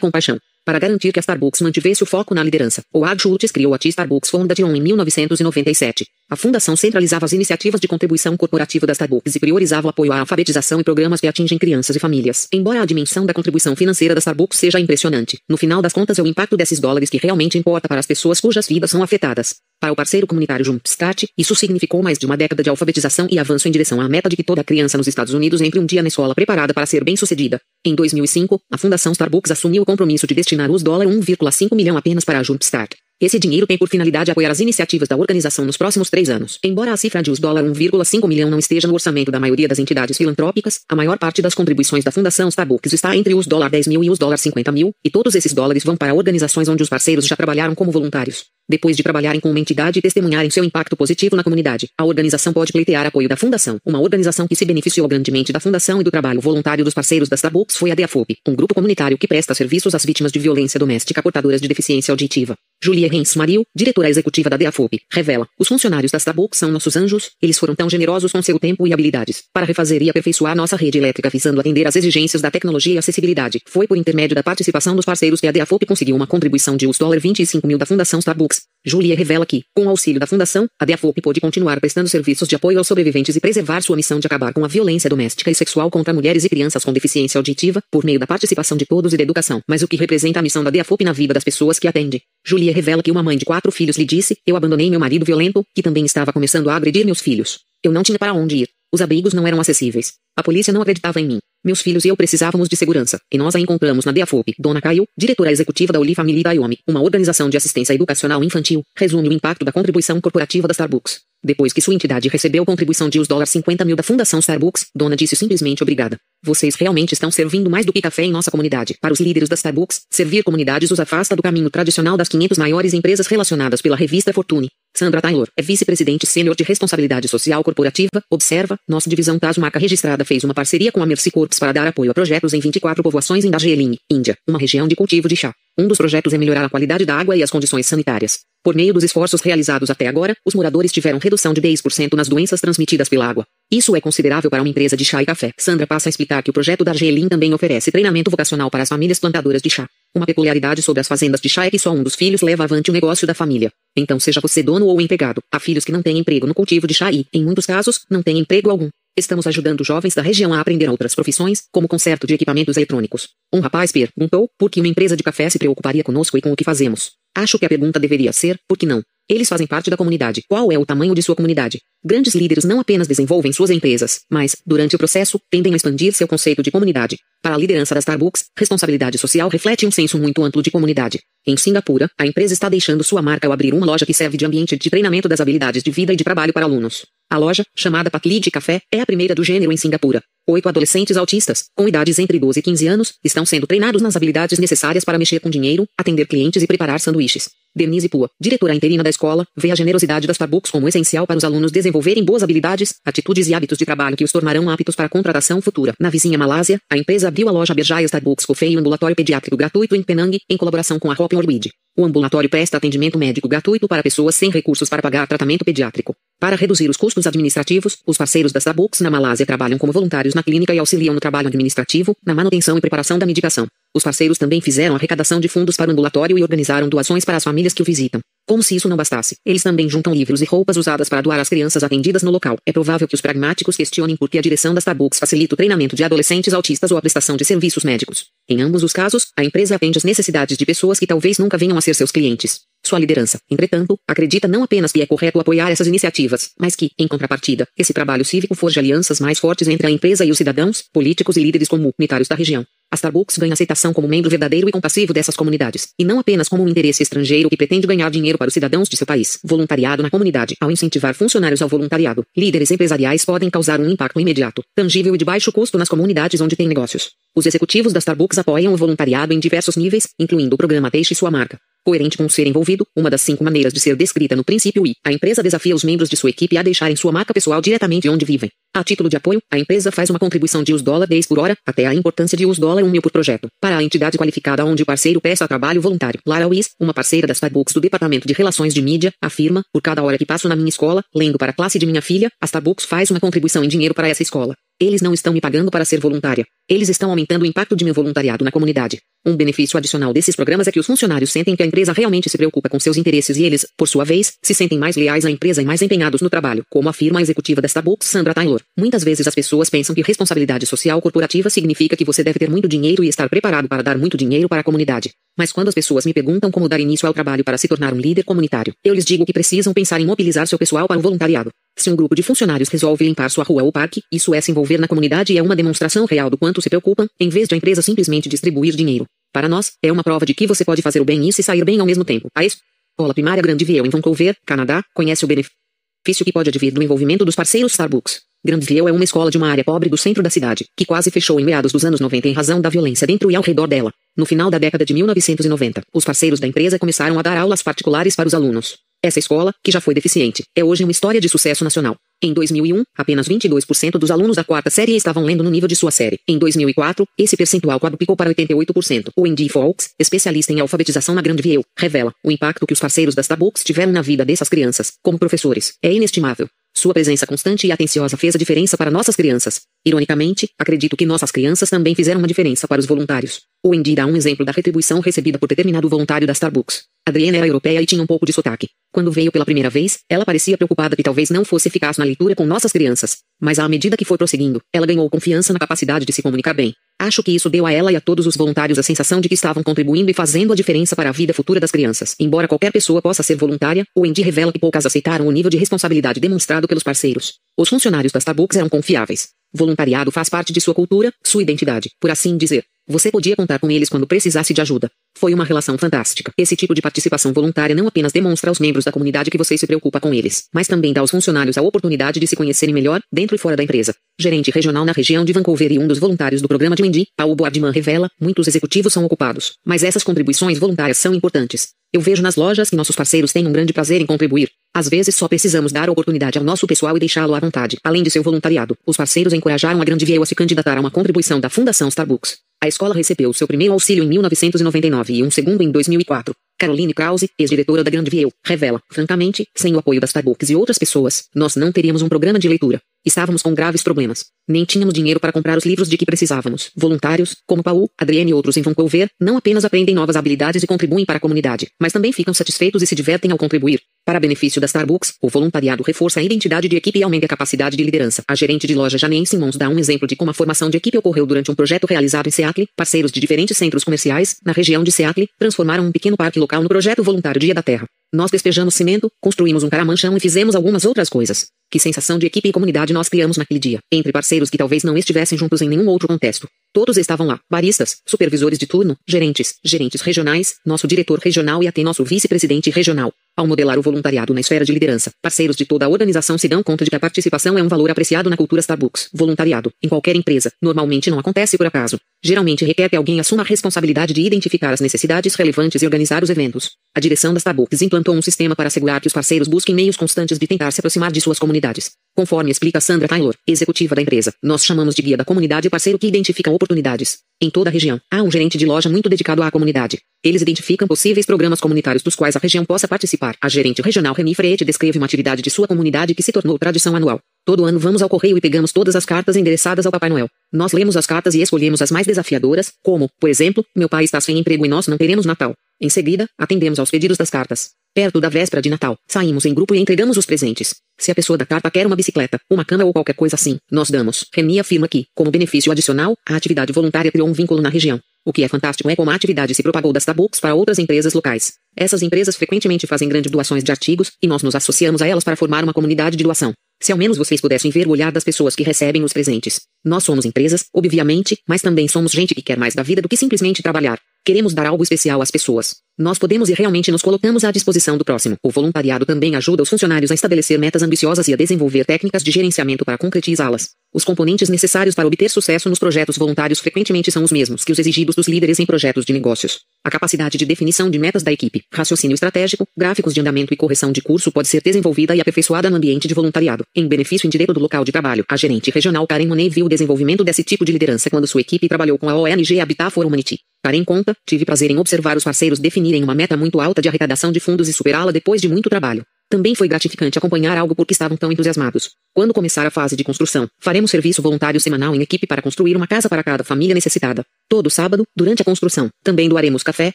compaixão. 0.00 0.38
Para 0.64 0.78
garantir 0.78 1.12
que 1.12 1.18
a 1.18 1.20
Starbucks 1.20 1.60
mantivesse 1.60 2.02
o 2.02 2.06
foco 2.06 2.34
na 2.34 2.42
liderança, 2.42 2.82
Howard 2.94 3.20
Schultz 3.20 3.50
criou 3.50 3.74
a 3.74 3.78
T-Starbucks 3.78 4.30
Foundation 4.30 4.74
em 4.74 4.80
1997. 4.80 6.06
A 6.30 6.36
fundação 6.36 6.74
centralizava 6.74 7.26
as 7.26 7.32
iniciativas 7.32 7.78
de 7.78 7.86
contribuição 7.86 8.34
corporativa 8.34 8.86
da 8.86 8.92
Starbucks 8.92 9.36
e 9.36 9.40
priorizava 9.40 9.88
o 9.88 9.90
apoio 9.90 10.10
à 10.12 10.20
alfabetização 10.20 10.80
e 10.80 10.84
programas 10.84 11.20
que 11.20 11.26
atingem 11.26 11.58
crianças 11.58 11.96
e 11.96 11.98
famílias. 11.98 12.48
Embora 12.50 12.80
a 12.80 12.86
dimensão 12.86 13.26
da 13.26 13.34
contribuição 13.34 13.76
financeira 13.76 14.14
da 14.14 14.20
Starbucks 14.20 14.58
seja 14.58 14.80
impressionante, 14.80 15.36
no 15.46 15.58
final 15.58 15.82
das 15.82 15.92
contas 15.92 16.18
é 16.18 16.22
o 16.22 16.26
impacto 16.26 16.56
desses 16.56 16.80
dólares 16.80 17.10
que 17.10 17.18
realmente 17.18 17.58
importa 17.58 17.86
para 17.86 18.00
as 18.00 18.06
pessoas 18.06 18.40
cujas 18.40 18.66
vidas 18.66 18.90
são 18.90 19.02
afetadas. 19.02 19.56
Para 19.78 19.92
o 19.92 19.96
parceiro 19.96 20.26
comunitário 20.26 20.64
Jumpstart, 20.64 21.24
isso 21.36 21.54
significou 21.54 22.02
mais 22.02 22.18
de 22.18 22.24
uma 22.24 22.38
década 22.38 22.62
de 22.62 22.70
alfabetização 22.70 23.26
e 23.30 23.38
avanço 23.38 23.68
em 23.68 23.70
direção 23.70 24.00
à 24.00 24.08
meta 24.08 24.30
de 24.30 24.36
que 24.36 24.42
toda 24.42 24.64
criança 24.64 24.96
nos 24.96 25.06
Estados 25.06 25.34
Unidos 25.34 25.60
entre 25.60 25.78
um 25.78 25.84
dia 25.84 26.00
na 26.00 26.08
escola 26.08 26.34
preparada 26.34 26.72
para 26.72 26.83
ser 26.86 27.04
bem-sucedida. 27.04 27.60
Em 27.84 27.94
2005, 27.94 28.60
a 28.72 28.78
Fundação 28.78 29.12
Starbucks 29.12 29.50
assumiu 29.50 29.82
o 29.82 29.86
compromisso 29.86 30.26
de 30.26 30.34
destinar 30.34 30.70
os 30.70 30.82
dólar 30.82 31.06
1,5 31.06 31.74
milhão 31.74 31.96
apenas 31.96 32.24
para 32.24 32.40
a 32.40 32.42
Jumpstart. 32.42 32.94
Esse 33.20 33.38
dinheiro 33.38 33.64
tem 33.64 33.78
por 33.78 33.88
finalidade 33.88 34.32
apoiar 34.32 34.50
as 34.50 34.58
iniciativas 34.58 35.08
da 35.08 35.16
organização 35.16 35.64
nos 35.64 35.76
próximos 35.76 36.10
três 36.10 36.28
anos. 36.28 36.58
Embora 36.64 36.92
a 36.92 36.96
cifra 36.96 37.22
de 37.22 37.32
dólar 37.34 37.62
1,5 37.62 38.26
milhão 38.26 38.50
não 38.50 38.58
esteja 38.58 38.88
no 38.88 38.94
orçamento 38.94 39.30
da 39.30 39.38
maioria 39.38 39.68
das 39.68 39.78
entidades 39.78 40.16
filantrópicas, 40.16 40.80
a 40.88 40.96
maior 40.96 41.16
parte 41.16 41.40
das 41.40 41.54
contribuições 41.54 42.02
da 42.02 42.10
Fundação 42.10 42.48
Starbucks 42.48 42.92
está 42.92 43.16
entre 43.16 43.32
os 43.32 43.46
dólar 43.46 43.70
10 43.70 43.86
mil 43.86 44.02
e 44.02 44.10
os 44.10 44.18
dólar 44.18 44.36
50 44.36 44.72
mil, 44.72 44.92
e 45.04 45.10
todos 45.10 45.36
esses 45.36 45.52
dólares 45.52 45.84
vão 45.84 45.96
para 45.96 46.12
organizações 46.12 46.68
onde 46.68 46.82
os 46.82 46.88
parceiros 46.88 47.26
já 47.26 47.36
trabalharam 47.36 47.74
como 47.74 47.92
voluntários. 47.92 48.46
Depois 48.68 48.96
de 48.96 49.02
trabalharem 49.02 49.40
com 49.40 49.50
uma 49.50 49.60
entidade 49.60 49.98
e 49.98 50.02
testemunharem 50.02 50.50
seu 50.50 50.64
impacto 50.64 50.96
positivo 50.96 51.36
na 51.36 51.44
comunidade, 51.44 51.88
a 51.98 52.04
organização 52.04 52.52
pode 52.52 52.72
pleitear 52.72 53.06
apoio 53.06 53.28
da 53.28 53.36
Fundação. 53.36 53.76
Uma 53.86 54.00
organização 54.00 54.48
que 54.48 54.56
se 54.56 54.64
beneficiou 54.64 55.06
grandemente 55.06 55.52
da 55.52 55.60
Fundação 55.60 56.00
e 56.00 56.04
do 56.04 56.10
trabalho 56.10 56.40
voluntário 56.40 56.84
dos 56.84 56.94
parceiros 56.94 57.28
da 57.28 57.36
Starbucks 57.36 57.76
foi 57.76 57.90
a 57.90 57.94
DEAFOP, 57.94 58.38
um 58.48 58.54
grupo 58.54 58.74
comunitário 58.74 59.18
que 59.18 59.28
presta 59.28 59.54
serviços 59.54 59.94
às 59.94 60.04
vítimas 60.04 60.32
de 60.32 60.38
violência 60.38 60.80
doméstica 60.80 61.22
portadoras 61.22 61.60
de 61.60 61.68
deficiência 61.68 62.10
auditiva. 62.10 62.56
Julia 62.84 63.08
Hens 63.10 63.34
Maril, 63.34 63.64
diretora 63.74 64.10
executiva 64.10 64.50
da 64.50 64.58
DEAFOP, 64.58 65.00
revela: 65.10 65.48
Os 65.58 65.68
funcionários 65.68 66.12
da 66.12 66.18
Starbucks 66.18 66.58
são 66.58 66.70
nossos 66.70 66.94
anjos, 66.96 67.30
eles 67.40 67.58
foram 67.58 67.74
tão 67.74 67.88
generosos 67.88 68.30
com 68.30 68.42
seu 68.42 68.58
tempo 68.58 68.86
e 68.86 68.92
habilidades 68.92 69.44
para 69.54 69.64
refazer 69.64 70.02
e 70.02 70.10
aperfeiçoar 70.10 70.54
nossa 70.54 70.76
rede 70.76 70.98
elétrica 70.98 71.30
visando 71.30 71.58
atender 71.58 71.86
às 71.86 71.96
exigências 71.96 72.42
da 72.42 72.50
tecnologia 72.50 72.92
e 72.92 72.98
acessibilidade. 72.98 73.62
Foi 73.66 73.86
por 73.86 73.96
intermédio 73.96 74.34
da 74.34 74.42
participação 74.42 74.94
dos 74.94 75.06
parceiros 75.06 75.40
que 75.40 75.46
a 75.46 75.50
DEAFOP 75.50 75.86
conseguiu 75.86 76.14
uma 76.14 76.26
contribuição 76.26 76.76
de 76.76 76.86
US 76.86 76.98
25 76.98 77.66
mil 77.66 77.78
da 77.78 77.86
Fundação 77.86 78.18
Starbucks. 78.18 78.60
Julia 78.84 79.16
revela 79.16 79.46
que, 79.46 79.62
com 79.74 79.86
o 79.86 79.88
auxílio 79.88 80.20
da 80.20 80.26
Fundação, 80.26 80.66
a 80.78 80.84
DEAFOP 80.84 81.22
pôde 81.22 81.40
continuar 81.40 81.80
prestando 81.80 82.10
serviços 82.10 82.46
de 82.46 82.54
apoio 82.54 82.76
aos 82.76 82.86
sobreviventes 82.86 83.34
e 83.34 83.40
preservar 83.40 83.80
sua 83.80 83.96
missão 83.96 84.20
de 84.20 84.26
acabar 84.26 84.52
com 84.52 84.62
a 84.62 84.68
violência 84.68 85.08
doméstica 85.08 85.50
e 85.50 85.54
sexual 85.54 85.90
contra 85.90 86.12
mulheres 86.12 86.44
e 86.44 86.50
crianças 86.50 86.84
com 86.84 86.92
deficiência 86.92 87.38
auditiva, 87.38 87.80
por 87.90 88.04
meio 88.04 88.18
da 88.18 88.26
participação 88.26 88.76
de 88.76 88.84
todos 88.84 89.14
e 89.14 89.16
da 89.16 89.22
educação. 89.22 89.62
Mas 89.66 89.82
o 89.82 89.88
que 89.88 89.96
representa 89.96 90.40
a 90.40 90.42
missão 90.42 90.62
da 90.62 90.68
DEAFOP 90.68 91.02
na 91.02 91.14
vida 91.14 91.32
das 91.32 91.44
pessoas 91.44 91.78
que 91.78 91.88
atende? 91.88 92.20
Julia 92.46 92.73
revela 92.74 93.02
que 93.02 93.10
uma 93.10 93.22
mãe 93.22 93.38
de 93.38 93.44
quatro 93.44 93.72
filhos 93.72 93.96
lhe 93.96 94.04
disse: 94.04 94.36
Eu 94.46 94.56
abandonei 94.56 94.90
meu 94.90 95.00
marido 95.00 95.24
violento, 95.24 95.64
que 95.74 95.82
também 95.82 96.04
estava 96.04 96.32
começando 96.32 96.68
a 96.68 96.76
agredir 96.76 97.06
meus 97.06 97.20
filhos. 97.20 97.60
Eu 97.82 97.92
não 97.92 98.02
tinha 98.02 98.18
para 98.18 98.34
onde 98.34 98.56
ir. 98.56 98.68
Os 98.92 99.00
abrigos 99.00 99.32
não 99.34 99.46
eram 99.46 99.60
acessíveis. 99.60 100.12
A 100.36 100.42
polícia 100.42 100.72
não 100.72 100.82
acreditava 100.82 101.20
em 101.20 101.26
mim. 101.26 101.38
Meus 101.64 101.80
filhos 101.80 102.04
e 102.04 102.08
eu 102.08 102.16
precisávamos 102.16 102.68
de 102.68 102.76
segurança, 102.76 103.18
e 103.32 103.38
nós 103.38 103.54
a 103.54 103.60
encontramos 103.60 104.04
na 104.04 104.12
DEAFOP. 104.12 104.54
Dona 104.58 104.80
Caio, 104.80 105.04
diretora 105.16 105.50
executiva 105.50 105.92
da 105.92 105.98
Oli 105.98 106.14
Family 106.14 106.42
Daiomi, 106.42 106.78
uma 106.86 107.00
organização 107.00 107.48
de 107.48 107.56
assistência 107.56 107.94
educacional 107.94 108.44
infantil, 108.44 108.82
resume 108.96 109.28
o 109.28 109.32
impacto 109.32 109.64
da 109.64 109.72
contribuição 109.72 110.20
corporativa 110.20 110.68
da 110.68 110.72
Starbucks. 110.72 111.22
Depois 111.42 111.72
que 111.72 111.80
sua 111.80 111.94
entidade 111.94 112.28
recebeu 112.28 112.64
contribuição 112.66 113.08
de 113.08 113.22
dólares 113.22 113.50
50 113.50 113.84
mil 113.84 113.96
da 113.96 114.02
Fundação 114.02 114.40
Starbucks, 114.40 114.86
Dona 114.94 115.16
disse 115.16 115.36
simplesmente 115.36 115.82
obrigada. 115.82 116.18
Vocês 116.46 116.74
realmente 116.74 117.14
estão 117.14 117.30
servindo 117.30 117.70
mais 117.70 117.86
do 117.86 117.92
que 117.92 118.02
café 118.02 118.22
em 118.22 118.30
nossa 118.30 118.50
comunidade. 118.50 118.94
Para 119.00 119.14
os 119.14 119.18
líderes 119.18 119.48
da 119.48 119.54
Starbucks, 119.54 120.02
servir 120.10 120.42
comunidades 120.42 120.90
os 120.90 121.00
afasta 121.00 121.34
do 121.34 121.42
caminho 121.42 121.70
tradicional 121.70 122.18
das 122.18 122.28
500 122.28 122.58
maiores 122.58 122.92
empresas 122.92 123.26
relacionadas 123.26 123.80
pela 123.80 123.96
revista 123.96 124.30
Fortune. 124.30 124.68
Sandra 124.94 125.22
Taylor 125.22 125.48
é 125.56 125.62
vice-presidente 125.62 126.26
sênior 126.26 126.54
de 126.54 126.62
responsabilidade 126.62 127.28
social 127.28 127.64
corporativa. 127.64 128.22
Observa, 128.30 128.76
nossa 128.86 129.08
divisão 129.08 129.38
TAS 129.38 129.56
marca 129.56 129.78
registrada 129.78 130.22
fez 130.22 130.44
uma 130.44 130.52
parceria 130.52 130.92
com 130.92 131.02
a 131.02 131.06
Mercy 131.06 131.30
Corps 131.30 131.58
para 131.58 131.72
dar 131.72 131.86
apoio 131.86 132.10
a 132.10 132.14
projetos 132.14 132.52
em 132.52 132.60
24 132.60 133.02
povoações 133.02 133.44
em 133.46 133.50
Darjeeling, 133.50 133.96
Índia, 134.10 134.36
uma 134.46 134.58
região 134.58 134.86
de 134.86 134.94
cultivo 134.94 135.26
de 135.26 135.36
chá. 135.36 135.54
Um 135.78 135.88
dos 135.88 135.96
projetos 135.96 136.34
é 136.34 136.38
melhorar 136.38 136.64
a 136.66 136.68
qualidade 136.68 137.06
da 137.06 137.16
água 137.16 137.34
e 137.34 137.42
as 137.42 137.50
condições 137.50 137.86
sanitárias. 137.86 138.40
Por 138.62 138.74
meio 138.74 138.94
dos 138.94 139.02
esforços 139.02 139.40
realizados 139.40 139.90
até 139.90 140.06
agora, 140.06 140.36
os 140.46 140.54
moradores 140.54 140.92
tiveram 140.92 141.18
redução 141.18 141.52
de 141.52 141.60
10% 141.60 142.14
nas 142.14 142.28
doenças 142.28 142.60
transmitidas 142.60 143.08
pela 143.08 143.26
água. 143.26 143.44
Isso 143.74 143.96
é 143.96 144.00
considerável 144.00 144.48
para 144.48 144.62
uma 144.62 144.68
empresa 144.68 144.96
de 144.96 145.04
chá 145.04 145.20
e 145.20 145.26
café. 145.26 145.50
Sandra 145.58 145.84
passa 145.84 146.08
a 146.08 146.10
explicar 146.10 146.40
que 146.44 146.50
o 146.50 146.52
projeto 146.52 146.84
da 146.84 146.92
Argelin 146.92 147.26
também 147.28 147.52
oferece 147.52 147.90
treinamento 147.90 148.30
vocacional 148.30 148.70
para 148.70 148.84
as 148.84 148.88
famílias 148.88 149.18
plantadoras 149.18 149.60
de 149.60 149.68
chá. 149.68 149.88
Uma 150.14 150.26
peculiaridade 150.26 150.80
sobre 150.80 151.00
as 151.00 151.08
fazendas 151.08 151.40
de 151.40 151.48
chá 151.48 151.66
é 151.66 151.72
que 151.72 151.78
só 151.80 151.90
um 151.90 152.04
dos 152.04 152.14
filhos 152.14 152.40
leva 152.40 152.62
avante 152.62 152.90
o 152.90 152.92
negócio 152.92 153.26
da 153.26 153.34
família. 153.34 153.72
Então 153.96 154.20
seja 154.20 154.40
você 154.40 154.62
dono 154.62 154.86
ou 154.86 155.00
empregado, 155.00 155.42
há 155.50 155.58
filhos 155.58 155.84
que 155.84 155.90
não 155.90 156.02
têm 156.02 156.18
emprego 156.18 156.46
no 156.46 156.54
cultivo 156.54 156.86
de 156.86 156.94
chá 156.94 157.10
e, 157.10 157.26
em 157.34 157.42
muitos 157.42 157.66
casos, 157.66 158.02
não 158.08 158.22
têm 158.22 158.38
emprego 158.38 158.70
algum. 158.70 158.90
Estamos 159.18 159.44
ajudando 159.44 159.82
jovens 159.82 160.14
da 160.14 160.22
região 160.22 160.54
a 160.54 160.60
aprender 160.60 160.88
outras 160.88 161.12
profissões, 161.12 161.64
como 161.72 161.88
conserto 161.88 162.28
de 162.28 162.34
equipamentos 162.34 162.76
eletrônicos. 162.76 163.30
Um 163.52 163.58
rapaz 163.58 163.90
perguntou 163.90 164.48
por 164.56 164.70
que 164.70 164.78
uma 164.78 164.88
empresa 164.88 165.16
de 165.16 165.24
café 165.24 165.50
se 165.50 165.58
preocuparia 165.58 166.04
conosco 166.04 166.38
e 166.38 166.40
com 166.40 166.52
o 166.52 166.56
que 166.56 166.62
fazemos. 166.62 167.10
Acho 167.36 167.58
que 167.58 167.66
a 167.66 167.68
pergunta 167.68 167.98
deveria 167.98 168.32
ser, 168.32 168.56
por 168.68 168.78
que 168.78 168.86
não? 168.86 169.02
Eles 169.28 169.48
fazem 169.48 169.66
parte 169.66 169.90
da 169.90 169.96
comunidade. 169.96 170.44
Qual 170.48 170.70
é 170.70 170.78
o 170.78 170.86
tamanho 170.86 171.12
de 171.12 171.22
sua 171.22 171.34
comunidade? 171.34 171.80
Grandes 172.06 172.34
líderes 172.34 172.64
não 172.64 172.80
apenas 172.80 173.08
desenvolvem 173.08 173.50
suas 173.50 173.70
empresas, 173.70 174.20
mas, 174.30 174.54
durante 174.66 174.94
o 174.94 174.98
processo, 174.98 175.40
tendem 175.50 175.72
a 175.72 175.76
expandir 175.76 176.12
seu 176.12 176.28
conceito 176.28 176.62
de 176.62 176.70
comunidade. 176.70 177.16
Para 177.40 177.54
a 177.54 177.58
liderança 177.58 177.94
da 177.94 177.98
Starbucks, 177.98 178.44
responsabilidade 178.58 179.16
social 179.16 179.48
reflete 179.48 179.86
um 179.86 179.90
senso 179.90 180.18
muito 180.18 180.44
amplo 180.44 180.62
de 180.62 180.70
comunidade. 180.70 181.22
Em 181.46 181.56
Singapura, 181.56 182.10
a 182.18 182.26
empresa 182.26 182.52
está 182.52 182.68
deixando 182.68 183.02
sua 183.02 183.22
marca 183.22 183.46
ao 183.46 183.54
abrir 183.54 183.72
uma 183.72 183.86
loja 183.86 184.04
que 184.04 184.12
serve 184.12 184.36
de 184.36 184.44
ambiente 184.44 184.76
de 184.76 184.90
treinamento 184.90 185.30
das 185.30 185.40
habilidades 185.40 185.82
de 185.82 185.90
vida 185.90 186.12
e 186.12 186.16
de 186.16 186.24
trabalho 186.24 186.52
para 186.52 186.66
alunos. 186.66 187.06
A 187.30 187.38
loja, 187.38 187.64
chamada 187.74 188.10
Patli 188.10 188.38
de 188.38 188.50
Café, 188.50 188.82
é 188.92 189.00
a 189.00 189.06
primeira 189.06 189.34
do 189.34 189.42
gênero 189.42 189.72
em 189.72 189.76
Singapura. 189.76 190.22
Oito 190.46 190.68
adolescentes 190.68 191.16
autistas, 191.16 191.64
com 191.74 191.88
idades 191.88 192.18
entre 192.18 192.38
12 192.38 192.60
e 192.60 192.62
15 192.62 192.86
anos, 192.86 193.14
estão 193.24 193.46
sendo 193.46 193.66
treinados 193.66 194.02
nas 194.02 194.14
habilidades 194.14 194.58
necessárias 194.58 195.04
para 195.04 195.18
mexer 195.18 195.40
com 195.40 195.48
dinheiro, 195.48 195.86
atender 195.98 196.26
clientes 196.26 196.62
e 196.62 196.66
preparar 196.66 197.00
sanduíches. 197.00 197.48
Denise 197.74 198.08
Pua, 198.08 198.30
diretora 198.40 198.74
interina 198.74 199.02
da 199.02 199.10
escola, 199.10 199.46
vê 199.56 199.70
a 199.70 199.74
generosidade 199.74 200.26
das 200.26 200.36
Starbucks 200.36 200.70
como 200.70 200.86
essencial 200.86 201.26
para 201.26 201.36
os 201.38 201.44
alunos 201.44 201.72
desenvolverem 201.72 201.93
boas 202.24 202.42
habilidades, 202.42 202.94
atitudes 203.04 203.48
e 203.48 203.54
hábitos 203.54 203.78
de 203.78 203.84
trabalho 203.84 204.16
que 204.16 204.24
os 204.24 204.32
tornarão 204.32 204.68
aptos 204.70 204.94
para 204.94 205.08
contratação 205.08 205.60
futura. 205.60 205.94
Na 206.00 206.10
vizinha 206.10 206.38
Malásia, 206.38 206.78
a 206.90 206.96
empresa 206.96 207.28
abriu 207.28 207.48
a 207.48 207.52
loja 207.52 207.74
Berjaya 207.74 208.04
Starbucks 208.04 208.46
Coffee 208.46 208.72
e 208.72 208.76
um 208.76 208.80
ambulatório 208.80 209.14
pediátrico 209.14 209.56
gratuito 209.56 209.94
em 209.94 210.02
Penang, 210.02 210.38
em 210.48 210.56
colaboração 210.56 210.98
com 210.98 211.10
a 211.10 211.14
Hope 211.18 211.36
Orwid. 211.36 211.70
O 211.96 212.04
ambulatório 212.04 212.50
presta 212.50 212.76
atendimento 212.76 213.18
médico 213.18 213.48
gratuito 213.48 213.86
para 213.86 214.02
pessoas 214.02 214.34
sem 214.34 214.50
recursos 214.50 214.88
para 214.88 215.00
pagar 215.00 215.28
tratamento 215.28 215.64
pediátrico. 215.64 216.14
Para 216.40 216.56
reduzir 216.56 216.90
os 216.90 216.96
custos 216.96 217.26
administrativos, 217.26 217.98
os 218.06 218.16
parceiros 218.16 218.52
da 218.52 218.58
Starbucks 218.58 219.00
na 219.00 219.10
Malásia 219.10 219.46
trabalham 219.46 219.78
como 219.78 219.92
voluntários 219.92 220.34
na 220.34 220.42
clínica 220.42 220.74
e 220.74 220.78
auxiliam 220.78 221.14
no 221.14 221.20
trabalho 221.20 221.48
administrativo, 221.48 222.16
na 222.26 222.34
manutenção 222.34 222.76
e 222.76 222.80
preparação 222.80 223.18
da 223.18 223.26
medicação. 223.26 223.66
Os 223.96 224.02
parceiros 224.02 224.38
também 224.38 224.60
fizeram 224.60 224.96
arrecadação 224.96 225.38
de 225.38 225.46
fundos 225.46 225.76
para 225.76 225.88
o 225.88 225.92
ambulatório 225.92 226.36
e 226.36 226.42
organizaram 226.42 226.88
doações 226.88 227.24
para 227.24 227.36
as 227.36 227.44
famílias 227.44 227.72
que 227.72 227.80
o 227.80 227.84
visitam. 227.84 228.20
Como 228.46 228.60
se 228.60 228.74
isso 228.74 228.88
não 228.88 228.96
bastasse, 228.96 229.36
eles 229.46 229.62
também 229.62 229.88
juntam 229.88 230.12
livros 230.12 230.42
e 230.42 230.44
roupas 230.44 230.76
usadas 230.76 231.08
para 231.08 231.22
doar 231.22 231.38
às 231.38 231.48
crianças 231.48 231.82
atendidas 231.82 232.22
no 232.22 232.30
local. 232.30 232.58
É 232.66 232.72
provável 232.72 233.06
que 233.06 233.14
os 233.14 233.20
pragmáticos 233.20 233.76
questionem 233.76 234.16
por 234.16 234.28
que 234.28 234.36
a 234.36 234.42
direção 234.42 234.74
da 234.74 234.80
Starbucks 234.80 235.20
facilita 235.20 235.54
o 235.54 235.56
treinamento 235.56 235.94
de 235.94 236.02
adolescentes 236.02 236.52
autistas 236.52 236.90
ou 236.90 236.98
a 236.98 237.00
prestação 237.00 237.36
de 237.36 237.44
serviços 237.44 237.84
médicos. 237.84 238.26
Em 238.48 238.60
ambos 238.60 238.82
os 238.82 238.92
casos, 238.92 239.28
a 239.38 239.44
empresa 239.44 239.76
atende 239.76 239.96
às 239.96 240.04
necessidades 240.04 240.58
de 240.58 240.66
pessoas 240.66 240.98
que 240.98 241.06
talvez 241.06 241.38
nunca 241.38 241.56
venham 241.56 241.78
a 241.78 241.80
ser 241.80 241.94
seus 241.94 242.10
clientes. 242.10 242.60
Sua 242.84 242.98
liderança, 242.98 243.38
entretanto, 243.50 243.96
acredita 244.06 244.46
não 244.46 244.62
apenas 244.62 244.92
que 244.92 245.00
é 245.00 245.06
correto 245.06 245.40
apoiar 245.40 245.70
essas 245.70 245.86
iniciativas, 245.86 246.50
mas 246.60 246.76
que, 246.76 246.90
em 246.98 247.08
contrapartida, 247.08 247.66
esse 247.78 247.94
trabalho 247.94 248.26
cívico 248.26 248.54
forja 248.54 248.80
alianças 248.80 249.20
mais 249.20 249.38
fortes 249.38 249.68
entre 249.68 249.86
a 249.86 249.90
empresa 249.90 250.22
e 250.22 250.30
os 250.30 250.36
cidadãos, 250.36 250.84
políticos 250.92 251.38
e 251.38 251.42
líderes 251.42 251.68
comunitários 251.68 252.28
da 252.28 252.34
região. 252.34 252.66
A 252.90 252.96
Starbucks 252.96 253.38
ganha 253.38 253.52
aceitação 253.52 253.92
como 253.92 254.06
membro 254.06 254.30
verdadeiro 254.30 254.68
e 254.68 254.72
compassivo 254.72 255.12
dessas 255.12 255.34
comunidades, 255.34 255.88
e 255.98 256.04
não 256.04 256.18
apenas 256.18 256.48
como 256.48 256.62
um 256.62 256.68
interesse 256.68 257.02
estrangeiro 257.02 257.50
que 257.50 257.56
pretende 257.56 257.86
ganhar 257.86 258.10
dinheiro 258.10 258.38
para 258.38 258.48
os 258.48 258.54
cidadãos 258.54 258.88
de 258.88 258.96
seu 258.96 259.06
país. 259.06 259.38
Voluntariado 259.42 260.02
na 260.02 260.10
comunidade. 260.10 260.54
Ao 260.60 260.70
incentivar 260.70 261.14
funcionários 261.14 261.60
ao 261.60 261.68
voluntariado, 261.68 262.24
líderes 262.36 262.70
empresariais 262.70 263.24
podem 263.24 263.50
causar 263.50 263.80
um 263.80 263.88
impacto 263.88 264.20
imediato, 264.20 264.62
tangível 264.74 265.14
e 265.14 265.18
de 265.18 265.24
baixo 265.24 265.50
custo 265.50 265.76
nas 265.76 265.88
comunidades 265.88 266.40
onde 266.40 266.56
têm 266.56 266.68
negócios. 266.68 267.10
Os 267.34 267.46
executivos 267.46 267.92
da 267.92 267.98
Starbucks 267.98 268.38
apoiam 268.38 268.72
o 268.72 268.76
voluntariado 268.76 269.32
em 269.32 269.40
diversos 269.40 269.76
níveis, 269.76 270.08
incluindo 270.18 270.54
o 270.54 270.58
programa 270.58 270.90
Deixe 270.90 271.14
Sua 271.14 271.30
Marca, 271.30 271.58
coerente 271.84 272.16
com 272.16 272.24
o 272.24 272.30
ser 272.30 272.46
envolvido, 272.46 272.86
uma 272.96 273.10
das 273.10 273.22
cinco 273.22 273.44
maneiras 273.44 273.72
de 273.72 273.80
ser 273.80 273.94
descrita 273.94 274.34
no 274.34 274.42
princípio 274.42 274.86
e, 274.86 274.94
a 275.04 275.12
empresa 275.12 275.42
desafia 275.42 275.74
os 275.74 275.84
membros 275.84 276.08
de 276.08 276.16
sua 276.16 276.30
equipe 276.30 276.56
a 276.56 276.62
deixarem 276.62 276.96
sua 276.96 277.12
marca 277.12 277.34
pessoal 277.34 277.60
diretamente 277.60 278.08
onde 278.08 278.24
vivem. 278.24 278.50
A 278.74 278.82
título 278.82 279.08
de 279.08 279.16
apoio, 279.16 279.40
a 279.52 279.58
empresa 279.58 279.92
faz 279.92 280.10
uma 280.10 280.18
contribuição 280.18 280.62
de 280.64 280.74
US 280.74 280.82
dólar 280.82 281.06
10 281.06 281.26
por 281.26 281.38
hora, 281.38 281.56
até 281.64 281.86
a 281.86 281.94
importância 281.94 282.36
de 282.36 282.44
US 282.44 282.58
dólar 282.58 282.82
1 282.82 282.90
mil 282.90 283.02
por 283.02 283.12
projeto, 283.12 283.46
para 283.60 283.76
a 283.76 283.82
entidade 283.82 284.18
qualificada 284.18 284.64
onde 284.64 284.82
o 284.82 284.86
parceiro 284.86 285.20
presta 285.20 285.46
trabalho 285.46 285.80
voluntário. 285.80 286.18
Lara 286.26 286.48
Weiss, 286.48 286.70
uma 286.80 286.92
parceira 286.92 287.26
da 287.26 287.32
Starbucks 287.32 287.74
do 287.74 287.80
Departamento 287.80 288.26
de 288.26 288.32
Relações 288.32 288.74
de 288.74 288.82
Mídia, 288.82 289.12
afirma, 289.22 289.62
por 289.72 289.80
cada 289.80 290.02
hora 290.02 290.18
que 290.18 290.26
passo 290.26 290.48
na 290.48 290.56
minha 290.56 290.68
escola, 290.68 291.04
lendo 291.14 291.38
para 291.38 291.50
a 291.50 291.54
classe 291.54 291.78
de 291.78 291.86
minha 291.86 292.02
filha, 292.02 292.30
a 292.40 292.46
Starbucks 292.46 292.84
faz 292.84 293.10
uma 293.10 293.20
contribuição 293.20 293.62
em 293.62 293.68
dinheiro 293.68 293.94
para 293.94 294.08
essa 294.08 294.22
escola. 294.22 294.54
Eles 294.80 295.00
não 295.00 295.14
estão 295.14 295.32
me 295.32 295.40
pagando 295.40 295.70
para 295.70 295.84
ser 295.84 296.00
voluntária. 296.00 296.44
Eles 296.68 296.88
estão 296.88 297.10
aumentando 297.10 297.42
o 297.42 297.46
impacto 297.46 297.76
de 297.76 297.84
meu 297.84 297.94
voluntariado 297.94 298.44
na 298.44 298.50
comunidade. 298.50 299.00
Um 299.24 299.36
benefício 299.36 299.78
adicional 299.78 300.12
desses 300.12 300.34
programas 300.34 300.66
é 300.66 300.72
que 300.72 300.80
os 300.80 300.86
funcionários 300.86 301.30
sentem 301.30 301.54
que 301.54 301.62
a 301.62 301.66
empresa 301.66 301.92
realmente 301.92 302.28
se 302.28 302.36
preocupa 302.36 302.68
com 302.68 302.80
seus 302.80 302.96
interesses 302.96 303.36
e 303.36 303.44
eles, 303.44 303.66
por 303.76 303.86
sua 303.86 304.04
vez, 304.04 304.32
se 304.42 304.52
sentem 304.52 304.76
mais 304.76 304.96
leais 304.96 305.24
à 305.24 305.30
empresa 305.30 305.62
e 305.62 305.64
mais 305.64 305.80
empenhados 305.80 306.20
no 306.20 306.28
trabalho, 306.28 306.64
como 306.68 306.88
afirma 306.88 307.20
a 307.20 307.22
executiva 307.22 307.62
da 307.62 307.66
Starbucks, 307.66 308.08
Sandra 308.08 308.34
Taylor. 308.34 308.60
Muitas 308.76 309.04
vezes 309.04 309.26
as 309.28 309.34
pessoas 309.34 309.70
pensam 309.70 309.94
que 309.94 310.02
responsabilidade 310.02 310.66
social 310.66 311.00
corporativa 311.00 311.48
significa 311.48 311.96
que 311.96 312.04
você 312.04 312.24
deve 312.24 312.40
ter 312.40 312.50
muito 312.50 312.66
dinheiro 312.66 313.04
e 313.04 313.08
estar 313.08 313.28
preparado 313.28 313.68
para 313.68 313.82
dar 313.82 313.96
muito 313.96 314.16
dinheiro 314.16 314.48
para 314.48 314.60
a 314.60 314.64
comunidade. 314.64 315.12
Mas 315.38 315.52
quando 315.52 315.68
as 315.68 315.74
pessoas 315.74 316.04
me 316.04 316.12
perguntam 316.12 316.50
como 316.50 316.68
dar 316.68 316.80
início 316.80 317.06
ao 317.06 317.14
trabalho 317.14 317.44
para 317.44 317.56
se 317.58 317.68
tornar 317.68 317.94
um 317.94 317.98
líder 317.98 318.24
comunitário, 318.24 318.74
eu 318.84 318.92
lhes 318.92 319.04
digo 319.04 319.24
que 319.24 319.32
precisam 319.32 319.72
pensar 319.72 320.00
em 320.00 320.06
mobilizar 320.06 320.46
seu 320.46 320.58
pessoal 320.58 320.88
para 320.88 320.98
o 320.98 321.02
voluntariado. 321.02 321.50
Se 321.76 321.90
um 321.90 321.96
grupo 321.96 322.14
de 322.14 322.22
funcionários 322.22 322.68
resolve 322.68 323.04
limpar 323.04 323.28
sua 323.30 323.44
rua 323.44 323.62
ou 323.62 323.72
parque, 323.72 324.02
isso 324.10 324.32
é 324.32 324.40
se 324.40 324.50
envolver 324.50 324.78
na 324.78 324.86
comunidade 324.86 325.32
e 325.32 325.38
é 325.38 325.42
uma 325.42 325.56
demonstração 325.56 326.06
real 326.06 326.30
do 326.30 326.38
quanto 326.38 326.62
se 326.62 326.70
preocupam, 326.70 327.06
em 327.18 327.28
vez 327.28 327.48
de 327.48 327.54
a 327.54 327.58
empresa 327.58 327.82
simplesmente 327.82 328.28
distribuir 328.28 328.76
dinheiro. 328.76 329.06
Para 329.32 329.48
nós, 329.48 329.72
é 329.82 329.90
uma 329.90 330.04
prova 330.04 330.24
de 330.24 330.32
que 330.32 330.46
você 330.46 330.64
pode 330.64 330.80
fazer 330.82 331.00
o 331.00 331.04
bem 331.04 331.28
e 331.28 331.32
se 331.32 331.42
sair 331.42 331.64
bem 331.64 331.80
ao 331.80 331.86
mesmo 331.86 332.04
tempo. 332.04 332.28
A 332.34 332.44
escola 332.44 333.12
primária 333.12 333.42
Grandview 333.42 333.84
em 333.84 333.90
Vancouver, 333.90 334.36
Canadá, 334.46 334.84
conhece 334.94 335.24
o 335.24 335.28
benefício 335.28 336.24
que 336.24 336.32
pode 336.32 336.48
advir 336.48 336.72
do 336.72 336.82
envolvimento 336.82 337.24
dos 337.24 337.34
parceiros 337.34 337.72
Starbucks. 337.72 338.20
Grandview 338.46 338.88
é 338.88 338.92
uma 338.92 339.02
escola 339.02 339.30
de 339.30 339.38
uma 339.38 339.50
área 339.50 339.64
pobre 339.64 339.88
do 339.88 339.96
centro 339.96 340.22
da 340.22 340.30
cidade, 340.30 340.66
que 340.76 340.84
quase 340.84 341.10
fechou 341.10 341.40
em 341.40 341.44
meados 341.44 341.72
dos 341.72 341.84
anos 341.84 341.98
90 341.98 342.28
em 342.28 342.32
razão 342.32 342.60
da 342.60 342.68
violência 342.68 343.06
dentro 343.06 343.30
e 343.30 343.34
ao 343.34 343.42
redor 343.42 343.66
dela. 343.66 343.90
No 344.16 344.26
final 344.26 344.50
da 344.50 344.58
década 344.58 344.84
de 344.84 344.94
1990, 344.94 345.82
os 345.92 346.04
parceiros 346.04 346.38
da 346.38 346.46
empresa 346.46 346.78
começaram 346.78 347.18
a 347.18 347.22
dar 347.22 347.36
aulas 347.36 347.62
particulares 347.62 348.14
para 348.14 348.28
os 348.28 348.34
alunos. 348.34 348.83
Essa 349.04 349.18
escola, 349.18 349.52
que 349.62 349.70
já 349.70 349.82
foi 349.82 349.92
deficiente, 349.92 350.44
é 350.56 350.64
hoje 350.64 350.82
uma 350.82 350.90
história 350.90 351.20
de 351.20 351.28
sucesso 351.28 351.62
nacional. 351.62 351.94
Em 352.22 352.32
2001, 352.32 352.84
apenas 352.96 353.28
22% 353.28 353.98
dos 353.98 354.10
alunos 354.10 354.34
da 354.34 354.42
quarta 354.42 354.70
série 354.70 354.96
estavam 354.96 355.22
lendo 355.22 355.44
no 355.44 355.50
nível 355.50 355.68
de 355.68 355.76
sua 355.76 355.90
série. 355.90 356.18
Em 356.26 356.38
2004, 356.38 357.04
esse 357.18 357.36
percentual 357.36 357.78
quadruplicou 357.78 358.16
para 358.16 358.32
88%. 358.32 359.10
O 359.14 359.26
Andy 359.26 359.50
Fox, 359.50 359.90
especialista 360.00 360.54
em 360.54 360.60
alfabetização 360.60 361.14
na 361.14 361.20
Grandview, 361.20 361.62
revela 361.78 362.14
o 362.24 362.30
impacto 362.30 362.66
que 362.66 362.72
os 362.72 362.80
parceiros 362.80 363.14
das 363.14 363.26
Starbucks 363.26 363.62
tiveram 363.62 363.92
na 363.92 364.00
vida 364.00 364.24
dessas 364.24 364.48
crianças, 364.48 364.94
como 365.02 365.18
professores. 365.18 365.74
É 365.82 365.92
inestimável. 365.92 366.48
Sua 366.74 366.94
presença 366.94 367.26
constante 367.26 367.66
e 367.66 367.72
atenciosa 367.72 368.16
fez 368.16 368.34
a 368.34 368.38
diferença 368.38 368.78
para 368.78 368.90
nossas 368.90 369.14
crianças. 369.14 369.60
Ironicamente, 369.84 370.48
acredito 370.58 370.96
que 370.96 371.04
nossas 371.04 371.30
crianças 371.30 371.68
também 371.68 371.94
fizeram 371.94 372.20
uma 372.20 372.26
diferença 372.26 372.66
para 372.66 372.80
os 372.80 372.86
voluntários. 372.86 373.42
O 373.62 373.74
Andy 373.74 373.94
dá 373.94 374.06
um 374.06 374.16
exemplo 374.16 374.46
da 374.46 374.52
retribuição 374.52 375.00
recebida 375.00 375.38
por 375.38 375.46
determinado 375.46 375.90
voluntário 375.90 376.26
da 376.26 376.32
Starbucks. 376.32 376.93
Adriana 377.06 377.36
era 377.36 377.46
europeia 377.46 377.82
e 377.82 377.86
tinha 377.86 378.02
um 378.02 378.06
pouco 378.06 378.24
de 378.24 378.32
sotaque. 378.32 378.70
Quando 378.90 379.12
veio 379.12 379.30
pela 379.30 379.44
primeira 379.44 379.68
vez, 379.68 379.98
ela 380.08 380.24
parecia 380.24 380.56
preocupada 380.56 380.96
que 380.96 381.02
talvez 381.02 381.28
não 381.28 381.44
fosse 381.44 381.68
eficaz 381.68 381.98
na 381.98 382.04
leitura 382.04 382.34
com 382.34 382.46
nossas 382.46 382.72
crianças. 382.72 383.18
Mas 383.38 383.58
à 383.58 383.68
medida 383.68 383.94
que 383.94 384.06
foi 384.06 384.16
prosseguindo, 384.16 384.62
ela 384.72 384.86
ganhou 384.86 385.10
confiança 385.10 385.52
na 385.52 385.58
capacidade 385.58 386.06
de 386.06 386.12
se 386.14 386.22
comunicar 386.22 386.54
bem. 386.54 386.72
Acho 386.98 387.22
que 387.22 387.32
isso 387.32 387.50
deu 387.50 387.66
a 387.66 387.72
ela 387.72 387.92
e 387.92 387.96
a 387.96 388.00
todos 388.00 388.26
os 388.26 388.36
voluntários 388.36 388.78
a 388.78 388.82
sensação 388.82 389.20
de 389.20 389.28
que 389.28 389.34
estavam 389.34 389.62
contribuindo 389.62 390.10
e 390.10 390.14
fazendo 390.14 390.52
a 390.52 390.56
diferença 390.56 390.96
para 390.96 391.10
a 391.10 391.12
vida 391.12 391.34
futura 391.34 391.60
das 391.60 391.70
crianças. 391.70 392.14
Embora 392.18 392.48
qualquer 392.48 392.72
pessoa 392.72 393.02
possa 393.02 393.22
ser 393.22 393.36
voluntária, 393.36 393.84
o 393.94 394.06
Andy 394.06 394.22
revela 394.22 394.52
que 394.52 394.58
poucas 394.58 394.86
aceitaram 394.86 395.26
o 395.26 395.30
nível 395.30 395.50
de 395.50 395.58
responsabilidade 395.58 396.20
demonstrado 396.20 396.66
pelos 396.66 396.82
parceiros. 396.82 397.34
Os 397.58 397.68
funcionários 397.68 398.12
das 398.12 398.22
Starbucks 398.22 398.56
eram 398.56 398.70
confiáveis. 398.70 399.28
Voluntariado 399.52 400.10
faz 400.10 400.30
parte 400.30 400.54
de 400.54 400.60
sua 400.60 400.74
cultura, 400.74 401.12
sua 401.22 401.42
identidade, 401.42 401.90
por 402.00 402.10
assim 402.10 402.38
dizer. 402.38 402.64
Você 402.86 403.10
podia 403.10 403.36
contar 403.36 403.58
com 403.58 403.70
eles 403.70 403.88
quando 403.88 404.06
precisasse 404.06 404.54
de 404.54 404.60
ajuda. 404.60 404.90
Foi 405.16 405.32
uma 405.32 405.44
relação 405.44 405.78
fantástica. 405.78 406.32
Esse 406.36 406.56
tipo 406.56 406.74
de 406.74 406.82
participação 406.82 407.32
voluntária 407.32 407.74
não 407.74 407.86
apenas 407.86 408.12
demonstra 408.12 408.50
aos 408.50 408.58
membros 408.58 408.84
da 408.84 408.92
comunidade 408.92 409.30
que 409.30 409.38
você 409.38 409.56
se 409.56 409.66
preocupa 409.66 410.00
com 410.00 410.12
eles, 410.12 410.48
mas 410.52 410.66
também 410.66 410.92
dá 410.92 411.00
aos 411.00 411.10
funcionários 411.10 411.56
a 411.56 411.62
oportunidade 411.62 412.18
de 412.18 412.26
se 412.26 412.34
conhecerem 412.34 412.74
melhor, 412.74 413.00
dentro 413.12 413.36
e 413.36 413.38
fora 413.38 413.56
da 413.56 413.62
empresa. 413.62 413.94
Gerente 414.18 414.50
regional 414.50 414.84
na 414.84 414.92
região 414.92 415.24
de 415.24 415.32
Vancouver 415.32 415.72
e 415.72 415.78
um 415.78 415.86
dos 415.86 415.98
voluntários 415.98 416.42
do 416.42 416.48
programa 416.48 416.74
de 416.74 416.82
Wendy, 416.82 417.06
Paul 417.16 417.34
Boardman 417.34 417.72
revela, 417.72 418.10
muitos 418.20 418.48
executivos 418.48 418.92
são 418.92 419.04
ocupados, 419.04 419.54
mas 419.64 419.82
essas 419.82 420.02
contribuições 420.02 420.58
voluntárias 420.58 420.98
são 420.98 421.14
importantes. 421.14 421.68
Eu 421.92 422.00
vejo 422.00 422.22
nas 422.22 422.34
lojas 422.34 422.70
que 422.70 422.76
nossos 422.76 422.96
parceiros 422.96 423.32
têm 423.32 423.46
um 423.46 423.52
grande 423.52 423.72
prazer 423.72 424.00
em 424.00 424.06
contribuir. 424.06 424.50
Às 424.74 424.88
vezes 424.88 425.14
só 425.14 425.28
precisamos 425.28 425.70
dar 425.70 425.88
oportunidade 425.88 426.36
ao 426.36 426.44
nosso 426.44 426.66
pessoal 426.66 426.96
e 426.96 426.98
deixá-lo 426.98 427.36
à 427.36 427.38
vontade. 427.38 427.78
Além 427.84 428.02
de 428.02 428.10
seu 428.10 428.20
voluntariado, 428.20 428.76
os 428.84 428.96
parceiros 428.96 429.32
encorajaram 429.32 429.80
a 429.80 429.84
Grande 429.84 430.04
View 430.04 430.20
a 430.20 430.26
se 430.26 430.34
candidatar 430.34 430.76
a 430.76 430.80
uma 430.80 430.90
contribuição 430.90 431.38
da 431.38 431.48
Fundação 431.48 431.86
Starbucks. 431.86 432.38
A 432.64 432.66
escola 432.66 432.94
recebeu 432.94 433.30
seu 433.34 433.46
primeiro 433.46 433.74
auxílio 433.74 434.02
em 434.02 434.08
1999 434.08 435.12
e 435.12 435.22
um 435.22 435.30
segundo 435.30 435.62
em 435.62 435.70
2004. 435.70 436.34
Caroline 436.58 436.94
Krause, 436.94 437.28
ex-diretora 437.38 437.84
da 437.84 437.90
Grandview, 437.90 438.32
revela, 438.42 438.80
francamente, 438.90 439.46
sem 439.54 439.74
o 439.74 439.78
apoio 439.78 440.00
das 440.00 440.08
Starbucks 440.08 440.48
e 440.48 440.56
outras 440.56 440.78
pessoas, 440.78 441.24
nós 441.34 441.56
não 441.56 441.70
teríamos 441.70 442.00
um 442.00 442.08
programa 442.08 442.38
de 442.38 442.48
leitura. 442.48 442.80
Estávamos 443.04 443.42
com 443.42 443.52
graves 443.52 443.82
problemas. 443.82 444.24
Nem 444.48 444.64
tínhamos 444.64 444.94
dinheiro 444.94 445.20
para 445.20 445.30
comprar 445.30 445.58
os 445.58 445.66
livros 445.66 445.90
de 445.90 445.98
que 445.98 446.06
precisávamos. 446.06 446.70
Voluntários, 446.74 447.36
como 447.46 447.62
Paul, 447.62 447.90
Adrienne 447.98 448.30
e 448.30 448.34
outros 448.34 448.56
em 448.56 448.62
Vancouver, 448.62 449.10
não 449.20 449.36
apenas 449.36 449.62
aprendem 449.62 449.94
novas 449.94 450.16
habilidades 450.16 450.62
e 450.62 450.66
contribuem 450.66 451.04
para 451.04 451.18
a 451.18 451.20
comunidade, 451.20 451.68
mas 451.78 451.92
também 451.92 452.12
ficam 452.12 452.32
satisfeitos 452.32 452.82
e 452.82 452.86
se 452.86 452.94
divertem 452.94 453.30
ao 453.30 453.36
contribuir. 453.36 453.80
Para 454.06 454.20
benefício 454.20 454.58
da 454.58 454.66
Starbucks, 454.66 455.14
o 455.20 455.28
voluntariado 455.28 455.82
reforça 455.82 456.20
a 456.20 456.22
identidade 456.22 456.66
de 456.66 456.76
equipe 456.76 456.98
e 456.98 457.02
aumenta 457.02 457.26
a 457.26 457.28
capacidade 457.28 457.76
de 457.76 457.84
liderança. 457.84 458.22
A 458.26 458.34
gerente 458.34 458.66
de 458.66 458.74
loja 458.74 458.96
Janine 458.96 459.26
Simmons 459.26 459.56
dá 459.56 459.68
um 459.68 459.78
exemplo 459.78 460.06
de 460.08 460.16
como 460.16 460.30
a 460.30 460.34
formação 460.34 460.70
de 460.70 460.78
equipe 460.78 460.96
ocorreu 460.96 461.26
durante 461.26 461.50
um 461.50 461.54
projeto 461.54 461.86
realizado 461.86 462.26
em 462.26 462.30
Seattle. 462.30 462.68
Parceiros 462.76 463.12
de 463.12 463.20
diferentes 463.20 463.56
centros 463.56 463.84
comerciais, 463.84 464.36
na 464.44 464.52
região 464.52 464.82
de 464.82 464.92
Seattle, 464.92 465.28
transformaram 465.38 465.86
um 465.86 465.92
pequeno 465.92 466.16
parque 466.16 466.38
local 466.38 466.62
no 466.62 466.68
projeto 466.68 467.02
voluntário 467.02 467.40
Dia 467.40 467.54
da 467.54 467.62
Terra. 467.62 467.86
Nós 468.12 468.30
despejamos 468.30 468.74
cimento, 468.74 469.10
construímos 469.20 469.64
um 469.64 469.68
caramanchão 469.68 470.16
e 470.16 470.20
fizemos 470.20 470.54
algumas 470.54 470.84
outras 470.84 471.08
coisas. 471.08 471.46
Que 471.74 471.80
sensação 471.80 472.20
de 472.20 472.26
equipe 472.26 472.48
e 472.48 472.52
comunidade 472.52 472.92
nós 472.92 473.08
criamos 473.08 473.36
naquele 473.36 473.58
dia, 473.58 473.80
entre 473.90 474.12
parceiros 474.12 474.48
que 474.48 474.56
talvez 474.56 474.84
não 474.84 474.96
estivessem 474.96 475.36
juntos 475.36 475.60
em 475.60 475.68
nenhum 475.68 475.88
outro 475.88 476.06
contexto. 476.06 476.46
Todos 476.72 476.96
estavam 476.96 477.26
lá, 477.26 477.40
baristas, 477.50 477.96
supervisores 478.06 478.60
de 478.60 478.64
turno, 478.64 478.96
gerentes, 479.08 479.56
gerentes 479.64 480.00
regionais, 480.00 480.54
nosso 480.64 480.86
diretor 480.86 481.18
regional 481.18 481.64
e 481.64 481.66
até 481.66 481.82
nosso 481.82 482.04
vice-presidente 482.04 482.70
regional. 482.70 483.12
Ao 483.36 483.48
modelar 483.48 483.76
o 483.76 483.82
voluntariado 483.82 484.32
na 484.32 484.38
esfera 484.38 484.64
de 484.64 484.72
liderança, 484.72 485.10
parceiros 485.20 485.56
de 485.56 485.64
toda 485.64 485.84
a 485.84 485.88
organização 485.88 486.38
se 486.38 486.46
dão 486.46 486.62
conta 486.62 486.84
de 486.84 486.90
que 486.90 486.94
a 486.94 487.00
participação 487.00 487.58
é 487.58 487.62
um 487.62 487.66
valor 487.66 487.90
apreciado 487.90 488.30
na 488.30 488.36
cultura 488.36 488.60
Starbucks. 488.60 489.08
Voluntariado, 489.12 489.72
em 489.82 489.88
qualquer 489.88 490.14
empresa, 490.14 490.52
normalmente 490.62 491.10
não 491.10 491.18
acontece 491.18 491.58
por 491.58 491.66
acaso. 491.66 491.98
Geralmente 492.22 492.64
requer 492.64 492.88
que 492.88 492.94
alguém 492.94 493.18
assuma 493.18 493.42
a 493.42 493.44
responsabilidade 493.44 494.14
de 494.14 494.22
identificar 494.22 494.72
as 494.72 494.80
necessidades 494.80 495.34
relevantes 495.34 495.82
e 495.82 495.84
organizar 495.84 496.22
os 496.22 496.30
eventos. 496.30 496.70
A 496.94 497.00
direção 497.00 497.34
da 497.34 497.38
Starbucks 497.38 497.82
implantou 497.82 498.14
um 498.14 498.22
sistema 498.22 498.54
para 498.54 498.68
assegurar 498.68 499.00
que 499.00 499.08
os 499.08 499.12
parceiros 499.12 499.48
busquem 499.48 499.74
meios 499.74 499.96
constantes 499.96 500.38
de 500.38 500.46
tentar 500.46 500.70
se 500.70 500.80
aproximar 500.80 501.10
de 501.10 501.20
suas 501.20 501.38
comunidades. 501.40 501.90
Conforme 502.16 502.52
explica 502.52 502.80
Sandra 502.80 503.08
Taylor, 503.08 503.34
executiva 503.44 503.96
da 503.96 504.02
empresa, 504.02 504.32
nós 504.40 504.64
chamamos 504.64 504.94
de 504.94 505.02
guia 505.02 505.16
da 505.16 505.24
comunidade 505.24 505.68
parceiro 505.68 505.98
que 505.98 506.06
identifica 506.06 506.52
oportunidades. 506.52 507.18
Em 507.42 507.50
toda 507.50 507.68
a 507.68 507.72
região, 507.72 508.00
há 508.08 508.22
um 508.22 508.30
gerente 508.30 508.56
de 508.56 508.64
loja 508.64 508.88
muito 508.88 509.08
dedicado 509.08 509.42
à 509.42 509.50
comunidade. 509.50 510.00
Eles 510.22 510.40
identificam 510.40 510.86
possíveis 510.86 511.26
programas 511.26 511.60
comunitários 511.60 512.04
dos 512.04 512.14
quais 512.14 512.36
a 512.36 512.38
região 512.38 512.64
possa 512.64 512.86
participar. 512.86 513.23
A 513.40 513.48
gerente 513.48 513.80
regional 513.80 514.14
Remy 514.14 514.34
Freire 514.34 514.64
descreve 514.64 514.98
uma 514.98 515.06
atividade 515.06 515.40
de 515.40 515.50
sua 515.50 515.68
comunidade 515.68 516.14
que 516.14 516.22
se 516.22 516.32
tornou 516.32 516.58
tradição 516.58 516.96
anual. 516.96 517.20
Todo 517.44 517.64
ano 517.64 517.78
vamos 517.78 518.02
ao 518.02 518.08
correio 518.08 518.36
e 518.36 518.40
pegamos 518.40 518.72
todas 518.72 518.96
as 518.96 519.04
cartas 519.04 519.36
endereçadas 519.36 519.86
ao 519.86 519.92
Papai 519.92 520.08
Noel. 520.08 520.28
Nós 520.52 520.72
lemos 520.72 520.96
as 520.96 521.06
cartas 521.06 521.34
e 521.34 521.42
escolhemos 521.42 521.82
as 521.82 521.90
mais 521.90 522.06
desafiadoras, 522.06 522.72
como, 522.82 523.08
por 523.20 523.28
exemplo, 523.28 523.64
meu 523.76 523.88
pai 523.88 524.04
está 524.04 524.20
sem 524.20 524.38
emprego 524.38 524.64
e 524.64 524.68
nós 524.68 524.86
não 524.86 524.96
teremos 524.96 525.26
Natal. 525.26 525.54
Em 525.80 525.90
seguida, 525.90 526.26
atendemos 526.38 526.78
aos 526.78 526.90
pedidos 526.90 527.18
das 527.18 527.28
cartas. 527.30 527.70
Perto 527.94 528.20
da 528.20 528.28
véspera 528.28 528.62
de 528.62 528.70
Natal, 528.70 528.96
saímos 529.06 529.44
em 529.44 529.54
grupo 529.54 529.74
e 529.74 529.78
entregamos 529.78 530.16
os 530.16 530.26
presentes. 530.26 530.74
Se 530.98 531.10
a 531.10 531.14
pessoa 531.14 531.36
da 531.36 531.46
carta 531.46 531.70
quer 531.70 531.86
uma 531.86 531.94
bicicleta, 531.94 532.40
uma 532.50 532.64
cama 532.64 532.84
ou 532.84 532.92
qualquer 532.92 533.14
coisa 533.14 533.36
assim, 533.36 533.58
nós 533.70 533.90
damos. 533.90 534.24
Reni 534.34 534.58
afirma 534.58 534.88
que, 534.88 535.04
como 535.14 535.30
benefício 535.30 535.70
adicional, 535.70 536.16
a 536.28 536.34
atividade 536.34 536.72
voluntária 536.72 537.12
criou 537.12 537.28
um 537.28 537.32
vínculo 537.32 537.60
na 537.60 537.68
região. 537.68 538.00
O 538.26 538.32
que 538.32 538.42
é 538.42 538.48
fantástico 538.48 538.88
é 538.88 538.96
como 538.96 539.10
a 539.10 539.14
atividade 539.14 539.54
se 539.54 539.62
propagou 539.62 539.92
das 539.92 540.02
Starbucks 540.02 540.40
para 540.40 540.54
outras 540.54 540.78
empresas 540.78 541.12
locais. 541.12 541.54
Essas 541.76 542.00
empresas 542.00 542.36
frequentemente 542.36 542.86
fazem 542.86 543.06
grandes 543.06 543.30
doações 543.30 543.62
de 543.62 543.70
artigos, 543.70 544.12
e 544.22 544.26
nós 544.26 544.42
nos 544.42 544.54
associamos 544.54 545.02
a 545.02 545.06
elas 545.06 545.22
para 545.22 545.36
formar 545.36 545.62
uma 545.62 545.74
comunidade 545.74 546.16
de 546.16 546.24
doação. 546.24 546.54
Se 546.82 546.90
ao 546.90 546.96
menos 546.96 547.18
vocês 547.18 547.40
pudessem 547.40 547.70
ver 547.70 547.86
o 547.86 547.90
olhar 547.90 548.10
das 548.10 548.24
pessoas 548.24 548.56
que 548.56 548.62
recebem 548.62 549.04
os 549.04 549.12
presentes. 549.12 549.60
Nós 549.84 550.04
somos 550.04 550.24
empresas, 550.24 550.64
obviamente, 550.74 551.38
mas 551.46 551.60
também 551.60 551.86
somos 551.86 552.12
gente 552.12 552.34
que 552.34 552.42
quer 552.42 552.56
mais 552.56 552.74
da 552.74 552.82
vida 552.82 553.02
do 553.02 553.08
que 553.08 553.16
simplesmente 553.16 553.62
trabalhar. 553.62 553.98
Queremos 554.26 554.54
dar 554.54 554.64
algo 554.64 554.82
especial 554.82 555.20
às 555.20 555.30
pessoas. 555.30 555.76
Nós 555.98 556.18
podemos 556.18 556.48
e 556.48 556.54
realmente 556.54 556.90
nos 556.90 557.02
colocamos 557.02 557.44
à 557.44 557.50
disposição 557.50 557.98
do 557.98 558.06
próximo. 558.06 558.36
O 558.42 558.50
voluntariado 558.50 559.04
também 559.04 559.36
ajuda 559.36 559.62
os 559.62 559.68
funcionários 559.68 560.10
a 560.10 560.14
estabelecer 560.14 560.58
metas 560.58 560.82
ambiciosas 560.82 561.28
e 561.28 561.34
a 561.34 561.36
desenvolver 561.36 561.84
técnicas 561.84 562.24
de 562.24 562.30
gerenciamento 562.30 562.86
para 562.86 562.96
concretizá-las. 562.96 563.72
Os 563.92 564.02
componentes 564.02 564.48
necessários 564.48 564.94
para 564.94 565.06
obter 565.06 565.28
sucesso 565.28 565.68
nos 565.68 565.78
projetos 565.78 566.16
voluntários 566.16 566.58
frequentemente 566.58 567.12
são 567.12 567.22
os 567.22 567.30
mesmos 567.30 567.64
que 567.64 567.70
os 567.70 567.78
exigidos 567.78 568.16
dos 568.16 568.26
líderes 568.26 568.58
em 568.58 568.64
projetos 568.64 569.04
de 569.04 569.12
negócios. 569.12 569.60
A 569.84 569.90
capacidade 569.90 570.38
de 570.38 570.46
definição 570.46 570.88
de 570.88 570.98
metas 570.98 571.22
da 571.22 571.30
equipe, 571.30 571.62
raciocínio 571.70 572.14
estratégico, 572.14 572.66
gráficos 572.74 573.12
de 573.12 573.20
andamento 573.20 573.52
e 573.52 573.58
correção 573.58 573.92
de 573.92 574.00
curso 574.00 574.32
pode 574.32 574.48
ser 574.48 574.62
desenvolvida 574.62 575.14
e 575.14 575.20
aperfeiçoada 575.20 575.68
no 575.68 575.76
ambiente 575.76 576.08
de 576.08 576.14
voluntariado, 576.14 576.64
em 576.74 576.88
benefício 576.88 577.26
indireto 577.26 577.52
do 577.52 577.60
local 577.60 577.84
de 577.84 577.92
trabalho. 577.92 578.24
A 578.26 578.38
gerente 578.38 578.70
regional 578.70 579.06
Karen 579.06 579.26
Monet 579.26 579.50
viu 579.50 579.66
o 579.66 579.68
desenvolvimento 579.68 580.24
desse 580.24 580.42
tipo 580.42 580.64
de 580.64 580.72
liderança 580.72 581.10
quando 581.10 581.26
sua 581.26 581.42
equipe 581.42 581.68
trabalhou 581.68 581.98
com 581.98 582.08
a 582.08 582.16
ONG 582.18 582.58
Habitat 582.58 582.90
for 582.90 583.04
Humanity. 583.04 583.38
Para 583.64 583.78
em 583.78 583.82
conta, 583.82 584.14
tive 584.26 584.44
prazer 584.44 584.70
em 584.70 584.76
observar 584.76 585.16
os 585.16 585.24
parceiros 585.24 585.58
definirem 585.58 586.04
uma 586.04 586.14
meta 586.14 586.36
muito 586.36 586.60
alta 586.60 586.82
de 586.82 586.88
arrecadação 586.90 587.32
de 587.32 587.40
fundos 587.40 587.66
e 587.66 587.72
superá-la 587.72 588.12
depois 588.12 588.38
de 588.42 588.46
muito 588.46 588.68
trabalho. 588.68 589.06
Também 589.34 589.52
foi 589.52 589.66
gratificante 589.66 590.16
acompanhar 590.16 590.56
algo 590.56 590.76
porque 590.76 590.92
estavam 590.92 591.16
tão 591.16 591.32
entusiasmados. 591.32 591.90
Quando 592.14 592.32
começar 592.32 592.64
a 592.64 592.70
fase 592.70 592.94
de 592.94 593.02
construção, 593.02 593.48
faremos 593.58 593.90
serviço 593.90 594.22
voluntário 594.22 594.60
semanal 594.60 594.94
em 594.94 595.02
equipe 595.02 595.26
para 595.26 595.42
construir 595.42 595.74
uma 595.74 595.88
casa 595.88 596.08
para 596.08 596.22
cada 596.22 596.44
família 596.44 596.72
necessitada. 596.72 597.24
Todo 597.48 597.68
sábado, 597.68 598.04
durante 598.16 598.42
a 598.42 598.44
construção, 598.44 598.90
também 599.02 599.28
doaremos 599.28 599.64
café, 599.64 599.92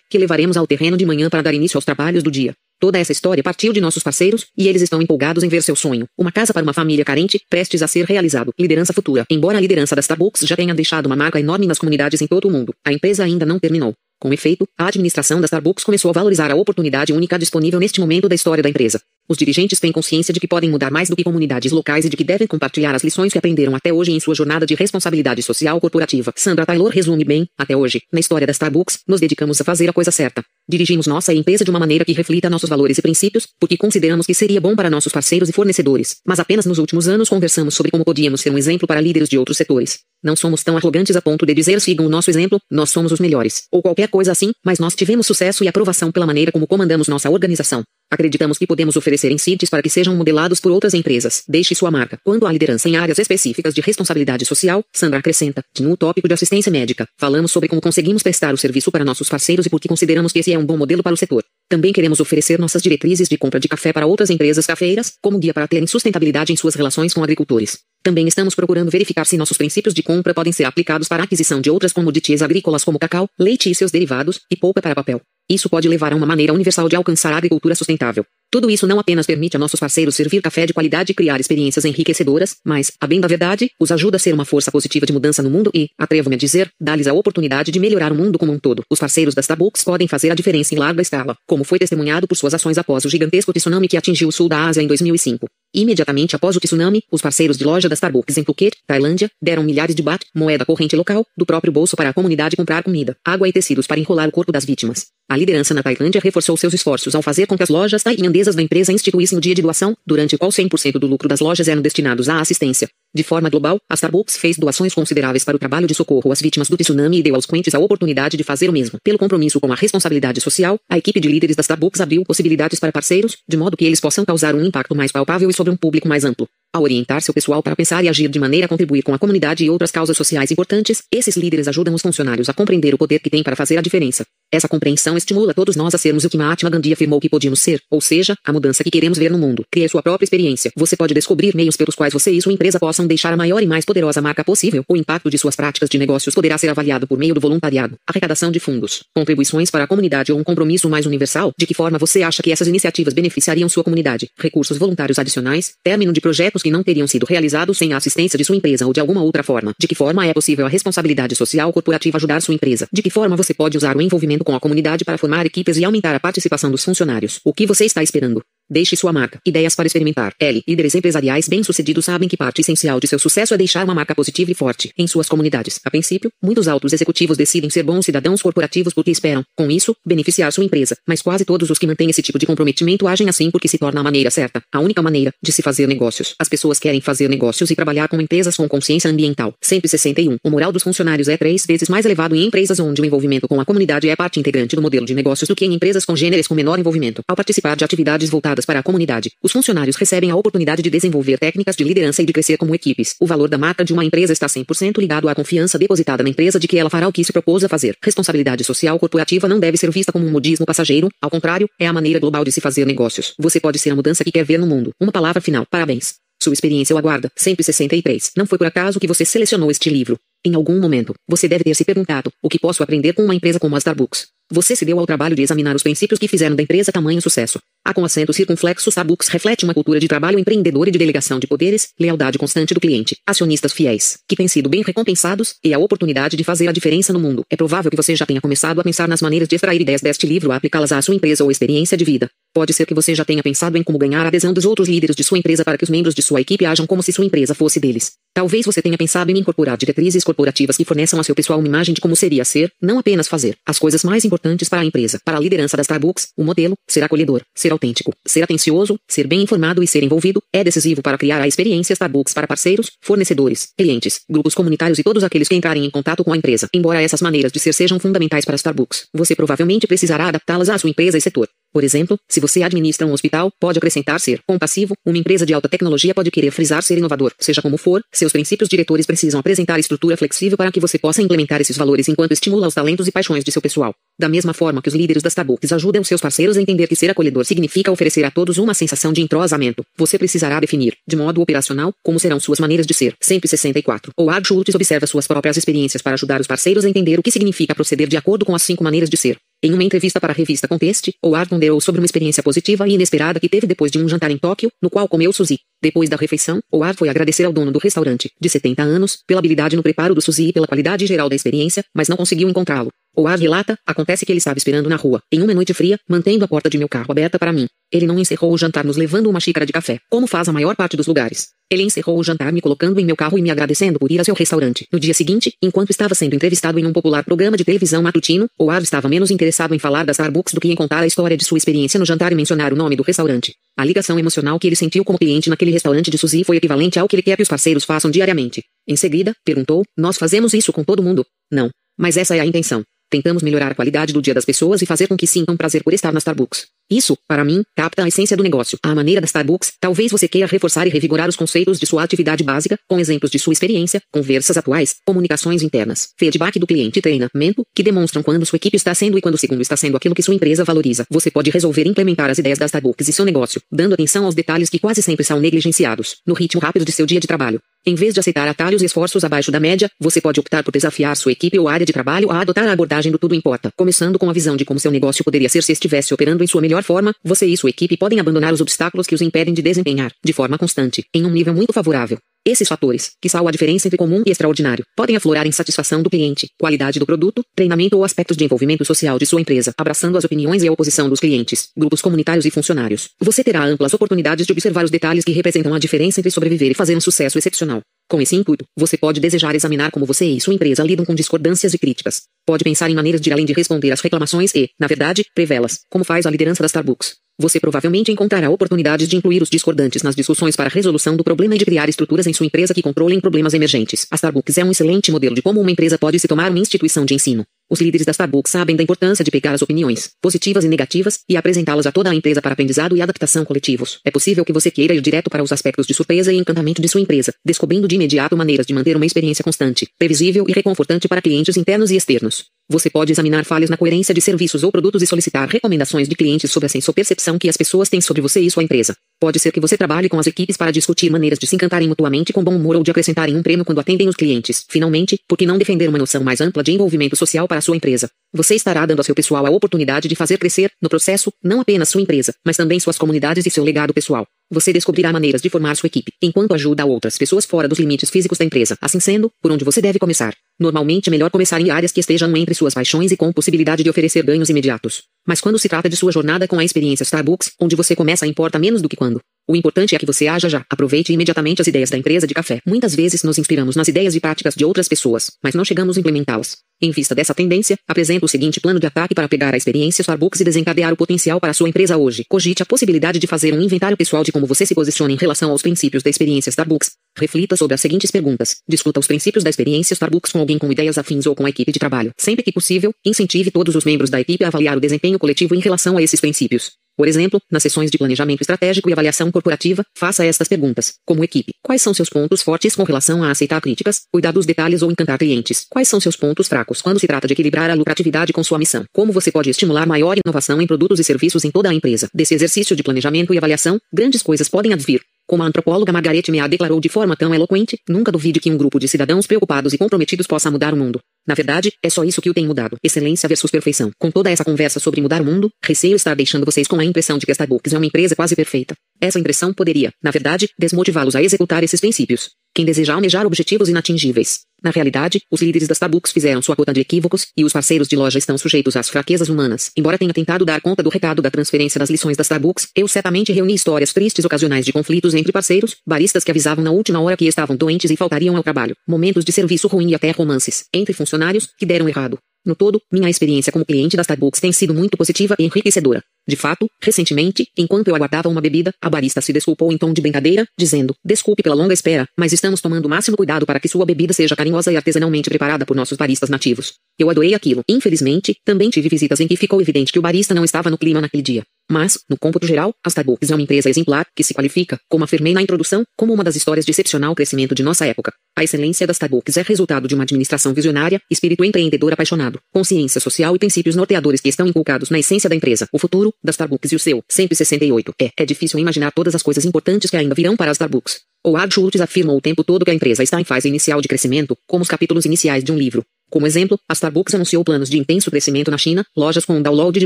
que 0.10 0.18
levaremos 0.18 0.58
ao 0.58 0.68
terreno 0.68 0.98
de 0.98 1.06
manhã 1.06 1.30
para 1.30 1.42
dar 1.42 1.54
início 1.54 1.78
aos 1.78 1.86
trabalhos 1.86 2.22
do 2.22 2.30
dia. 2.30 2.54
Toda 2.82 3.00
essa 3.00 3.14
história 3.14 3.42
partiu 3.42 3.72
de 3.72 3.80
nossos 3.80 4.04
parceiros, 4.04 4.48
e 4.58 4.68
eles 4.68 4.82
estão 4.82 5.02
empolgados 5.02 5.42
em 5.42 5.48
ver 5.48 5.64
seu 5.64 5.74
sonho, 5.74 6.06
uma 6.18 6.34
casa 6.34 6.54
para 6.54 6.64
uma 6.64 6.74
família 6.74 7.06
carente, 7.06 7.40
prestes 7.50 7.82
a 7.82 7.88
ser 7.88 8.04
realizado. 8.04 8.52
Liderança 8.60 8.92
futura. 8.92 9.24
Embora 9.32 9.58
a 9.58 9.62
liderança 9.62 9.96
da 9.96 10.02
Starbucks 10.02 10.46
já 10.46 10.58
tenha 10.58 10.76
deixado 10.76 11.06
uma 11.06 11.16
marca 11.16 11.40
enorme 11.40 11.66
nas 11.66 11.80
comunidades 11.80 12.22
em 12.22 12.28
todo 12.28 12.50
o 12.50 12.52
mundo, 12.52 12.74
a 12.86 12.92
empresa 12.92 13.24
ainda 13.24 13.46
não 13.46 13.58
terminou. 13.58 13.94
Com 14.20 14.34
efeito, 14.34 14.68
a 14.78 14.88
administração 14.88 15.40
da 15.40 15.46
Starbucks 15.46 15.86
começou 15.86 16.10
a 16.10 16.14
valorizar 16.14 16.52
a 16.52 16.56
oportunidade 16.56 17.14
única 17.14 17.40
disponível 17.40 17.80
neste 17.80 18.02
momento 18.02 18.28
da 18.28 18.36
história 18.36 18.62
da 18.62 18.70
empresa. 18.70 19.00
Os 19.30 19.38
dirigentes 19.38 19.80
têm 19.80 19.92
consciência 19.92 20.34
de 20.34 20.40
que 20.40 20.48
podem 20.48 20.72
mudar 20.72 20.90
mais 20.90 21.08
do 21.08 21.16
que 21.16 21.24
comunidades 21.24 21.72
locais 21.72 22.04
e 22.04 22.10
de 22.10 22.18
que 22.18 22.24
devem 22.24 22.48
compartilhar 22.48 22.96
as 22.96 23.04
lições 23.04 23.32
que 23.32 23.38
aprenderam 23.38 23.76
até 23.76 23.94
hoje 23.94 24.12
em 24.12 24.20
sua 24.20 24.34
jornada 24.34 24.66
de 24.66 24.74
responsabilidade 24.74 25.44
social 25.44 25.80
corporativa. 25.80 26.34
Sandra 26.36 26.66
Taylor 26.66 26.90
resume 26.90 27.24
bem, 27.24 27.48
até 27.56 27.78
hoje, 27.78 28.02
na 28.12 28.20
história 28.20 28.48
da 28.48 28.52
Starbucks, 28.52 29.02
nos 29.08 29.22
dedicamos 29.22 29.62
a 29.62 29.64
fazer 29.64 29.88
a 29.88 29.94
coisa 29.94 30.10
certa. 30.10 30.44
Dirigimos 30.70 31.08
nossa 31.08 31.34
empresa 31.34 31.66
de 31.66 31.72
uma 31.72 31.80
maneira 31.80 32.06
que 32.06 32.14
reflita 32.14 32.48
nossos 32.48 32.70
valores 32.70 33.00
e 33.00 33.02
princípios, 33.02 33.48
porque 33.60 33.76
consideramos 33.76 34.28
que 34.28 34.36
seria 34.36 34.62
bom 34.62 34.76
para 34.76 34.88
nossos 34.88 35.12
parceiros 35.12 35.50
e 35.50 35.52
fornecedores. 35.52 36.18
Mas 36.24 36.40
apenas 36.40 36.68
nos 36.68 36.78
últimos 36.78 37.08
anos 37.08 37.28
conversamos 37.28 37.74
sobre 37.74 37.90
como 37.90 38.06
podíamos 38.06 38.40
ser 38.40 38.52
um 38.52 38.58
exemplo 38.58 38.88
para 38.88 39.02
líderes 39.02 39.28
de 39.28 39.36
outros 39.36 39.58
setores. 39.58 40.02
Não 40.24 40.36
somos 40.36 40.64
tão 40.64 40.78
arrogantes 40.78 41.16
a 41.16 41.24
ponto 41.24 41.44
de 41.44 41.56
dizer 41.56 41.82
sigam 41.82 42.06
o 42.06 42.10
nosso 42.10 42.30
exemplo, 42.30 42.60
nós 42.70 42.92
somos 42.92 43.12
os 43.12 43.20
melhores, 43.20 43.64
ou 43.72 43.82
qualquer 43.82 44.10
coisa 44.10 44.32
assim, 44.32 44.52
mas 44.64 44.78
nós 44.78 44.94
tivemos 44.94 45.26
sucesso 45.26 45.64
e 45.64 45.68
aprovação 45.68 46.12
pela 46.12 46.28
maneira 46.28 46.52
como 46.52 46.68
comandamos 46.68 47.08
nossa 47.08 47.32
organização. 47.32 47.84
Acreditamos 48.12 48.58
que 48.58 48.66
podemos 48.66 48.96
oferecer 48.96 49.32
insights 49.32 49.70
para 49.70 49.84
que 49.84 49.90
sejam 49.90 50.16
modelados 50.16 50.60
por 50.60 50.72
outras 50.72 50.96
empresas. 50.96 51.44
Deixe 51.48 51.76
sua 51.76 51.92
marca. 51.92 52.18
Quanto 52.24 52.48
à 52.48 52.52
liderança 52.52 52.90
em 52.90 52.98
áreas 52.98 53.20
específicas 53.20 53.72
de 53.72 53.82
responsabilidade 53.82 54.46
social, 54.46 54.84
Sandra 54.92 55.20
acrescenta, 55.20 55.64
no 55.80 55.96
tópico 55.96 56.28
de 56.28 56.34
assistência 56.34 56.72
médica, 56.72 57.08
falamos 57.20 57.52
sobre 57.52 57.70
como 57.70 57.80
conseguimos 57.80 58.24
prestar 58.24 58.52
o 58.52 58.58
serviço 58.58 58.92
para 58.92 59.06
nossos 59.06 59.30
parceiros 59.30 59.68
e 59.68 59.70
por 59.70 59.80
que 59.80 59.88
consideramos 59.88 60.32
que 60.32 60.40
esse 60.40 60.52
é 60.52 60.58
um 60.60 60.66
bom 60.66 60.78
modelo 60.78 61.02
para 61.02 61.14
o 61.14 61.18
setor. 61.18 61.44
Também 61.70 61.94
queremos 61.94 62.20
oferecer 62.20 62.60
nossas 62.60 62.82
diretrizes 62.82 63.30
de 63.30 63.38
compra 63.38 63.60
de 63.60 63.68
café 63.68 63.94
para 63.94 64.06
outras 64.06 64.30
empresas 64.30 64.66
cafeeiras, 64.66 65.14
como 65.22 65.38
guia 65.38 65.54
para 65.54 65.68
terem 65.68 65.86
sustentabilidade 65.86 66.52
em 66.52 66.56
suas 66.56 66.76
relações 66.76 67.14
com 67.14 67.24
agricultores. 67.24 67.80
Também 68.02 68.28
estamos 68.28 68.56
procurando 68.56 68.90
verificar 68.90 69.26
se 69.26 69.38
nossos 69.38 69.58
princípios 69.58 69.94
de 69.94 70.02
compra 70.02 70.34
podem 70.34 70.52
ser 70.52 70.64
aplicados 70.64 71.08
para 71.08 71.24
a 71.24 71.26
aquisição 71.26 71.62
de 71.62 71.70
outras 71.70 71.94
commodities 71.94 72.42
agrícolas 72.42 72.84
como 72.84 72.98
cacau, 72.98 73.30
leite 73.38 73.70
e 73.70 73.76
seus 73.76 73.92
derivados, 73.92 74.42
e 74.50 74.56
polpa 74.56 74.82
para 74.82 74.96
papel. 74.96 75.22
Isso 75.50 75.70
pode 75.70 75.88
levar 75.88 76.14
a 76.14 76.16
uma 76.16 76.26
maneira 76.26 76.54
universal 76.54 76.90
de 76.90 76.96
alcançar 76.96 77.34
a 77.34 77.38
agricultura 77.38 77.76
sustentável. 77.76 78.26
Tudo 78.52 78.68
isso 78.72 78.88
não 78.88 79.00
apenas 79.00 79.28
permite 79.28 79.56
a 79.56 79.60
nossos 79.60 79.80
parceiros 79.80 80.16
servir 80.16 80.42
café 80.42 80.66
de 80.66 80.74
qualidade 80.74 81.12
e 81.12 81.16
criar 81.16 81.40
experiências 81.40 81.86
enriquecedoras, 81.86 82.56
mas, 82.66 82.92
a 83.00 83.06
bem 83.06 83.22
da 83.22 83.28
verdade, 83.28 83.70
os 83.80 83.92
ajuda 83.92 84.18
a 84.18 84.20
ser 84.20 84.34
uma 84.34 84.44
força 84.44 84.72
positiva 84.72 85.06
de 85.06 85.14
mudança 85.14 85.44
no 85.44 85.52
mundo 85.52 85.70
e, 85.72 85.90
atrevo-me 85.96 86.36
a 86.36 86.38
dizer, 86.38 86.72
dá-lhes 86.82 87.06
a 87.06 87.14
oportunidade 87.14 87.72
de 87.72 87.80
melhorar 87.80 88.12
o 88.12 88.16
mundo 88.16 88.40
como 88.40 88.52
um 88.52 88.58
todo. 88.58 88.82
Os 88.90 89.00
parceiros 89.00 89.36
da 89.36 89.42
Starbucks 89.42 89.84
podem 89.84 90.08
fazer 90.08 90.32
a 90.32 90.36
diferença 90.36 90.74
em 90.74 90.80
larga 90.80 91.00
escala, 91.00 91.38
como 91.46 91.64
foi 91.64 91.78
testemunhado 91.78 92.28
por 92.28 92.36
suas 92.36 92.56
ações 92.56 92.80
após 92.80 93.06
o 93.06 93.10
gigantesco 93.10 93.54
tsunami 93.54 93.88
que 93.88 93.98
atingiu 93.98 94.30
o 94.30 94.32
sul 94.32 94.50
da 94.50 94.66
Ásia 94.66 94.82
em 94.82 94.88
2005. 94.88 95.48
Imediatamente 95.74 96.36
após 96.36 96.56
o 96.56 96.60
tsunami, 96.60 97.04
os 97.12 97.22
parceiros 97.22 97.56
de 97.56 97.64
loja 97.64 97.88
da 97.88 97.94
Starbucks 97.94 98.38
em 98.38 98.44
Phuket, 98.44 98.76
Tailândia, 98.88 99.30
deram 99.40 99.62
milhares 99.62 99.94
de 99.94 100.02
baht, 100.02 100.26
moeda 100.36 100.66
corrente 100.66 100.96
local, 100.96 101.24
do 101.38 101.46
próprio 101.46 101.72
bolso 101.72 101.96
para 101.96 102.10
a 102.10 102.14
comunidade 102.14 102.56
comprar 102.56 102.82
comida, 102.82 103.16
água 103.24 103.48
e 103.48 103.54
tecidos 103.54 103.86
para 103.86 104.00
enrolar 104.00 104.28
o 104.28 104.32
corpo 104.32 104.52
das 104.52 104.66
vítimas. 104.66 105.08
A 105.30 105.38
liderança 105.38 105.76
na 105.76 105.84
Tailândia 105.84 106.20
reforçou 106.24 106.58
seus 106.58 106.74
esforços 106.74 107.14
ao 107.14 107.22
fazer 107.22 107.46
com 107.46 107.56
que 107.56 107.62
as 107.62 107.70
lojas 107.70 108.02
tailandesas 108.02 108.56
da 108.56 108.64
empresa 108.64 108.92
instituíssem 108.92 109.38
o 109.38 109.42
dia 109.42 109.54
de 109.54 109.62
doação, 109.62 109.96
durante 110.08 110.34
o 110.34 110.40
qual 110.40 110.50
100% 110.50 110.94
do 110.94 111.06
lucro 111.06 111.30
das 111.30 111.40
lojas 111.40 111.68
eram 111.68 111.84
destinados 111.84 112.28
à 112.30 112.40
assistência. 112.40 112.90
De 113.12 113.24
forma 113.24 113.50
global, 113.50 113.80
a 113.90 113.96
Starbucks 113.96 114.38
fez 114.38 114.56
doações 114.56 114.94
consideráveis 114.94 115.44
para 115.44 115.56
o 115.56 115.60
trabalho 115.60 115.88
de 115.88 115.96
socorro 115.96 116.32
às 116.32 116.40
vítimas 116.40 116.70
do 116.70 116.78
tsunami 116.78 117.20
e 117.20 117.24
deu 117.24 117.34
aos 117.34 117.48
clientes 117.48 117.74
a 117.74 117.80
oportunidade 117.80 118.38
de 118.38 118.44
fazer 118.44 118.70
o 118.70 118.74
mesmo. 118.74 119.00
Pelo 119.04 119.18
compromisso 119.18 119.60
com 119.60 119.72
a 119.72 119.76
responsabilidade 119.76 120.40
social, 120.40 120.78
a 120.88 120.96
equipe 120.96 121.20
de 121.20 121.28
líderes 121.28 121.56
da 121.56 121.62
Starbucks 121.62 122.02
abriu 122.02 122.24
possibilidades 122.24 122.80
para 122.80 122.92
parceiros, 122.92 123.38
de 123.48 123.58
modo 123.58 123.76
que 123.76 123.86
eles 123.86 124.00
possam 124.00 124.24
causar 124.24 124.54
um 124.54 124.64
impacto 124.64 124.96
mais 124.96 125.12
palpável 125.12 125.50
e 125.50 125.54
sobre 125.54 125.74
um 125.74 125.78
público 125.78 126.08
mais 126.08 126.24
amplo. 126.24 126.48
Ao 126.72 126.84
orientar 126.84 127.20
seu 127.24 127.34
pessoal 127.34 127.64
para 127.64 127.76
pensar 127.76 128.04
e 128.04 128.08
agir 128.08 128.30
de 128.30 128.38
maneira 128.38 128.68
a 128.68 128.70
contribuir 128.70 129.02
com 129.02 129.12
a 129.12 129.18
comunidade 129.18 129.66
e 129.66 129.72
outras 129.72 129.90
causas 129.90 130.16
sociais 130.16 130.52
importantes, 130.52 131.02
esses 131.12 131.36
líderes 131.36 131.68
ajudam 131.68 131.96
os 131.96 132.02
funcionários 132.04 132.48
a 132.48 132.54
compreender 132.54 132.94
o 132.94 132.98
poder 132.98 133.18
que 133.18 133.30
têm 133.30 133.42
para 133.42 133.56
fazer 133.56 133.80
a 133.80 133.82
diferença. 133.82 134.24
Essa 134.52 134.68
compreensão 134.68 135.16
estimula 135.16 135.54
todos 135.54 135.76
nós 135.76 135.94
a 135.94 135.98
sermos 135.98 136.26
o 136.26 136.30
que 136.30 136.38
Mahatma 136.38 136.72
Gandhi 136.72 136.94
afirmou 136.94 137.20
que 137.20 137.30
podíamos 137.30 137.60
ser, 137.60 137.80
ou 137.90 138.02
seja, 138.02 138.36
a 138.44 138.52
mudança 138.52 138.84
que 138.84 138.90
queremos 138.90 139.18
ver 139.18 139.32
no 139.32 139.38
mundo. 139.38 139.64
Crie 139.72 139.88
sua 139.88 140.02
própria 140.02 140.26
experiência. 140.26 140.72
Você 140.76 140.96
pode 140.96 141.14
descobrir 141.14 141.56
meios 141.56 141.78
pelos 141.78 141.94
quais 141.94 142.12
você 142.12 142.32
e 142.32 142.42
sua 142.42 142.52
empresa 142.52 142.80
possam 142.80 143.06
deixar 143.06 143.32
a 143.32 143.38
maior 143.38 143.62
e 143.62 143.68
mais 143.68 143.86
poderosa 143.86 144.22
marca 144.22 144.44
possível. 144.44 144.84
O 144.90 144.96
impacto 144.96 145.30
de 145.30 145.38
suas 145.38 145.56
práticas 145.56 145.88
de 145.88 146.00
negócios 146.00 146.34
poderá 146.34 146.58
ser 146.58 146.70
avaliado 146.70 147.08
por 147.08 147.20
meio 147.20 147.36
do 147.36 147.40
voluntariado, 147.40 147.96
arrecadação 148.08 148.52
de 148.52 148.60
fundos, 148.60 149.04
contribuições 149.16 149.70
para 149.70 149.84
a 149.84 149.88
comunidade 149.88 150.32
ou 150.32 150.40
um 150.40 150.44
compromisso 150.44 150.90
mais 150.90 151.06
universal. 151.06 151.52
De 151.56 151.68
que 151.68 151.76
forma 151.76 152.00
você 152.00 152.24
acha 152.24 152.42
que 152.42 152.52
essas 152.52 152.68
iniciativas 152.68 153.14
beneficiariam 153.14 153.70
sua 153.70 153.84
comunidade? 153.84 154.30
Recursos 154.36 154.80
voluntários 154.80 155.20
adicionais, 155.20 155.74
término 155.84 156.12
de 156.12 156.22
projetos 156.22 156.59
que 156.62 156.72
não 156.72 156.84
teriam 156.84 157.08
sido 157.08 157.26
realizados 157.26 157.78
sem 157.78 157.94
a 157.94 157.98
assistência 157.98 158.38
de 158.38 158.46
sua 158.46 158.56
empresa 158.56 158.86
ou 158.86 158.94
de 158.94 159.00
alguma 159.00 159.22
outra 159.22 159.44
forma. 159.44 159.74
De 159.80 159.88
que 159.88 159.96
forma 159.96 160.26
é 160.26 160.34
possível 160.34 160.66
a 160.66 160.70
responsabilidade 160.70 161.36
social 161.36 161.72
corporativa 161.72 162.18
ajudar 162.18 162.42
sua 162.42 162.54
empresa? 162.54 162.88
De 162.92 163.02
que 163.02 163.10
forma 163.10 163.36
você 163.36 163.54
pode 163.54 163.78
usar 163.78 163.96
o 163.96 164.02
envolvimento 164.02 164.44
com 164.44 164.56
a 164.56 164.60
comunidade 164.60 165.06
para 165.06 165.18
formar 165.18 165.46
equipes 165.46 165.78
e 165.78 165.86
aumentar 165.86 166.16
a 166.16 166.20
participação 166.20 166.72
dos 166.72 166.84
funcionários. 166.84 167.40
O 167.44 167.54
que 167.54 167.66
você 167.66 167.86
está 167.86 168.04
esperando? 168.04 168.42
Deixe 168.72 168.96
sua 168.96 169.12
marca. 169.12 169.40
Ideias 169.44 169.74
para 169.74 169.88
experimentar. 169.88 170.34
L. 170.40 170.62
Líderes 170.68 170.94
empresariais 170.94 171.50
bem-sucedidos 171.50 172.06
sabem 172.06 172.30
que 172.30 172.38
parte 172.38 172.62
essencial 172.62 173.00
de 173.00 173.08
seu 173.08 173.18
sucesso 173.18 173.56
é 173.56 173.58
deixar 173.58 173.84
uma 173.84 173.96
marca 173.96 174.14
positiva 174.14 174.52
e 174.52 174.54
forte 174.54 174.92
em 174.96 175.08
suas 175.08 175.28
comunidades. 175.28 175.80
A 175.84 175.90
princípio, 175.90 176.30
muitos 176.40 176.68
altos 176.68 176.94
executivos 176.94 177.36
decidem 177.36 177.70
ser 177.72 177.82
bons 177.82 178.06
cidadãos 178.06 178.44
corporativos 178.44 178.94
porque 178.94 179.10
esperam, 179.10 179.44
com 179.58 179.72
isso, 179.72 179.96
beneficiar 180.06 180.54
sua 180.54 180.64
empresa. 180.64 180.96
Mas 181.08 181.22
quase 181.22 181.46
todos 181.46 181.70
os 181.72 181.80
que 181.80 181.88
mantêm 181.88 182.12
esse 182.12 182.22
tipo 182.22 182.38
de 182.38 182.46
comprometimento 182.46 183.08
agem 183.08 183.28
assim 183.28 183.50
porque 183.50 183.68
se 183.68 183.80
torna 183.80 184.02
a 184.02 184.04
maneira 184.04 184.30
certa, 184.30 184.62
a 184.72 184.80
única 184.80 185.02
maneira 185.02 185.32
de 185.42 185.52
se 185.52 185.64
fazer 185.64 185.88
negócios. 185.88 186.36
As 186.40 186.48
pessoas 186.48 186.78
querem 186.78 187.02
fazer 187.02 187.28
negócios 187.28 187.72
e 187.72 187.76
trabalhar 187.76 188.08
com 188.08 188.22
empresas 188.22 188.56
com 188.56 188.70
consciência 188.70 189.10
ambiental. 189.10 189.56
161. 189.64 190.38
O 190.44 190.50
moral 190.52 190.72
dos 190.72 190.84
funcionários 190.84 191.28
é 191.28 191.38
três 191.38 191.66
vezes 191.66 191.90
mais 191.90 192.06
elevado 192.06 192.36
em 192.36 192.46
empresas 192.46 192.80
onde 192.80 193.02
o 193.02 193.06
envolvimento 193.06 193.48
com 193.48 193.60
a 193.60 193.66
comunidade 193.66 194.08
é 194.08 194.16
parte 194.16 194.40
integrante 194.40 194.76
do 194.76 194.82
modelo 194.82 195.08
de 195.08 195.16
negócios 195.16 195.48
do 195.48 195.56
que 195.56 195.66
em 195.66 195.74
empresas 195.74 196.06
com 196.06 196.16
gêneros 196.16 196.46
com 196.46 196.54
menor 196.54 196.78
envolvimento. 196.78 197.24
Ao 197.28 197.36
participar 197.36 197.76
de 197.76 197.84
atividades 197.84 198.30
voltadas 198.30 198.59
para 198.66 198.80
a 198.80 198.84
comunidade, 198.84 199.32
os 199.44 199.52
funcionários 199.52 199.96
recebem 199.96 200.32
a 200.32 200.36
oportunidade 200.36 200.82
de 200.82 200.90
desenvolver 200.90 201.38
técnicas 201.38 201.76
de 201.76 201.84
liderança 201.84 202.22
e 202.22 202.26
de 202.26 202.34
crescer 202.34 202.58
como 202.58 202.76
equipes. 202.76 203.16
O 203.20 203.26
valor 203.26 203.50
da 203.50 203.58
marca 203.58 203.84
de 203.84 203.94
uma 203.94 204.06
empresa 204.06 204.34
está 204.34 204.48
100% 204.48 204.98
ligado 205.00 205.28
à 205.30 205.36
confiança 205.36 205.78
depositada 205.78 206.24
na 206.24 206.30
empresa 206.30 206.60
de 206.60 206.68
que 206.68 206.78
ela 206.78 206.90
fará 206.90 207.08
o 207.08 207.12
que 207.12 207.24
se 207.24 207.32
propôs 207.34 207.64
a 207.64 207.70
fazer. 207.70 207.96
Responsabilidade 208.04 208.64
social 208.64 209.00
corporativa 209.00 209.48
não 209.48 209.60
deve 209.60 209.78
ser 209.78 209.92
vista 209.92 210.12
como 210.12 210.26
um 210.26 210.32
modismo 210.32 210.66
passageiro, 210.66 211.10
ao 211.22 211.30
contrário, 211.30 211.68
é 211.80 211.88
a 211.88 211.94
maneira 211.94 212.20
global 212.20 212.44
de 212.44 212.52
se 212.52 212.62
fazer 212.62 212.86
negócios. 212.86 213.34
Você 213.40 213.60
pode 213.60 213.80
ser 213.80 213.92
a 213.92 213.96
mudança 213.96 214.24
que 214.24 214.32
quer 214.32 214.44
ver 214.44 214.58
no 214.58 214.68
mundo. 214.68 214.92
Uma 215.00 215.12
palavra 215.12 215.42
final. 215.42 215.66
Parabéns. 215.70 216.16
Sua 216.42 216.54
experiência 216.54 216.96
o 216.96 217.00
aguarda. 217.00 217.30
163. 217.36 218.32
Não 218.38 218.46
foi 218.46 218.58
por 218.58 218.68
acaso 218.68 219.00
que 219.00 219.08
você 219.08 219.26
selecionou 219.26 219.70
este 219.70 219.90
livro. 219.90 220.18
Em 220.46 220.56
algum 220.56 220.80
momento, 220.80 221.14
você 221.28 221.50
deve 221.50 221.66
ter 221.66 221.76
se 221.76 221.84
perguntado: 221.84 222.32
o 222.42 222.48
que 222.48 222.58
posso 222.58 222.82
aprender 222.82 223.14
com 223.14 223.24
uma 223.24 223.36
empresa 223.36 223.60
como 223.60 223.76
a 223.76 223.78
Starbucks? 223.78 224.28
Você 224.52 224.76
se 224.76 224.84
deu 224.84 225.00
ao 225.00 225.06
trabalho 225.06 225.36
de 225.36 225.44
examinar 225.44 225.76
os 225.76 225.84
princípios 225.84 226.20
que 226.20 226.28
fizeram 226.28 226.56
da 226.56 226.64
empresa 226.64 226.92
tamanho 226.92 227.22
sucesso. 227.22 227.60
A 227.86 227.94
com 227.94 228.04
acento 228.04 228.34
circunflexo 228.34 228.90
Starbucks 228.90 229.28
reflete 229.28 229.64
uma 229.64 229.76
cultura 229.76 230.00
de 230.00 230.08
trabalho 230.08 230.40
empreendedor 230.40 230.88
e 230.88 230.92
de 230.92 230.98
delegação 230.98 231.40
de 231.40 231.46
poderes, 231.46 231.90
lealdade 232.00 232.40
constante 232.40 232.74
do 232.74 232.80
cliente, 232.80 233.16
acionistas 233.28 233.72
fiéis, 233.72 234.18
que 234.28 234.36
têm 234.36 234.48
sido 234.48 234.68
bem 234.68 234.82
recompensados, 234.82 235.56
e 235.64 235.72
a 235.72 235.78
oportunidade 235.78 236.36
de 236.36 236.44
fazer 236.44 236.68
a 236.68 236.72
diferença 236.72 237.14
no 237.14 237.20
mundo. 237.20 237.44
É 237.50 237.56
provável 237.56 237.92
que 237.92 237.98
você 237.98 238.16
já 238.16 238.26
tenha 238.26 238.42
começado 238.42 238.82
a 238.82 238.84
pensar 238.84 239.08
nas 239.08 239.22
maneiras 239.22 239.48
de 239.48 239.56
extrair 239.56 239.82
ideias 239.82 240.02
deste 240.02 240.26
livro 240.26 240.52
e 240.52 240.56
aplicá-las 240.56 240.92
à 240.92 241.02
sua 241.02 241.14
empresa 241.14 241.44
ou 241.44 241.52
experiência 241.52 241.96
de 241.96 242.04
vida. 242.04 242.30
Pode 242.52 242.74
ser 242.74 242.88
que 242.88 242.96
você 242.96 243.14
já 243.14 243.24
tenha 243.24 243.44
pensado 243.44 243.78
em 243.78 243.84
como 243.84 244.00
ganhar 244.00 244.24
a 244.26 244.28
adesão 244.28 244.52
dos 244.52 244.66
outros 244.66 244.90
líderes 244.90 245.16
de 245.16 245.24
sua 245.24 245.38
empresa 245.38 245.64
para 245.64 245.78
que 245.78 245.84
os 245.84 245.90
membros 245.90 246.16
de 246.16 246.24
sua 246.24 246.42
equipe 246.42 246.66
ajam 246.66 246.88
como 246.88 247.04
se 247.04 247.12
sua 247.12 247.26
empresa 247.26 247.54
fosse 247.54 247.80
deles. 247.80 248.14
Talvez 248.34 248.66
você 248.66 248.82
tenha 248.82 248.98
pensado 248.98 249.32
em 249.32 249.38
incorporar 249.38 249.78
diretrizes 249.78 250.24
corporativas 250.24 250.76
que 250.76 250.86
forneçam 250.86 251.20
a 251.20 251.24
seu 251.24 251.36
pessoal 251.36 251.60
uma 251.60 251.68
imagem 251.68 251.94
de 251.94 252.02
como 252.02 252.16
seria 252.16 252.44
ser, 252.44 252.72
não 252.82 252.98
apenas 252.98 253.28
fazer, 253.28 253.56
as 253.66 253.78
coisas 253.78 254.04
mais 254.04 254.26
importantes 254.26 254.39
para 254.40 254.82
a 254.82 254.86
empresa. 254.86 255.20
Para 255.24 255.38
a 255.38 255.40
liderança 255.40 255.78
da 255.78 255.82
Starbucks, 255.82 256.30
o 256.38 256.44
modelo, 256.44 256.76
ser 256.88 257.04
acolhedor, 257.04 257.42
ser 257.56 257.72
autêntico, 257.72 258.14
ser 258.26 258.44
atencioso, 258.44 258.98
ser 259.08 259.28
bem 259.28 259.42
informado 259.42 259.84
e 259.84 259.88
ser 259.88 260.04
envolvido, 260.04 260.42
é 260.54 260.64
decisivo 260.64 261.02
para 261.02 261.18
criar 261.18 261.42
a 261.42 261.48
experiência 261.48 261.94
Starbucks 261.94 262.34
para 262.34 262.48
parceiros, 262.48 262.92
fornecedores, 263.02 263.70
clientes, 263.78 264.22
grupos 264.30 264.56
comunitários 264.56 265.00
e 265.00 265.04
todos 265.04 265.24
aqueles 265.24 265.48
que 265.48 265.56
entrarem 265.56 265.86
em 265.86 265.90
contato 265.90 266.24
com 266.24 266.34
a 266.34 266.38
empresa. 266.38 266.68
Embora 266.74 267.02
essas 267.02 267.22
maneiras 267.22 267.52
de 267.52 267.60
ser 267.60 267.74
sejam 267.74 268.00
fundamentais 268.00 268.46
para 268.46 268.56
Starbucks, 268.56 269.08
você 269.14 269.36
provavelmente 269.36 269.88
precisará 269.88 270.28
adaptá-las 270.28 270.70
à 270.70 270.78
sua 270.78 270.90
empresa 270.90 271.18
e 271.18 271.22
setor. 271.22 271.48
Por 271.72 271.84
exemplo, 271.84 272.18
se 272.28 272.40
você 272.40 272.64
administra 272.64 273.06
um 273.06 273.14
hospital, 273.14 273.52
pode 273.60 273.78
acrescentar 273.78 274.20
ser 274.20 274.42
compassivo, 274.48 274.96
uma 275.06 275.18
empresa 275.18 275.46
de 275.46 275.54
alta 275.54 275.70
tecnologia 275.70 276.16
pode 276.16 276.32
querer 276.32 276.50
frisar 276.52 276.82
ser 276.82 276.98
inovador. 276.98 277.32
Seja 277.40 277.62
como 277.62 277.78
for, 277.78 278.02
seus 278.12 278.32
princípios 278.32 278.68
diretores 278.68 279.06
precisam 279.06 279.40
apresentar 279.40 279.80
estrutura 279.80 280.18
flexível 280.18 280.58
para 280.58 280.72
que 280.72 280.80
você 280.80 280.98
possa 280.98 281.22
implementar 281.22 281.62
esses 281.62 281.78
valores 281.78 282.08
enquanto 282.08 282.32
estimula 282.32 282.68
os 282.68 282.74
talentos 282.74 283.08
e 283.08 283.12
paixões 283.12 283.44
de 283.44 283.52
seu 283.52 283.62
pessoal. 283.62 283.94
Da 284.20 284.28
mesma 284.28 284.54
forma 284.54 284.82
que 284.82 284.90
os 284.90 284.96
líderes 284.96 285.24
das 285.24 285.32
Starbucks 285.32 285.72
ajudam 285.72 286.04
seus 286.04 286.20
parceiros 286.20 286.58
a 286.58 286.62
entender 286.62 286.88
que 286.88 286.96
ser 286.96 287.10
acolhedor 287.10 287.46
significa 287.46 287.90
oferecer 287.90 288.26
a 288.26 288.30
todos 288.30 288.58
uma 288.58 288.74
sensação 288.74 289.14
de 289.14 289.22
entrosamento, 289.22 289.82
você 289.98 290.18
precisará 290.18 290.60
definir, 290.60 290.98
de 291.08 291.16
modo 291.16 291.42
operacional, 291.42 291.94
como 292.04 292.20
serão 292.20 292.38
suas 292.38 292.60
maneiras 292.60 292.86
de 292.86 292.94
ser. 292.94 293.16
164. 293.22 294.12
Howard 294.20 294.46
Schultz 294.46 294.76
observa 294.76 295.08
suas 295.08 295.26
próprias 295.26 295.56
experiências 295.56 296.02
para 296.02 296.16
ajudar 296.16 296.42
os 296.42 296.48
parceiros 296.48 296.84
a 296.84 296.90
entender 296.90 297.18
o 297.18 297.24
que 297.24 297.32
significa 297.32 297.74
proceder 297.74 298.10
de 298.10 298.18
acordo 298.18 298.46
com 298.46 298.54
as 298.54 298.62
cinco 298.62 298.84
maneiras 298.84 299.10
de 299.10 299.16
ser. 299.16 299.38
Em 299.64 299.74
uma 299.74 299.84
entrevista 299.84 300.20
para 300.20 300.34
a 300.34 300.36
revista 300.36 300.68
Conteste, 300.68 301.14
Howard 301.24 301.50
ponderou 301.50 301.80
sobre 301.80 302.00
uma 302.00 302.06
experiência 302.06 302.44
positiva 302.44 302.88
e 302.88 302.94
inesperada 302.94 303.40
que 303.40 303.48
teve 303.48 303.68
depois 303.68 303.90
de 303.90 304.00
um 304.00 304.08
jantar 304.08 304.32
em 304.32 304.38
Tóquio, 304.38 304.70
no 304.82 304.90
qual 304.90 305.08
comeu 305.08 305.32
sushi. 305.32 305.60
Depois 305.82 306.10
da 306.10 306.18
refeição, 306.18 306.60
Howard 306.72 306.98
foi 306.98 307.08
agradecer 307.08 307.46
ao 307.46 307.54
dono 307.54 307.72
do 307.72 307.80
restaurante, 307.80 308.30
de 308.40 308.50
70 308.50 308.82
anos, 308.84 309.20
pela 309.26 309.40
habilidade 309.40 309.78
no 309.78 309.84
preparo 309.84 310.14
do 310.14 310.22
sushi 310.22 310.50
e 310.50 310.54
pela 310.54 310.68
qualidade 310.68 311.06
geral 311.06 311.30
da 311.30 311.36
experiência, 311.36 311.84
mas 311.94 312.08
não 312.08 312.18
conseguiu 312.18 312.50
encontrá-lo. 312.50 312.90
Howard 313.20 313.42
relata, 313.42 313.78
acontece 313.86 314.26
que 314.26 314.32
ele 314.32 314.38
estava 314.38 314.58
esperando 314.58 314.88
na 314.88 314.96
rua, 314.96 315.22
em 315.32 315.42
uma 315.42 315.54
noite 315.54 315.74
fria, 315.74 316.00
mantendo 316.08 316.46
a 316.46 316.48
porta 316.48 316.70
de 316.70 316.78
meu 316.78 316.88
carro 316.88 317.12
aberta 317.12 317.38
para 317.38 317.52
mim. 317.52 317.68
Ele 317.92 318.06
não 318.06 318.18
encerrou 318.18 318.54
o 318.54 318.58
jantar 318.58 318.86
nos 318.86 318.96
levando 318.96 319.30
uma 319.30 319.40
xícara 319.40 319.66
de 319.66 319.74
café, 319.74 320.00
como 320.10 320.26
faz 320.26 320.48
a 320.48 320.54
maior 320.54 320.76
parte 320.76 320.96
dos 320.96 321.08
lugares. 321.08 321.50
Ele 321.72 321.84
encerrou 321.84 322.18
o 322.18 322.24
jantar 322.24 322.52
me 322.54 322.62
colocando 322.62 323.00
em 323.00 323.06
meu 323.06 323.16
carro 323.16 323.38
e 323.38 323.42
me 323.42 323.52
agradecendo 323.52 324.00
por 324.00 324.12
ir 324.12 324.20
a 324.20 324.24
seu 324.24 324.34
restaurante. 324.34 324.88
No 324.92 325.00
dia 325.00 325.14
seguinte, 325.14 325.54
enquanto 325.62 325.90
estava 325.90 326.16
sendo 326.16 326.36
entrevistado 326.36 326.80
em 326.80 326.86
um 326.86 326.94
popular 326.94 327.24
programa 327.24 327.58
de 327.58 327.66
televisão 327.66 328.02
matutino, 328.02 328.48
Howard 328.58 328.84
estava 328.84 329.10
menos 329.10 329.32
interessado 329.32 329.76
em 329.76 329.80
falar 329.80 330.06
das 330.06 330.16
Starbucks 330.16 330.54
do 330.54 330.62
que 330.62 330.72
em 330.72 330.76
contar 330.76 331.02
a 331.02 331.08
história 331.08 331.36
de 331.36 331.44
sua 331.44 331.58
experiência 331.58 332.00
no 332.00 332.06
jantar 332.06 332.32
e 332.32 332.36
mencionar 332.36 332.72
o 332.72 332.76
nome 332.76 332.96
do 332.96 333.04
restaurante. 333.04 333.54
A 333.78 333.84
ligação 333.84 334.18
emocional 334.18 334.58
que 334.60 334.68
ele 334.68 334.76
sentiu 334.76 335.04
como 335.04 335.20
cliente 335.20 335.50
naquele 335.50 335.72
restaurante 335.72 336.10
de 336.10 336.18
sushi 336.18 336.44
foi 336.44 336.58
equivalente 336.58 337.00
ao 337.00 337.08
que 337.08 337.16
ele 337.16 337.24
quer 337.24 337.36
que 337.36 337.44
os 337.44 337.50
parceiros 337.50 337.84
façam 337.84 338.10
diariamente. 338.10 338.64
Em 338.88 338.96
seguida, 338.96 339.36
perguntou: 339.44 339.84
Nós 339.98 340.18
fazemos 340.18 340.54
isso 340.54 340.72
com 340.72 340.84
todo 340.84 341.04
mundo? 341.04 341.26
Não. 341.52 341.70
Mas 341.98 342.18
essa 342.18 342.36
é 342.36 342.40
a 342.40 342.46
intenção. 342.46 342.84
Tentamos 343.10 343.42
melhorar 343.42 343.72
a 343.72 343.76
qualidade 343.76 344.14
do 344.14 344.22
dia 344.22 344.34
das 344.34 344.46
pessoas 344.46 344.82
e 344.82 344.86
fazer 344.86 345.08
com 345.08 345.18
que 345.18 345.26
sintam 345.26 345.58
prazer 345.58 345.84
por 345.84 345.94
estar 345.94 346.12
na 346.12 346.20
Starbucks. 346.20 346.68
Isso, 346.90 347.16
para 347.28 347.46
mim, 347.46 347.62
capta 347.76 348.04
a 348.04 348.08
essência 348.08 348.36
do 348.36 348.42
negócio. 348.42 348.80
À 348.82 348.96
maneira 348.96 349.22
da 349.22 349.26
Starbucks, 349.26 349.74
talvez 349.80 350.12
você 350.12 350.28
queira 350.28 350.48
reforçar 350.48 350.88
e 350.88 350.90
revigorar 350.90 351.30
os 351.30 351.36
conceitos 351.36 351.80
de 351.80 351.86
sua 351.86 352.04
atividade 352.04 352.44
básica, 352.44 352.80
com 352.88 353.00
exemplos 353.00 353.30
de 353.30 353.38
sua 353.38 353.54
experiência, 353.54 354.02
conversas 354.12 354.58
atuais, 354.58 354.96
comunicações 355.06 355.62
internas, 355.62 356.10
feedback 356.18 356.58
do 356.58 356.66
cliente 356.66 356.98
e 356.98 357.02
treinamento, 357.02 357.64
que 357.76 357.84
demonstram 357.84 358.24
quando 358.24 358.44
sua 358.44 358.58
equipe 358.58 358.76
está 358.76 358.96
sendo 358.96 359.20
e 359.20 359.22
quando 359.22 359.36
o 359.36 359.38
segundo 359.38 359.62
está 359.62 359.78
sendo 359.78 359.98
aquilo 359.98 360.16
que 360.16 360.24
sua 360.24 360.34
empresa 360.34 360.64
valoriza. 360.64 361.06
Você 361.12 361.30
pode 361.30 361.52
resolver 361.52 361.86
implementar 361.88 362.32
as 362.32 362.40
ideias 362.40 362.58
da 362.58 362.66
Starbucks 362.66 363.08
e 363.08 363.14
seu 363.14 363.24
negócio, 363.24 363.62
dando 363.72 363.94
atenção 363.94 364.26
aos 364.26 364.34
detalhes 364.34 364.70
que 364.70 364.80
quase 364.80 365.04
sempre 365.04 365.24
são 365.24 365.40
negligenciados, 365.40 366.16
no 366.26 366.34
ritmo 366.34 366.60
rápido 366.60 366.86
de 366.86 366.92
seu 366.92 367.06
dia 367.06 367.20
de 367.20 367.28
trabalho. 367.28 367.62
Em 367.86 367.96
vez 367.96 368.14
de 368.14 368.20
aceitar 368.20 368.46
atalhos 368.46 368.82
e 368.82 368.86
esforços 368.86 369.24
abaixo 369.24 369.52
da 369.52 369.60
média, 369.60 369.90
você 370.00 370.20
pode 370.20 370.40
optar 370.40 370.64
por 370.64 370.72
desafiar 370.72 371.16
sua 371.16 371.32
equipe 371.32 371.58
ou 371.58 371.70
área 371.70 371.86
de 371.86 371.94
trabalho 371.94 372.30
a 372.30 372.42
adotar 372.42 372.68
a 372.68 372.74
abordagem 372.74 373.10
do 373.10 373.18
tudo 373.18 373.34
importa, 373.34 373.72
começando 373.78 374.20
com 374.20 374.30
a 374.30 374.34
visão 374.34 374.58
de 374.58 374.66
como 374.66 374.80
seu 374.80 374.92
negócio 374.92 375.24
poderia 375.24 375.48
ser 375.48 375.64
se 375.64 375.72
estivesse 375.72 376.14
operando 376.14 376.44
em 376.44 376.48
sua 376.48 376.62
melhor 376.62 376.79
forma. 376.84 377.14
Você 377.24 377.46
e 377.46 377.58
sua 377.58 377.70
equipe 377.70 377.98
podem 377.98 378.20
abandonar 378.20 378.54
os 378.54 378.62
obstáculos 378.62 379.08
que 379.08 379.16
os 379.16 379.22
impedem 379.22 379.54
de 379.54 379.62
desempenhar, 379.62 380.12
de 380.24 380.34
forma 380.34 380.58
constante, 380.58 381.06
em 381.14 381.26
um 381.26 381.32
nível 381.32 381.54
muito 381.54 381.74
favorável. 381.74 382.18
Esses 382.50 382.68
fatores, 382.68 383.12
que 383.22 383.30
são 383.30 383.48
a 383.48 383.52
diferença 383.52 383.88
entre 383.88 383.96
comum 383.96 384.24
e 384.26 384.32
extraordinário, 384.32 384.84
podem 384.96 385.16
aflorar 385.16 385.46
em 385.46 385.52
satisfação 385.52 386.02
do 386.02 386.10
cliente, 386.10 386.50
qualidade 386.60 386.98
do 386.98 387.06
produto, 387.06 387.44
treinamento 387.56 387.96
ou 387.96 388.04
aspectos 388.04 388.36
de 388.36 388.44
envolvimento 388.44 388.84
social 388.84 389.20
de 389.20 389.26
sua 389.28 389.40
empresa, 389.40 389.72
abraçando 389.78 390.18
as 390.18 390.24
opiniões 390.24 390.64
e 390.64 390.68
a 390.68 390.72
oposição 390.72 391.08
dos 391.08 391.20
clientes, 391.20 391.70
grupos 391.78 392.02
comunitários 392.02 392.48
e 392.48 392.50
funcionários. 392.50 393.10
Você 393.22 393.44
terá 393.44 393.64
amplas 393.64 393.94
oportunidades 393.94 394.48
de 394.48 394.52
observar 394.52 394.84
os 394.84 394.90
detalhes 394.90 395.24
que 395.24 395.32
representam 395.32 395.76
a 395.76 395.78
diferença 395.78 396.22
entre 396.22 396.32
sobreviver 396.32 396.72
e 396.72 396.74
fazer 396.74 396.98
um 396.98 397.00
sucesso 397.00 397.38
excepcional. 397.38 397.82
Com 398.10 398.20
esse 398.20 398.36
intuito, 398.36 398.66
você 398.76 398.98
pode 398.98 399.20
desejar 399.20 399.54
examinar 399.54 399.92
como 399.92 400.08
você 400.08 400.26
e 400.26 400.42
sua 400.42 400.56
empresa 400.56 400.82
lidam 400.82 401.06
com 401.06 401.14
discordâncias 401.14 401.76
e 401.76 401.78
críticas. 401.78 402.24
Pode 402.48 402.64
pensar 402.64 402.90
em 402.90 402.96
maneiras 402.96 403.22
de 403.22 403.30
ir 403.30 403.34
além 403.34 403.46
de 403.46 403.54
responder 403.54 403.92
às 403.92 404.02
reclamações 404.02 404.56
e, 404.56 404.72
na 404.80 404.88
verdade, 404.88 405.24
prevê-las, 405.36 405.82
como 405.88 406.04
faz 406.04 406.26
a 406.26 406.32
liderança 406.32 406.64
da 406.64 406.68
Starbucks. 406.68 407.29
Você 407.42 407.58
provavelmente 407.58 408.12
encontrará 408.12 408.50
oportunidades 408.50 409.08
de 409.08 409.16
incluir 409.16 409.42
os 409.42 409.50
discordantes 409.50 410.04
nas 410.04 410.14
discussões 410.14 410.58
para 410.58 410.66
a 410.66 410.70
resolução 410.70 411.16
do 411.16 411.24
problema 411.24 411.56
e 411.56 411.58
de 411.58 411.64
criar 411.64 411.88
estruturas 411.88 412.28
em 412.28 412.34
sua 412.34 412.46
empresa 412.46 412.74
que 412.74 412.82
controlem 412.82 413.22
problemas 413.22 413.54
emergentes. 413.54 414.06
A 414.12 414.16
Starbucks 414.16 414.58
é 414.58 414.66
um 414.66 414.72
excelente 414.72 415.10
modelo 415.10 415.34
de 415.34 415.42
como 415.42 415.62
uma 415.62 415.72
empresa 415.72 415.98
pode 415.98 416.20
se 416.20 416.28
tomar 416.28 416.52
uma 416.52 416.60
instituição 416.60 417.06
de 417.06 417.14
ensino. 417.14 417.46
Os 417.70 417.80
líderes 417.80 418.06
da 418.06 418.12
Starbucks 418.12 418.52
sabem 418.52 418.76
da 418.76 418.84
importância 418.84 419.24
de 419.24 419.32
pegar 419.32 419.54
as 419.54 419.62
opiniões, 419.62 420.10
positivas 420.22 420.66
e 420.66 420.68
negativas, 420.68 421.22
e 421.30 421.38
apresentá-las 421.38 421.88
a 421.88 421.94
toda 421.94 422.10
a 422.10 422.16
empresa 422.16 422.42
para 422.42 422.52
aprendizado 422.52 422.98
e 422.98 423.02
adaptação 423.02 423.46
coletivos. 423.46 424.02
É 424.04 424.12
possível 424.12 424.44
que 424.44 424.52
você 424.52 424.70
queira 424.70 424.94
ir 424.94 425.00
direto 425.00 425.30
para 425.30 425.42
os 425.42 425.54
aspectos 425.54 425.88
de 425.88 425.94
surpresa 425.94 426.34
e 426.34 426.38
encantamento 426.38 426.82
de 426.82 426.90
sua 426.90 427.00
empresa, 427.00 427.34
descobrindo 427.46 427.88
de 427.88 427.96
imediato 427.96 428.36
maneiras 428.36 428.66
de 428.66 428.74
manter 428.74 428.98
uma 428.98 429.06
experiência 429.06 429.46
constante, 429.46 429.88
previsível 429.98 430.44
e 430.46 430.52
reconfortante 430.52 431.08
para 431.08 431.22
clientes 431.22 431.56
internos 431.56 431.90
e 431.90 431.96
externos. 431.96 432.59
Você 432.72 432.88
pode 432.88 433.12
examinar 433.12 433.44
falhas 433.46 433.68
na 433.68 433.76
coerência 433.76 434.14
de 434.14 434.22
serviços 434.22 434.64
ou 434.64 434.72
produtos 434.72 435.02
e 435.02 435.08
solicitar 435.08 435.50
recomendações 435.50 436.08
de 436.08 436.16
clientes 436.16 436.52
sobre 436.52 436.68
a 436.68 436.70
senso-percepção 436.70 437.40
que 437.40 437.50
as 437.50 437.58
pessoas 437.58 437.90
têm 437.90 438.00
sobre 438.00 438.22
você 438.22 438.40
e 438.42 438.52
sua 438.52 438.62
empresa. 438.62 438.96
Pode 439.20 439.40
ser 439.40 439.52
que 439.52 439.60
você 439.60 439.76
trabalhe 439.76 440.08
com 440.08 440.20
as 440.20 440.28
equipes 440.28 440.56
para 440.56 440.70
discutir 440.70 441.10
maneiras 441.10 441.40
de 441.40 441.48
se 441.48 441.56
encantarem 441.56 441.88
mutuamente 441.88 442.32
com 442.32 442.44
bom 442.44 442.56
humor 442.56 442.76
ou 442.76 442.84
de 442.84 442.92
acrescentarem 442.92 443.36
um 443.36 443.42
prêmio 443.42 443.66
quando 443.66 443.80
atendem 443.80 444.08
os 444.08 444.16
clientes. 444.16 444.66
Finalmente, 444.70 445.20
por 445.28 445.36
que 445.36 445.48
não 445.48 445.58
defender 445.58 445.90
uma 445.90 445.98
noção 445.98 446.24
mais 446.24 446.42
ampla 446.42 446.62
de 446.62 446.72
envolvimento 446.72 447.16
social 447.16 447.48
para 447.48 447.58
a 447.58 447.62
sua 447.62 447.76
empresa? 447.76 448.08
Você 448.32 448.54
estará 448.54 448.86
dando 448.86 449.00
ao 449.00 449.04
seu 449.04 449.16
pessoal 449.16 449.48
a 449.48 449.50
oportunidade 449.50 450.08
de 450.08 450.16
fazer 450.16 450.38
crescer, 450.38 450.70
no 450.80 450.90
processo, 450.90 451.34
não 451.44 451.62
apenas 451.62 451.90
sua 451.90 452.02
empresa, 452.02 452.36
mas 452.46 452.56
também 452.56 452.80
suas 452.80 453.00
comunidades 453.00 453.48
e 453.48 453.50
seu 453.50 453.64
legado 453.64 453.96
pessoal. 453.96 454.28
Você 454.52 454.74
descobrirá 454.74 455.14
maneiras 455.14 455.44
de 455.44 455.50
formar 455.50 455.76
sua 455.76 455.86
equipe, 455.86 456.12
enquanto 456.20 456.56
ajuda 456.56 456.84
outras 456.84 457.20
pessoas 457.20 457.46
fora 457.46 457.68
dos 457.68 457.78
limites 457.78 458.10
físicos 458.10 458.40
da 458.40 458.46
empresa. 458.46 458.76
Assim 458.82 459.00
sendo, 459.00 459.32
por 459.40 459.52
onde 459.52 459.64
você 459.64 459.80
deve 459.80 460.00
começar? 460.00 460.36
Normalmente 460.60 461.08
é 461.08 461.12
melhor 461.12 461.30
começar 461.30 461.62
em 461.62 461.70
áreas 461.70 461.92
que 461.92 462.00
estejam 462.00 462.36
entre 462.36 462.56
suas 462.56 462.74
paixões 462.74 463.12
e 463.12 463.18
com 463.18 463.32
possibilidade 463.32 463.84
de 463.84 463.90
oferecer 463.92 464.26
ganhos 464.26 464.50
imediatos. 464.50 465.04
Mas 465.30 465.40
quando 465.40 465.60
se 465.60 465.70
trata 465.70 465.88
de 465.88 465.96
sua 465.96 466.12
jornada 466.12 466.48
com 466.48 466.58
a 466.58 466.66
experiência 466.66 467.04
Starbucks, 467.04 467.52
onde 467.62 467.76
você 467.76 467.96
começa 467.96 468.26
importa 468.26 468.58
menos 468.58 468.82
do 468.82 468.90
que 468.90 468.96
quando. 468.96 469.22
O 469.48 469.56
importante 469.56 469.96
é 469.96 470.00
que 470.00 470.06
você 470.06 470.28
haja 470.28 470.50
já. 470.50 470.64
Aproveite 470.70 471.12
imediatamente 471.14 471.60
as 471.60 471.68
ideias 471.68 471.90
da 471.92 471.98
empresa 471.98 472.28
de 472.28 472.36
café. 472.36 472.60
Muitas 472.66 472.96
vezes 472.96 473.22
nos 473.24 473.38
inspiramos 473.40 473.76
nas 473.76 473.88
ideias 473.88 474.14
e 474.16 474.20
práticas 474.20 474.54
de 474.56 474.64
outras 474.64 474.88
pessoas, 474.88 475.32
mas 475.44 475.56
não 475.56 475.66
chegamos 475.66 475.98
a 475.98 476.00
implementá-las. 476.00 476.58
Em 476.82 476.92
vista 476.92 477.14
dessa 477.14 477.34
tendência, 477.34 477.76
apresento 477.88 478.26
o 478.26 478.30
seguinte 478.30 478.62
plano 478.62 478.80
de 478.80 478.88
ataque 478.88 479.14
para 479.14 479.28
pegar 479.28 479.54
a 479.54 479.58
experiência 479.58 480.02
Starbucks 480.02 480.40
e 480.40 480.46
desencadear 480.46 480.94
o 480.94 480.96
potencial 480.96 481.38
para 481.40 481.52
sua 481.52 481.68
empresa 481.68 481.98
hoje. 481.98 482.24
Cogite 482.30 482.64
a 482.64 482.66
possibilidade 482.66 483.20
de 483.20 483.28
fazer 483.28 483.54
um 483.54 483.62
inventário 483.62 483.98
pessoal 483.98 484.24
de 484.24 484.32
como 484.32 484.46
você 484.46 484.66
se 484.66 484.74
posiciona 484.74 485.12
em 485.12 485.18
relação 485.18 485.52
aos 485.52 485.62
princípios 485.62 486.04
da 486.04 486.10
experiência 486.10 486.50
Starbucks. 486.50 486.92
Reflita 487.18 487.58
sobre 487.58 487.74
as 487.74 487.82
seguintes 487.82 488.12
perguntas. 488.12 488.58
Discuta 488.66 489.00
os 489.00 489.08
princípios 489.08 489.44
da 489.44 489.50
experiência 489.50 489.94
Starbucks 489.94 490.32
com 490.32 490.40
alguém 490.40 490.58
com 490.58 490.72
ideias 490.72 490.98
afins 490.98 491.26
ou 491.26 491.36
com 491.36 491.46
a 491.46 491.50
equipe 491.50 491.72
de 491.72 491.80
trabalho. 491.80 492.12
Sempre 492.18 492.44
que 492.44 492.52
possível, 492.54 492.94
incentive 493.06 493.52
todos 493.52 493.76
os 493.76 493.84
membros 493.84 494.10
da 494.10 494.22
equipe 494.22 494.46
a 494.46 494.48
avaliar 494.48 494.78
o 494.78 494.80
desempenho 494.80 495.19
coletivo 495.20 495.54
em 495.54 495.60
relação 495.60 495.98
a 495.98 496.02
esses 496.02 496.20
princípios. 496.20 496.72
Por 497.00 497.08
exemplo, 497.08 497.40
nas 497.50 497.64
sessões 497.64 497.90
de 497.90 497.98
planejamento 497.98 498.42
estratégico 498.42 498.90
e 498.90 498.92
avaliação 498.92 499.32
corporativa, 499.32 499.86
faça 499.98 500.26
estas 500.26 500.50
perguntas. 500.50 500.96
Como 501.06 501.24
equipe, 501.24 501.54
quais 501.64 501.82
são 501.82 501.94
seus 501.94 502.10
pontos 502.10 502.42
fortes 502.42 502.76
com 502.76 502.84
relação 502.84 503.24
a 503.24 503.32
aceitar 503.32 503.62
críticas, 503.62 504.02
cuidar 504.12 504.34
dos 504.34 504.46
detalhes 504.46 504.82
ou 504.82 504.92
encantar 504.92 505.18
clientes? 505.18 505.66
Quais 505.70 505.88
são 505.88 506.02
seus 506.02 506.18
pontos 506.18 506.50
fracos 506.50 506.82
quando 506.82 507.00
se 507.00 507.08
trata 507.08 507.26
de 507.26 507.32
equilibrar 507.32 507.70
a 507.70 507.74
lucratividade 507.74 508.34
com 508.34 508.44
sua 508.44 508.60
missão? 508.60 508.84
Como 508.92 509.14
você 509.14 509.32
pode 509.32 509.50
estimular 509.50 509.88
maior 509.88 510.18
inovação 510.18 510.62
em 510.62 510.68
produtos 510.68 511.00
e 511.00 511.04
serviços 511.06 511.46
em 511.46 511.52
toda 511.52 511.70
a 511.70 511.74
empresa? 511.74 512.10
Desse 512.14 512.34
exercício 512.34 512.76
de 512.76 512.84
planejamento 512.84 513.34
e 513.34 513.38
avaliação, 513.38 513.80
grandes 513.94 514.22
coisas 514.22 514.50
podem 514.50 514.74
advir. 514.74 515.00
Como 515.26 515.44
a 515.44 515.46
antropóloga 515.46 515.94
Margaret 515.94 516.24
Mead 516.28 516.50
declarou 516.50 516.82
de 516.82 516.90
forma 516.90 517.16
tão 517.16 517.34
eloquente, 517.34 517.78
nunca 517.88 518.12
duvide 518.12 518.40
que 518.40 518.52
um 518.52 518.58
grupo 518.58 518.80
de 518.80 518.88
cidadãos 518.88 519.28
preocupados 519.28 519.74
e 519.74 519.78
comprometidos 519.78 520.26
possa 520.26 520.50
mudar 520.50 520.74
o 520.74 520.78
mundo. 520.78 521.00
Na 521.28 521.36
verdade, 521.36 521.72
é 521.84 521.90
só 521.92 522.04
isso 522.04 522.20
que 522.20 522.32
o 522.32 522.34
tem 522.34 522.48
mudado. 522.48 522.78
Excelência 522.84 523.30
versus 523.30 523.52
perfeição. 523.52 523.92
Com 524.00 524.10
toda 524.10 524.32
essa 524.32 524.44
conversa 524.44 524.80
sobre 524.80 525.00
mudar 525.00 525.22
o 525.22 525.26
mundo, 525.26 525.52
receio 525.64 525.96
estar 525.96 526.16
deixando 526.16 526.44
vocês 526.44 526.68
com 526.68 526.80
a 526.80 526.84
impressão 526.90 527.18
de 527.18 527.26
que 527.26 527.32
a 527.32 527.34
Starbucks 527.34 527.74
é 527.74 527.78
uma 527.78 527.86
empresa 527.86 528.16
quase 528.16 528.36
perfeita. 528.36 528.76
Essa 529.00 529.20
impressão 529.20 529.54
poderia, 529.54 529.92
na 530.04 530.12
verdade, 530.12 530.50
desmotivá-los 530.60 531.16
a 531.16 531.24
executar 531.24 531.64
esses 531.64 531.80
princípios. 531.80 532.32
Quem 532.54 532.66
deseja 532.66 532.94
almejar 532.94 533.26
objetivos 533.26 533.70
inatingíveis. 533.70 534.40
Na 534.62 534.72
realidade, 534.72 535.22
os 535.32 535.42
líderes 535.42 535.68
da 535.68 535.74
Starbucks 535.74 536.12
fizeram 536.12 536.42
sua 536.42 536.56
cota 536.56 536.74
de 536.74 536.82
equívocos, 536.82 537.28
e 537.38 537.46
os 537.46 537.54
parceiros 537.54 537.88
de 537.88 537.96
loja 537.96 538.18
estão 538.18 538.38
sujeitos 538.38 538.76
às 538.76 538.90
fraquezas 538.90 539.30
humanas. 539.30 539.72
Embora 539.78 539.98
tenha 539.98 540.14
tentado 540.14 540.44
dar 540.44 540.60
conta 540.60 540.84
do 540.84 540.90
recado 540.90 541.22
da 541.22 541.32
transferência 541.32 541.80
das 541.80 541.90
lições 541.90 542.18
da 542.18 542.24
Starbucks, 542.24 542.68
eu 542.76 542.88
certamente 542.88 543.32
reuni 543.32 543.54
histórias 543.54 543.94
tristes 543.94 544.26
ocasionais 544.26 544.66
de 544.66 544.74
conflitos 544.74 545.14
entre 545.14 545.32
parceiros, 545.32 545.78
baristas 545.88 546.24
que 546.24 546.32
avisavam 546.32 546.64
na 546.64 546.72
última 546.72 547.00
hora 547.00 547.16
que 547.16 547.26
estavam 547.26 547.56
doentes 547.56 547.90
e 547.90 547.96
faltariam 547.96 548.36
ao 548.36 548.44
trabalho, 548.44 548.76
momentos 548.86 549.24
de 549.24 549.32
serviço 549.32 549.68
ruim 549.68 549.92
e 549.92 549.96
até 549.96 550.12
romances, 550.12 550.66
entre 550.74 550.94
funcionários, 550.94 551.48
que 551.58 551.66
deram 551.66 551.88
errado. 551.88 552.18
No 552.46 552.56
todo, 552.56 552.82
minha 552.92 553.10
experiência 553.10 553.52
como 553.52 553.66
cliente 553.66 553.96
da 553.96 554.02
Starbucks 554.02 554.42
tem 554.42 554.52
sido 554.52 554.74
muito 554.74 554.98
positiva 554.98 555.36
e 555.38 555.44
enriquecedora. 555.44 556.02
De 556.28 556.36
fato, 556.36 556.68
recentemente, 556.82 557.48
enquanto 557.58 557.88
eu 557.88 557.96
aguardava 557.96 558.30
uma 558.30 558.42
bebida, 558.42 558.72
a 558.82 558.90
barista 558.90 559.22
se 559.22 559.34
desculpou 559.34 559.72
em 559.72 559.78
tom 559.78 559.92
de 559.94 560.02
brincadeira, 560.02 560.46
dizendo: 560.58 560.96
Desculpe 561.04 561.42
pela 561.42 561.56
longa 561.56 561.74
espera, 561.74 562.08
mas 562.18 562.34
estamos 562.34 562.62
tomando 562.62 562.86
o 562.86 562.90
máximo 562.90 563.18
cuidado 563.18 563.46
para 563.46 563.60
que 563.60 563.68
sua 563.68 563.86
bebida 563.86 564.14
seja 564.14 564.36
carinhosa 564.36 564.72
e 564.72 564.78
artesanalmente 564.78 565.30
preparada 565.30 565.66
por 565.66 565.76
nossos 565.76 565.98
baristas 565.98 566.30
nativos. 566.30 566.74
Eu 566.98 567.10
adorei 567.10 567.34
aquilo. 567.34 567.64
Infelizmente, 567.68 568.36
também 568.46 568.70
tive 568.70 568.90
visitas 568.90 569.20
em 569.20 569.28
que 569.28 569.36
ficou 569.36 569.62
evidente 569.62 569.92
que 569.92 570.00
o 570.00 570.02
barista 570.02 570.34
não 570.34 570.44
estava 570.44 570.70
no 570.70 570.78
clima 570.78 571.02
naquele 571.02 571.24
dia. 571.24 571.44
Mas, 571.72 572.00
no 572.10 572.18
cômputo 572.18 572.48
geral, 572.48 572.74
a 572.84 572.90
Starbucks 572.90 573.30
é 573.30 573.36
uma 573.36 573.44
empresa 573.44 573.70
exemplar, 573.70 574.08
que 574.16 574.24
se 574.24 574.34
qualifica, 574.34 574.80
como 574.90 575.04
afirmei 575.04 575.34
na 575.34 575.42
introdução, 575.42 575.84
como 575.96 576.12
uma 576.14 576.24
das 576.24 576.36
histórias 576.36 576.66
de 576.66 576.72
excepcional 576.72 577.14
crescimento 577.14 577.54
de 577.54 577.62
nossa 577.62 577.86
época. 577.86 578.12
A 578.36 578.44
excelência 578.44 578.88
da 578.88 578.92
Starbucks 578.92 579.38
é 579.38 579.44
resultado 579.44 579.88
de 579.88 579.94
uma 579.94 580.04
administração 580.04 580.54
visionária, 580.54 581.00
espírito 581.12 581.46
empreendedor 581.46 581.94
apaixonado, 581.94 582.40
consciência 582.52 583.00
social 583.00 583.36
e 583.36 583.40
princípios 583.40 583.76
norteadores 583.76 584.20
que 584.20 584.30
estão 584.30 584.48
inculcados 584.48 584.90
na 584.90 584.98
essência 584.98 585.30
da 585.30 585.36
empresa. 585.36 585.68
O 585.72 585.78
futuro, 585.78 586.12
da 586.24 586.32
Starbucks 586.32 586.72
e 586.72 586.76
o 586.76 586.80
seu, 586.80 587.04
168. 587.08 587.94
É, 588.02 588.10
é 588.18 588.26
difícil 588.26 588.60
imaginar 588.60 588.92
todas 588.92 589.14
as 589.14 589.22
coisas 589.22 589.46
importantes 589.46 589.92
que 589.92 589.98
ainda 589.98 590.16
virão 590.16 590.36
para 590.36 590.50
a 590.50 590.54
Starbucks. 590.54 591.02
Howard 591.24 591.54
Schultz 591.54 591.82
afirma 591.82 592.14
o 592.14 592.22
tempo 592.22 592.44
todo 592.44 592.66
que 592.66 592.72
a 592.72 592.74
empresa 592.74 593.04
está 593.04 593.20
em 593.20 593.26
fase 593.26 593.48
inicial 593.48 593.82
de 593.82 593.88
crescimento, 593.88 594.36
como 594.48 594.64
os 594.64 594.70
capítulos 594.70 595.06
iniciais 595.06 595.44
de 595.44 595.52
um 595.52 595.58
livro. 595.58 595.86
Como 596.10 596.26
exemplo, 596.26 596.60
a 596.68 596.74
Starbucks 596.74 597.14
anunciou 597.14 597.44
planos 597.44 597.70
de 597.70 597.78
intenso 597.78 598.10
crescimento 598.10 598.50
na 598.50 598.58
China, 598.58 598.84
lojas 598.98 599.26
com 599.26 599.40
download 599.40 599.80
de 599.80 599.86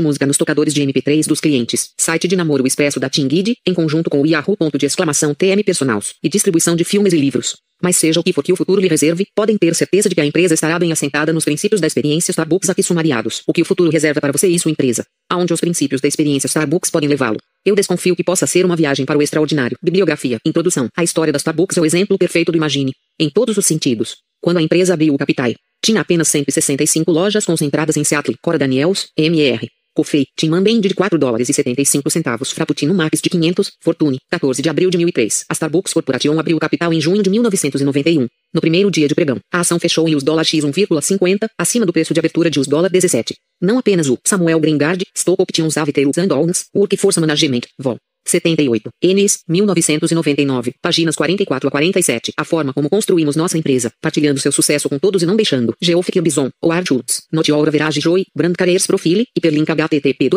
música 0.00 0.24
nos 0.24 0.38
tocadores 0.38 0.72
de 0.72 0.82
MP3 0.82 1.26
dos 1.26 1.38
clientes, 1.38 1.90
site 1.98 2.26
de 2.26 2.34
namoro 2.34 2.66
expresso 2.66 2.98
da 2.98 3.10
Tingid, 3.10 3.56
em 3.66 3.74
conjunto 3.74 4.08
com 4.08 4.22
o 4.22 4.26
Yahoo! 4.26 4.56
Ponto 4.56 4.78
de 4.78 4.86
exclamação 4.86 5.34
TM 5.34 5.62
Personals, 5.62 6.14
e 6.22 6.28
distribuição 6.28 6.74
de 6.74 6.82
filmes 6.82 7.12
e 7.12 7.18
livros. 7.18 7.56
Mas 7.82 7.98
seja 7.98 8.20
o 8.20 8.22
que 8.22 8.32
for 8.32 8.42
que 8.42 8.52
o 8.52 8.56
futuro 8.56 8.80
lhe 8.80 8.88
reserve, 8.88 9.26
podem 9.34 9.58
ter 9.58 9.74
certeza 9.74 10.08
de 10.08 10.14
que 10.14 10.20
a 10.22 10.24
empresa 10.24 10.54
estará 10.54 10.78
bem 10.78 10.92
assentada 10.92 11.32
nos 11.32 11.44
princípios 11.44 11.80
da 11.82 11.86
experiência 11.86 12.30
Starbucks 12.30 12.70
aqui 12.70 12.82
sumariados. 12.82 13.42
O 13.46 13.52
que 13.52 13.60
o 13.60 13.64
futuro 13.64 13.90
reserva 13.90 14.20
para 14.22 14.32
você 14.32 14.48
e 14.48 14.58
sua 14.58 14.70
empresa. 14.70 15.04
Aonde 15.28 15.52
os 15.52 15.60
princípios 15.60 16.00
da 16.00 16.08
experiência 16.08 16.46
Starbucks 16.46 16.90
podem 16.90 17.08
levá-lo. 17.08 17.36
Eu 17.62 17.74
desconfio 17.74 18.16
que 18.16 18.24
possa 18.24 18.46
ser 18.46 18.64
uma 18.64 18.76
viagem 18.76 19.04
para 19.04 19.18
o 19.18 19.22
extraordinário. 19.22 19.76
Bibliografia. 19.82 20.38
Introdução. 20.46 20.88
A 20.96 21.04
história 21.04 21.32
da 21.32 21.36
Starbucks 21.36 21.76
é 21.76 21.80
o 21.82 21.84
exemplo 21.84 22.16
perfeito 22.16 22.50
do 22.50 22.56
Imagine. 22.56 22.92
Em 23.18 23.28
todos 23.28 23.58
os 23.58 23.66
sentidos. 23.66 24.16
Quando 24.44 24.58
a 24.58 24.62
empresa 24.62 24.92
abriu 24.92 25.14
o 25.14 25.16
capital, 25.16 25.50
tinha 25.82 26.02
apenas 26.02 26.28
165 26.28 27.10
lojas 27.10 27.46
concentradas 27.46 27.96
em 27.96 28.04
Seattle, 28.04 28.36
Cora 28.42 28.58
Daniels, 28.58 29.08
MR. 29.16 29.66
Coffee, 29.96 30.26
Tim 30.36 30.50
Band 30.50 30.80
de 30.80 30.92
4 30.92 31.18
dólares 31.18 31.48
e 31.48 31.54
75 31.54 32.10
centavos, 32.10 32.50
Frappuccino 32.50 32.92
Max 32.92 33.22
de 33.22 33.30
500, 33.30 33.72
Fortune, 33.80 34.18
14 34.30 34.60
de 34.60 34.68
abril 34.68 34.90
de 34.90 34.98
2003. 34.98 35.46
A 35.48 35.54
Starbucks 35.54 35.94
Corporation 35.94 36.38
abriu 36.38 36.58
capital 36.58 36.92
em 36.92 37.00
junho 37.00 37.22
de 37.22 37.30
1991. 37.30 38.28
No 38.52 38.60
primeiro 38.60 38.90
dia 38.90 39.08
de 39.08 39.14
pregão, 39.14 39.38
a 39.50 39.60
ação 39.60 39.80
fechou 39.80 40.06
em 40.06 40.14
US 40.14 40.22
dólar 40.22 40.44
X 40.44 40.62
1,50, 40.62 41.48
acima 41.58 41.86
do 41.86 41.92
preço 41.94 42.12
de 42.12 42.20
abertura 42.20 42.50
de 42.50 42.60
US 42.60 42.66
dólar 42.66 42.90
17. 42.90 43.34
Não 43.62 43.78
apenas 43.78 44.10
o 44.10 44.18
Samuel 44.26 44.60
Greengard, 44.60 45.06
Stock 45.16 45.40
Options 45.40 45.78
Aviterus 45.78 46.18
and 46.18 46.34
Owns, 46.34 46.66
Workforce 46.76 47.18
Management, 47.18 47.62
Vol. 47.78 47.96
78. 48.26 48.90
Enes, 49.02 49.40
1999. 49.48 50.74
Páginas 50.80 51.14
44 51.16 51.68
a 51.68 51.70
47. 51.70 52.32
A 52.36 52.44
forma 52.44 52.72
como 52.72 52.88
construímos 52.88 53.36
nossa 53.36 53.58
empresa, 53.58 53.92
partilhando 54.00 54.40
seu 54.40 54.52
sucesso 54.52 54.88
com 54.88 54.98
todos 54.98 55.22
e 55.22 55.26
não 55.26 55.36
deixando. 55.36 55.74
Geofic 55.80 56.20
Bison, 56.20 56.50
Howard 56.62 56.88
Schultz. 56.88 57.22
Aura 57.52 57.70
Verage 57.70 58.00
Joy, 58.00 58.24
Brand 58.34 58.54
Careers 58.56 58.86
Profile, 58.86 59.26
hiperlink 59.36 59.70
http 59.70 60.28